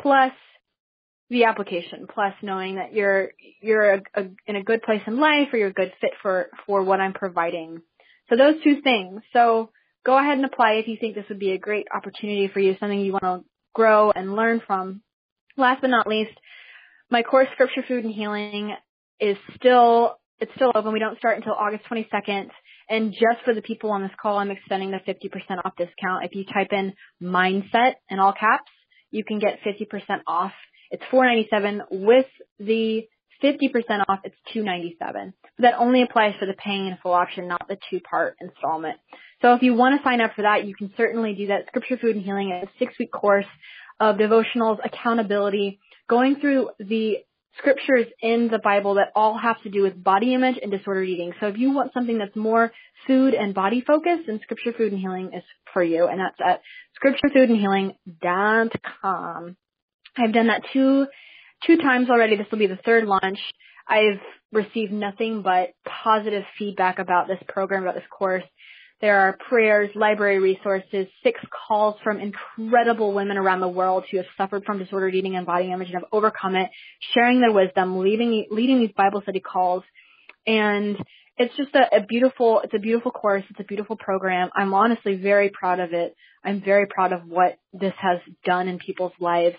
plus 0.00 0.32
the 1.30 1.44
application 1.44 2.06
plus 2.12 2.34
knowing 2.42 2.74
that 2.74 2.92
you're 2.92 3.30
you're 3.62 3.94
a, 3.94 4.02
a, 4.14 4.26
in 4.46 4.56
a 4.56 4.62
good 4.62 4.82
place 4.82 5.00
in 5.06 5.18
life 5.18 5.48
or 5.52 5.58
you're 5.58 5.68
a 5.68 5.72
good 5.72 5.92
fit 6.00 6.10
for 6.20 6.48
for 6.66 6.82
what 6.82 7.00
I'm 7.00 7.12
providing. 7.12 7.80
So 8.28 8.36
those 8.36 8.62
two 8.62 8.80
things. 8.82 9.22
So 9.32 9.70
go 10.04 10.18
ahead 10.18 10.36
and 10.36 10.44
apply 10.44 10.72
if 10.74 10.88
you 10.88 10.96
think 11.00 11.14
this 11.14 11.24
would 11.28 11.38
be 11.38 11.52
a 11.52 11.58
great 11.58 11.86
opportunity 11.94 12.48
for 12.48 12.60
you, 12.60 12.76
something 12.78 13.00
you 13.00 13.12
want 13.12 13.24
to 13.24 13.44
grow 13.74 14.10
and 14.10 14.34
learn 14.34 14.60
from. 14.66 15.02
Last 15.56 15.80
but 15.80 15.90
not 15.90 16.06
least, 16.06 16.32
my 17.10 17.22
course 17.22 17.48
Scripture, 17.52 17.84
Food, 17.86 18.04
and 18.04 18.14
Healing 18.14 18.74
is 19.20 19.36
still 19.56 20.16
it's 20.40 20.52
still 20.56 20.72
open. 20.74 20.92
We 20.92 20.98
don't 20.98 21.18
start 21.18 21.36
until 21.36 21.52
August 21.52 21.84
22nd. 21.90 22.48
And 22.88 23.12
just 23.12 23.44
for 23.44 23.54
the 23.54 23.62
people 23.62 23.90
on 23.92 24.02
this 24.02 24.10
call, 24.20 24.38
I'm 24.38 24.50
extending 24.50 24.90
the 24.90 24.96
50% 24.96 25.30
off 25.64 25.74
discount. 25.76 26.24
If 26.24 26.34
you 26.34 26.44
type 26.44 26.72
in 26.72 26.94
mindset 27.22 27.94
in 28.08 28.18
all 28.18 28.32
caps, 28.32 28.70
you 29.10 29.22
can 29.22 29.38
get 29.38 29.60
50% 29.62 30.20
off 30.26 30.52
it's 30.90 31.02
497 31.10 32.06
with 32.06 32.26
the 32.58 33.06
50% 33.42 34.04
off, 34.08 34.20
it's 34.24 34.36
297. 34.52 35.32
But 35.56 35.62
that 35.62 35.74
only 35.78 36.02
applies 36.02 36.34
for 36.38 36.46
the 36.46 36.54
paying 36.54 36.88
in 36.88 36.98
full 37.02 37.12
option, 37.12 37.48
not 37.48 37.66
the 37.68 37.78
two-part 37.88 38.36
installment. 38.40 38.98
So 39.40 39.54
if 39.54 39.62
you 39.62 39.74
want 39.74 39.98
to 39.98 40.04
sign 40.06 40.20
up 40.20 40.34
for 40.34 40.42
that, 40.42 40.66
you 40.66 40.74
can 40.74 40.92
certainly 40.96 41.34
do 41.34 41.46
that. 41.48 41.66
Scripture, 41.68 41.96
Food, 41.96 42.16
and 42.16 42.24
Healing 42.24 42.50
is 42.50 42.68
a 42.68 42.72
six-week 42.78 43.10
course 43.10 43.46
of 43.98 44.16
devotionals, 44.16 44.78
accountability, 44.84 45.80
going 46.08 46.36
through 46.36 46.70
the 46.78 47.18
scriptures 47.58 48.06
in 48.22 48.48
the 48.48 48.58
Bible 48.58 48.94
that 48.94 49.12
all 49.14 49.38
have 49.38 49.62
to 49.62 49.70
do 49.70 49.82
with 49.82 50.02
body 50.02 50.32
image 50.34 50.58
and 50.62 50.70
disordered 50.70 51.08
eating. 51.08 51.32
So 51.40 51.48
if 51.48 51.58
you 51.58 51.72
want 51.72 51.92
something 51.92 52.18
that's 52.18 52.36
more 52.36 52.72
food 53.06 53.34
and 53.34 53.54
body 53.54 53.82
focused, 53.86 54.26
then 54.26 54.40
Scripture 54.42 54.72
Food 54.72 54.92
and 54.92 55.00
Healing 55.00 55.32
is 55.34 55.42
for 55.72 55.82
you. 55.82 56.06
And 56.06 56.20
that's 56.20 56.38
at 56.44 56.60
scripturefoodandhealing.com. 57.02 59.56
I've 60.16 60.32
done 60.32 60.48
that 60.48 60.62
two, 60.72 61.06
two 61.66 61.76
times 61.76 62.10
already. 62.10 62.36
This 62.36 62.46
will 62.50 62.58
be 62.58 62.66
the 62.66 62.78
third 62.84 63.04
launch. 63.04 63.38
I've 63.86 64.20
received 64.52 64.92
nothing 64.92 65.42
but 65.42 65.70
positive 65.84 66.44
feedback 66.58 66.98
about 66.98 67.28
this 67.28 67.38
program, 67.48 67.82
about 67.82 67.94
this 67.94 68.04
course. 68.10 68.44
There 69.00 69.18
are 69.18 69.38
prayers, 69.48 69.88
library 69.94 70.40
resources, 70.40 71.06
six 71.22 71.40
calls 71.66 71.96
from 72.04 72.20
incredible 72.20 73.14
women 73.14 73.38
around 73.38 73.60
the 73.60 73.68
world 73.68 74.04
who 74.10 74.18
have 74.18 74.26
suffered 74.36 74.64
from 74.66 74.78
disordered 74.78 75.14
eating 75.14 75.36
and 75.36 75.46
body 75.46 75.72
image 75.72 75.88
and 75.88 75.96
have 75.96 76.04
overcome 76.12 76.54
it, 76.54 76.70
sharing 77.14 77.40
their 77.40 77.52
wisdom, 77.52 77.98
leading, 77.98 78.46
leading 78.50 78.78
these 78.78 78.92
Bible 78.94 79.22
study 79.22 79.40
calls. 79.40 79.84
And 80.46 80.98
it's 81.38 81.56
just 81.56 81.74
a, 81.74 81.96
a 81.96 82.06
beautiful, 82.06 82.60
it's 82.62 82.74
a 82.74 82.78
beautiful 82.78 83.10
course. 83.10 83.42
It's 83.48 83.60
a 83.60 83.64
beautiful 83.64 83.96
program. 83.96 84.50
I'm 84.54 84.74
honestly 84.74 85.14
very 85.16 85.48
proud 85.48 85.80
of 85.80 85.94
it. 85.94 86.14
I'm 86.44 86.60
very 86.60 86.86
proud 86.86 87.14
of 87.14 87.22
what 87.26 87.58
this 87.72 87.94
has 87.98 88.18
done 88.44 88.68
in 88.68 88.78
people's 88.78 89.12
lives. 89.18 89.56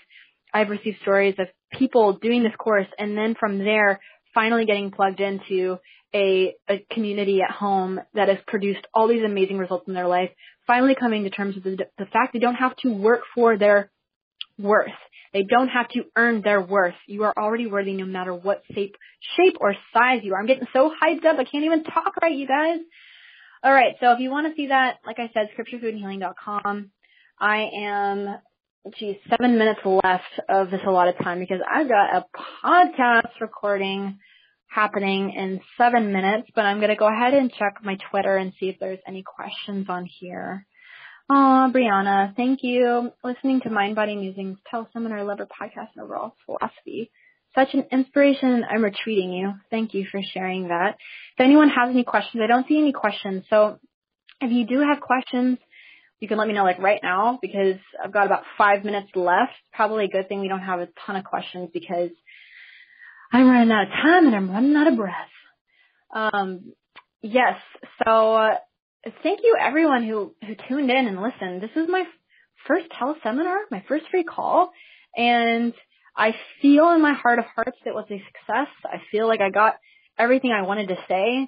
I've 0.54 0.70
received 0.70 0.97
stories 1.02 1.36
of 1.39 1.47
people 1.78 2.14
doing 2.14 2.43
this 2.43 2.56
course 2.58 2.88
and 2.97 3.18
then 3.18 3.36
from 3.39 3.58
there 3.60 3.99
finally 4.34 4.66
getting 4.66 4.91
plugged 4.91 5.20
into 5.20 5.78
a, 6.14 6.56
a 6.70 6.86
community 6.91 7.41
at 7.41 7.52
home 7.52 7.99
that 8.14 8.28
has 8.28 8.38
produced 8.47 8.86
all 8.93 9.08
these 9.08 9.24
amazing 9.24 9.58
results 9.58 9.88
in 9.88 9.93
their 9.93 10.08
life, 10.08 10.30
finally 10.68 10.95
coming 10.95 11.24
to 11.24 11.30
terms 11.30 11.56
with 11.56 11.64
the, 11.64 11.86
the 11.97 12.06
fact 12.06 12.34
they 12.34 12.39
don't 12.39 12.56
have 12.56 12.76
to 12.78 12.93
work 12.93 13.22
for 13.34 13.58
their 13.58 13.91
worth. 14.58 14.91
They 15.34 15.43
don't 15.43 15.70
have 15.70 15.88
to 15.89 16.04
earn 16.18 16.41
their 16.41 16.62
worth. 16.62 16.95
You 17.08 17.24
are 17.24 17.34
already 17.38 17.66
worthy 17.68 17.93
no 17.93 18.06
matter 18.06 18.34
what 18.34 18.64
shape, 18.74 18.95
shape 19.38 19.56
or 19.62 19.74
size 19.93 20.22
you 20.24 20.34
are. 20.34 20.39
I'm 20.39 20.47
getting 20.47 20.68
so 20.74 20.91
hyped 20.91 21.26
up 21.26 21.39
I 21.39 21.45
can't 21.45 21.64
even 21.64 21.84
talk 21.86 22.18
right, 22.22 22.36
you 22.36 22.47
guys. 22.47 22.80
All 23.64 23.72
right, 23.72 23.95
so 24.02 24.12
if 24.12 24.20
you 24.20 24.30
want 24.30 24.47
to 24.47 24.56
see 24.56 24.68
that, 24.68 24.97
like 25.06 25.20
I 25.20 25.30
said, 25.34 25.49
scripturefoodandhealing.com. 25.56 26.91
I 27.39 27.70
am, 27.76 28.38
geez, 28.98 29.18
seven 29.30 29.58
minutes 29.58 29.82
left 29.86 30.40
of 30.50 30.72
this 30.72 30.82
allotted 30.86 31.16
time 31.24 31.40
because 31.40 31.60
I've 31.70 31.88
got 31.88 32.16
a 32.16 32.26
podcast 32.66 33.40
recording 33.40 34.20
happening 34.68 35.32
in 35.32 35.62
seven 35.78 36.12
minutes, 36.12 36.50
but 36.56 36.66
I'm 36.66 36.78
going 36.78 36.90
to 36.90 36.96
go 36.96 37.08
ahead 37.08 37.34
and 37.34 37.52
check 37.52 37.76
my 37.84 37.98
Twitter 38.10 38.38
and 38.38 38.54
see 38.60 38.70
if 38.70 38.78
there's 38.80 39.00
any 39.06 39.24
questions 39.24 39.88
on 39.90 40.06
here. 40.06 40.66
Oh, 41.30 41.72
Brianna, 41.74 42.36
thank 42.36 42.64
you. 42.64 43.12
Listening 43.24 43.62
to 43.62 43.70
Mind 43.70 43.96
Body 43.96 44.16
Musings, 44.16 44.58
Teleseminar, 44.72 45.26
Lever 45.26 45.46
Podcast, 45.46 45.90
and 45.96 46.04
overall 46.04 46.36
philosophy. 46.46 47.12
Such 47.54 47.74
an 47.74 47.86
inspiration. 47.92 48.64
I'm 48.70 48.82
retweeting 48.82 49.38
you. 49.38 49.54
Thank 49.70 49.94
you 49.94 50.06
for 50.10 50.22
sharing 50.34 50.70
that. 50.70 50.96
If 51.38 51.40
anyone 51.44 51.70
has 51.70 51.90
any 51.90 52.04
questions, 52.04 52.42
I 52.44 52.48
don't 52.48 52.68
see 52.68 52.80
any 52.80 52.94
questions. 52.94 53.44
So 53.50 53.78
if 54.40 54.52
you 54.52 54.66
do 54.66 54.80
have 54.80 55.02
questions, 55.02 55.58
you 56.22 56.28
can 56.28 56.38
let 56.38 56.47
me 56.47 56.53
know 56.53 56.63
like 56.63 56.80
right 56.80 56.99
now 57.01 57.39
because 57.41 57.78
I've 58.01 58.13
got 58.13 58.28
about 58.28 58.43
five 58.57 58.86
minutes 58.86 59.09
left. 59.15 59.53
Probably 59.74 60.05
a 60.05 60.07
good 60.07 60.30
thing 60.30 60.39
we 60.39 60.47
don't 60.47 60.61
have 60.61 60.80
a 60.80 60.88
ton 61.05 61.15
of 61.15 61.26
questions 61.26 61.72
because 61.74 62.11
I'm 63.34 63.49
running 63.49 63.72
out 63.72 63.88
of 63.88 63.89
time 63.89 64.28
and 64.28 64.36
I'm 64.36 64.51
running 64.51 64.76
out 64.76 64.88
of 64.88 64.95
breath. 64.95 65.15
Um, 66.13 66.74
yes. 67.24 67.57
So 68.05 68.36
uh, 68.36 68.55
thank 69.24 69.39
you 69.43 69.57
everyone 69.59 70.03
who 70.03 70.36
who 70.45 70.55
tuned 70.69 70.91
in 70.91 71.07
and 71.07 71.19
listened. 71.19 71.59
This 71.59 71.76
is 71.76 71.89
my 71.89 72.03
first 72.67 72.88
teleseminar, 72.91 73.61
my 73.72 73.84
first 73.88 74.05
free 74.11 74.24
call, 74.24 74.72
and 75.17 75.74
I 76.15 76.36
feel 76.61 76.91
in 76.91 77.01
my 77.01 77.13
heart 77.13 77.39
of 77.39 77.45
hearts 77.45 77.78
that 77.84 77.89
it 77.89 77.95
was 77.95 78.05
a 78.11 78.22
success. 78.28 78.67
I 78.86 79.01
feel 79.11 79.28
like 79.28 79.41
I 79.41 79.49
got 79.49 79.78
everything 80.19 80.51
I 80.51 80.67
wanted 80.67 80.89
to 80.89 80.97
say. 81.07 81.47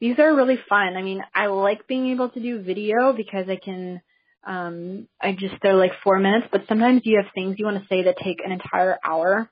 These 0.00 0.18
are 0.18 0.34
really 0.34 0.58
fun. 0.66 0.96
I 0.96 1.02
mean, 1.02 1.22
I 1.34 1.48
like 1.48 1.86
being 1.86 2.06
able 2.08 2.30
to 2.30 2.40
do 2.40 2.62
video 2.62 3.12
because 3.12 3.50
I 3.50 3.56
can 3.56 4.00
um 4.46 5.08
I 5.20 5.32
just 5.32 5.54
they're 5.62 5.74
like 5.74 5.92
4 6.02 6.18
minutes, 6.18 6.46
but 6.52 6.64
sometimes 6.68 7.02
you 7.04 7.16
have 7.22 7.32
things 7.34 7.56
you 7.58 7.64
want 7.64 7.80
to 7.82 7.88
say 7.88 8.04
that 8.04 8.16
take 8.22 8.38
an 8.44 8.52
entire 8.52 8.98
hour 9.04 9.50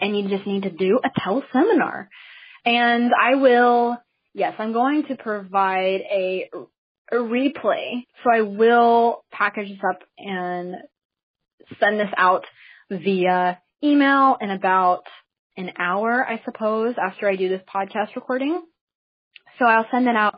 and 0.00 0.16
you 0.16 0.28
just 0.28 0.46
need 0.46 0.64
to 0.64 0.70
do 0.70 1.00
a 1.02 1.20
teleseminar. 1.20 2.08
And 2.64 3.12
I 3.14 3.36
will, 3.36 3.96
yes, 4.34 4.54
I'm 4.58 4.72
going 4.72 5.04
to 5.06 5.16
provide 5.16 6.00
a, 6.10 6.50
a 7.12 7.14
replay. 7.14 8.04
So 8.24 8.30
I 8.32 8.40
will 8.42 9.24
package 9.30 9.68
this 9.68 9.78
up 9.88 10.00
and 10.18 10.76
send 11.80 12.00
this 12.00 12.10
out 12.16 12.44
via 12.90 13.58
email 13.82 14.36
in 14.40 14.50
about 14.50 15.04
an 15.56 15.72
hour, 15.78 16.26
I 16.28 16.40
suppose, 16.44 16.94
after 17.00 17.28
I 17.28 17.36
do 17.36 17.48
this 17.48 17.62
podcast 17.72 18.14
recording. 18.14 18.62
So 19.58 19.64
I'll 19.64 19.86
send 19.90 20.06
it 20.06 20.16
out. 20.16 20.34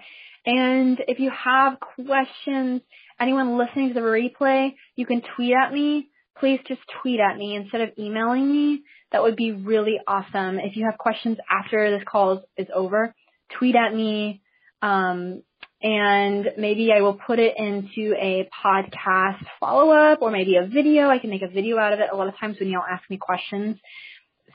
And 0.47 1.03
if 1.09 1.19
you 1.19 1.31
have 1.31 1.79
questions, 1.81 2.83
anyone 3.21 3.59
listening 3.59 3.89
to 3.89 3.95
the 3.95 4.01
replay, 4.01 4.75
you 4.97 5.07
can 5.07 5.23
tweet 5.37 5.55
at 5.55 5.73
me. 5.73 6.09
Please 6.39 6.61
just 6.69 6.81
tweet 7.03 7.19
at 7.21 7.37
me 7.37 7.57
instead 7.57 7.81
of 7.81 7.91
emailing 7.99 8.51
me 8.51 8.83
that 9.13 9.23
would 9.23 9.37
be 9.37 9.53
really 9.53 9.99
awesome. 10.07 10.59
If 10.59 10.77
you 10.77 10.85
have 10.85 10.99
questions 10.99 11.39
after 11.51 11.91
this 11.91 12.07
call 12.07 12.43
is, 12.57 12.67
over, 12.75 13.15
tweet 13.59 13.75
at 13.75 13.95
me, 13.95 14.43
um, 14.83 15.43
and 15.83 16.51
maybe 16.59 16.91
I 16.93 17.01
will 17.01 17.15
put 17.15 17.39
it 17.39 17.55
into 17.57 18.15
a 18.21 18.49
podcast 18.65 19.39
follow 19.61 19.93
up 19.93 20.23
or 20.23 20.31
maybe 20.31 20.57
a 20.57 20.67
video. 20.67 21.09
I 21.09 21.19
can 21.19 21.31
make 21.31 21.43
a 21.43 21.49
video 21.49 21.79
out 21.79 21.93
of 21.93 22.01
it. 22.01 22.11
A 22.13 22.17
lot 22.17 22.29
of 22.29 22.37
times 22.37 22.57
when 22.59 22.69
y'all 22.69 22.83
ask 22.89 23.09
me 23.09 23.17
questions 23.17 23.77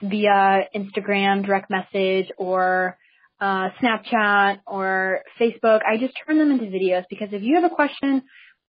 via 0.01 0.67
Instagram, 0.75 1.45
direct 1.45 1.69
message, 1.69 2.29
or 2.37 2.97
uh, 3.39 3.69
Snapchat 3.81 4.59
or 4.67 5.21
Facebook, 5.39 5.81
I 5.87 5.97
just 5.97 6.13
turn 6.25 6.37
them 6.37 6.51
into 6.51 6.65
videos 6.65 7.05
because 7.09 7.29
if 7.31 7.41
you 7.41 7.55
have 7.55 7.63
a 7.63 7.73
question, 7.73 8.23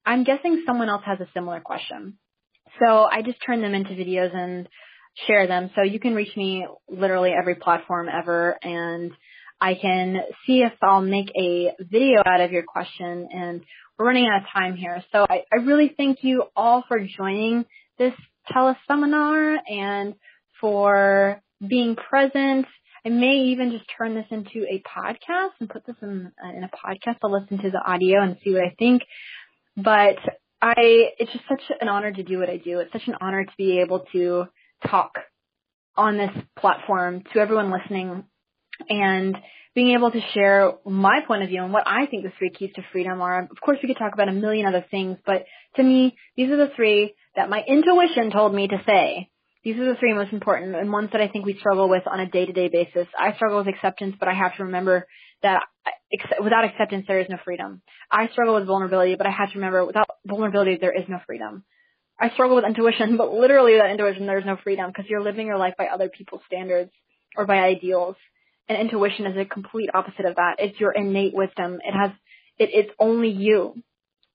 I'm 0.05 0.25
guessing 0.25 0.63
someone 0.67 0.89
else 0.89 1.03
has 1.07 1.21
a 1.21 1.29
similar 1.35 1.61
question. 1.61 2.19
So 2.81 3.05
I 3.11 3.23
just 3.23 3.39
turn 3.45 3.61
them 3.61 3.75
into 3.75 3.91
videos 3.91 4.35
and 4.35 4.69
share 5.27 5.47
them. 5.47 5.71
So 5.75 5.83
you 5.83 6.01
can 6.01 6.15
reach 6.15 6.37
me 6.37 6.67
literally 6.89 7.33
every 7.39 7.57
platform 7.57 8.09
ever 8.09 8.57
and 8.63 9.13
I 9.61 9.75
can 9.75 10.23
see 10.45 10.63
if 10.63 10.73
I'll 10.83 11.03
make 11.03 11.31
a 11.39 11.73
video 11.79 12.21
out 12.27 12.41
of 12.41 12.51
your 12.51 12.65
question 12.65 13.29
and 13.33 13.63
we're 13.97 14.07
running 14.07 14.27
out 14.27 14.43
of 14.43 14.49
time 14.53 14.77
here. 14.77 15.05
So 15.13 15.25
I, 15.29 15.43
I 15.53 15.57
really 15.63 15.95
thank 15.97 16.19
you 16.23 16.45
all 16.57 16.83
for 16.89 16.99
joining 16.99 17.65
this 17.97 18.15
teleseminar 18.53 19.59
and 19.69 20.15
for 20.61 21.41
being 21.65 21.95
present. 21.95 22.67
I 23.05 23.11
may 23.11 23.53
even 23.53 23.71
just 23.71 23.85
turn 23.97 24.15
this 24.15 24.27
into 24.31 24.67
a 24.69 24.83
podcast 24.83 25.51
and 25.61 25.69
put 25.69 25.87
this 25.87 25.97
in, 26.03 26.33
in 26.57 26.65
a 26.65 26.71
podcast. 26.71 27.19
I'll 27.23 27.33
listen 27.33 27.59
to 27.59 27.71
the 27.71 27.83
audio 27.85 28.21
and 28.23 28.39
see 28.43 28.53
what 28.53 28.65
I 28.65 28.75
think. 28.79 29.03
But 29.77 30.19
I, 30.61 30.75
it's 31.19 31.33
just 31.33 31.45
such 31.49 31.63
an 31.81 31.89
honor 31.89 32.13
to 32.13 32.23
do 32.23 32.39
what 32.39 32.51
I 32.51 32.57
do. 32.57 32.81
It's 32.81 32.93
such 32.93 33.09
an 33.09 33.17
honor 33.21 33.45
to 33.45 33.53
be 33.57 33.81
able 33.81 34.05
to 34.13 34.47
talk 34.87 35.13
on 35.97 36.17
this 36.17 36.31
platform 36.59 37.23
to 37.33 37.41
everyone 37.41 37.71
listening 37.71 38.25
and 38.89 39.37
being 39.75 39.95
able 39.95 40.11
to 40.11 40.21
share 40.35 40.73
my 40.85 41.21
point 41.27 41.43
of 41.43 41.49
view 41.49 41.63
and 41.63 41.73
what 41.73 41.85
I 41.87 42.07
think 42.07 42.25
the 42.25 42.33
three 42.39 42.51
keys 42.51 42.73
to 42.77 42.83
freedom 42.93 43.21
are. 43.21 43.41
Of 43.43 43.61
course, 43.61 43.79
we 43.83 43.89
could 43.89 43.99
talk 43.99 44.13
about 44.13 44.29
a 44.29 44.33
million 44.33 44.67
other 44.67 44.85
things, 44.91 45.19
but 45.25 45.45
to 45.77 45.83
me, 45.83 46.17
these 46.37 46.51
are 46.51 46.57
the 46.57 46.73
three 46.77 47.15
that 47.37 47.49
my 47.49 47.63
intuition 47.67 48.31
told 48.31 48.55
me 48.55 48.69
to 48.69 48.83
say. 48.87 49.31
These 49.65 49.77
are 49.77 49.85
the 49.85 49.97
three 49.99 50.13
most 50.13 50.33
important 50.33 50.75
and 50.75 50.91
ones 50.91 51.11
that 51.13 51.21
I 51.21 51.29
think 51.29 51.47
we 51.47 51.57
struggle 51.59 51.89
with 51.89 52.03
on 52.07 52.19
a 52.19 52.29
day-to-day 52.29 52.69
basis. 52.69 53.07
I 53.19 53.35
struggle 53.35 53.59
with 53.59 53.69
acceptance, 53.69 54.17
but 54.19 54.29
I 54.29 54.35
have 54.35 54.57
to 54.57 54.65
remember 54.65 55.07
that 55.43 55.63
without 56.43 56.65
acceptance, 56.65 57.05
there 57.07 57.21
is 57.21 57.29
no 57.29 57.37
freedom. 57.45 57.81
I 58.11 58.29
struggle 58.29 58.55
with 58.57 58.67
vulnerability, 58.67 59.15
but 59.15 59.27
I 59.27 59.31
have 59.31 59.53
to 59.53 59.59
remember 59.59 59.85
without 59.87 60.09
vulnerability, 60.27 60.79
there 60.81 60.97
is 60.97 61.05
no 61.09 61.21
freedom. 61.27 61.65
I 62.19 62.31
struggle 62.31 62.57
with 62.57 62.65
intuition, 62.65 63.17
but 63.19 63.33
literally 63.33 63.77
that 63.77 63.91
intuition, 63.91 64.27
there's 64.27 64.45
no 64.45 64.57
freedom 64.63 64.91
because 64.91 65.09
you're 65.09 65.23
living 65.23 65.47
your 65.47 65.59
life 65.59 65.75
by 65.79 65.87
other 65.87 66.09
people's 66.09 66.43
standards 66.47 66.91
or 67.37 67.47
by 67.47 67.59
ideals. 67.59 68.17
And 68.69 68.81
intuition 68.81 69.27
is 69.27 69.37
a 69.37 69.45
complete 69.45 69.91
opposite 69.95 70.25
of 70.25 70.37
that. 70.37 70.57
It's 70.59 70.79
your 70.79 70.93
innate 70.93 71.35
wisdom. 71.35 71.79
It 71.85 71.93
has, 71.93 72.11
it, 72.59 72.71
it's 72.73 72.95
only 72.99 73.31
you. 73.31 73.75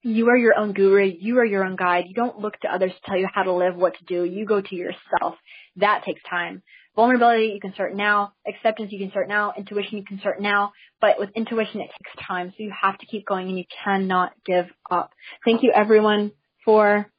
You 0.07 0.29
are 0.29 0.37
your 0.37 0.57
own 0.57 0.71
guru. 0.71 1.03
You 1.03 1.37
are 1.39 1.45
your 1.45 1.65
own 1.65 1.75
guide. 1.75 2.05
You 2.07 2.13
don't 2.13 2.39
look 2.39 2.57
to 2.61 2.73
others 2.73 2.93
to 2.93 3.09
tell 3.09 3.17
you 3.17 3.27
how 3.31 3.43
to 3.43 3.51
live, 3.51 3.75
what 3.75 3.97
to 3.97 4.05
do. 4.05 4.23
You 4.23 4.45
go 4.45 4.61
to 4.61 4.75
yourself. 4.75 5.35
That 5.75 6.05
takes 6.05 6.21
time. 6.29 6.63
Vulnerability, 6.95 7.47
you 7.47 7.59
can 7.59 7.73
start 7.73 7.93
now. 7.93 8.31
Acceptance, 8.47 8.93
you 8.93 8.99
can 8.99 9.09
start 9.09 9.27
now. 9.27 9.51
Intuition, 9.57 9.97
you 9.97 10.05
can 10.05 10.17
start 10.19 10.41
now. 10.41 10.71
But 11.01 11.19
with 11.19 11.31
intuition, 11.35 11.81
it 11.81 11.89
takes 11.91 12.25
time. 12.25 12.53
So 12.55 12.63
you 12.63 12.71
have 12.81 12.97
to 12.99 13.05
keep 13.05 13.25
going 13.25 13.49
and 13.49 13.57
you 13.57 13.65
cannot 13.83 14.31
give 14.45 14.67
up. 14.89 15.11
Thank 15.43 15.61
you 15.61 15.73
everyone 15.75 16.31
for 16.63 17.11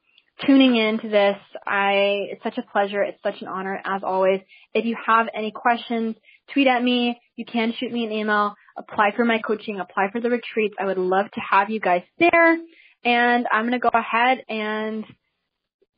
tuning 0.47 0.75
in 0.75 0.99
to 0.99 1.09
this. 1.09 1.37
I, 1.67 2.29
it's 2.31 2.41
such 2.41 2.57
a 2.57 2.63
pleasure. 2.71 3.03
It's 3.03 3.21
such 3.21 3.39
an 3.41 3.49
honor 3.49 3.79
as 3.85 4.01
always. 4.03 4.41
If 4.73 4.85
you 4.85 4.97
have 5.05 5.27
any 5.35 5.51
questions, 5.51 6.15
tweet 6.53 6.65
at 6.65 6.83
me. 6.83 7.21
You 7.35 7.45
can 7.45 7.71
shoot 7.79 7.91
me 7.91 8.05
an 8.05 8.11
email. 8.11 8.55
Apply 8.75 9.11
for 9.15 9.25
my 9.25 9.37
coaching. 9.37 9.79
Apply 9.79 10.09
for 10.11 10.19
the 10.21 10.31
retreats. 10.31 10.73
I 10.79 10.85
would 10.85 10.97
love 10.97 11.29
to 11.31 11.39
have 11.39 11.69
you 11.69 11.79
guys 11.79 12.01
there. 12.17 12.57
And 13.03 13.47
I'm 13.51 13.67
going 13.67 13.79
to 13.79 13.79
go 13.79 13.89
ahead 13.93 14.43
and 14.49 15.05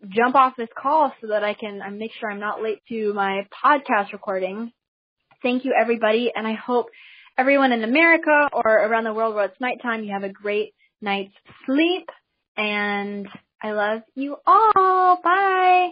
jump 0.10 0.36
off 0.36 0.54
this 0.58 0.70
call 0.80 1.14
so 1.22 1.28
that 1.28 1.44
I 1.44 1.54
can 1.54 1.82
make 1.98 2.12
sure 2.20 2.32
I'm 2.32 2.40
not 2.40 2.62
late 2.62 2.82
to 2.90 3.14
my 3.14 3.48
podcast 3.64 4.14
recording. 4.14 4.72
Thank 5.42 5.66
you, 5.66 5.74
everybody, 5.80 6.32
and 6.36 6.48
I 6.48 6.54
hope 6.54 6.88
everyone 7.38 7.72
in 7.72 7.84
America 7.84 8.50
or 8.54 8.64
around 8.64 9.06
the 9.06 9.14
world 9.14 9.36
where 9.36 9.46
it's 9.46 9.60
nighttime, 9.60 10.04
you 10.04 10.14
have 10.14 10.24
a 10.24 10.30
great 10.30 10.74
night's 11.02 11.34
sleep. 11.66 12.10
And 12.58 13.28
I 13.62 13.72
love 13.72 14.02
you 14.16 14.38
all. 14.46 15.20
Bye. 15.24 15.92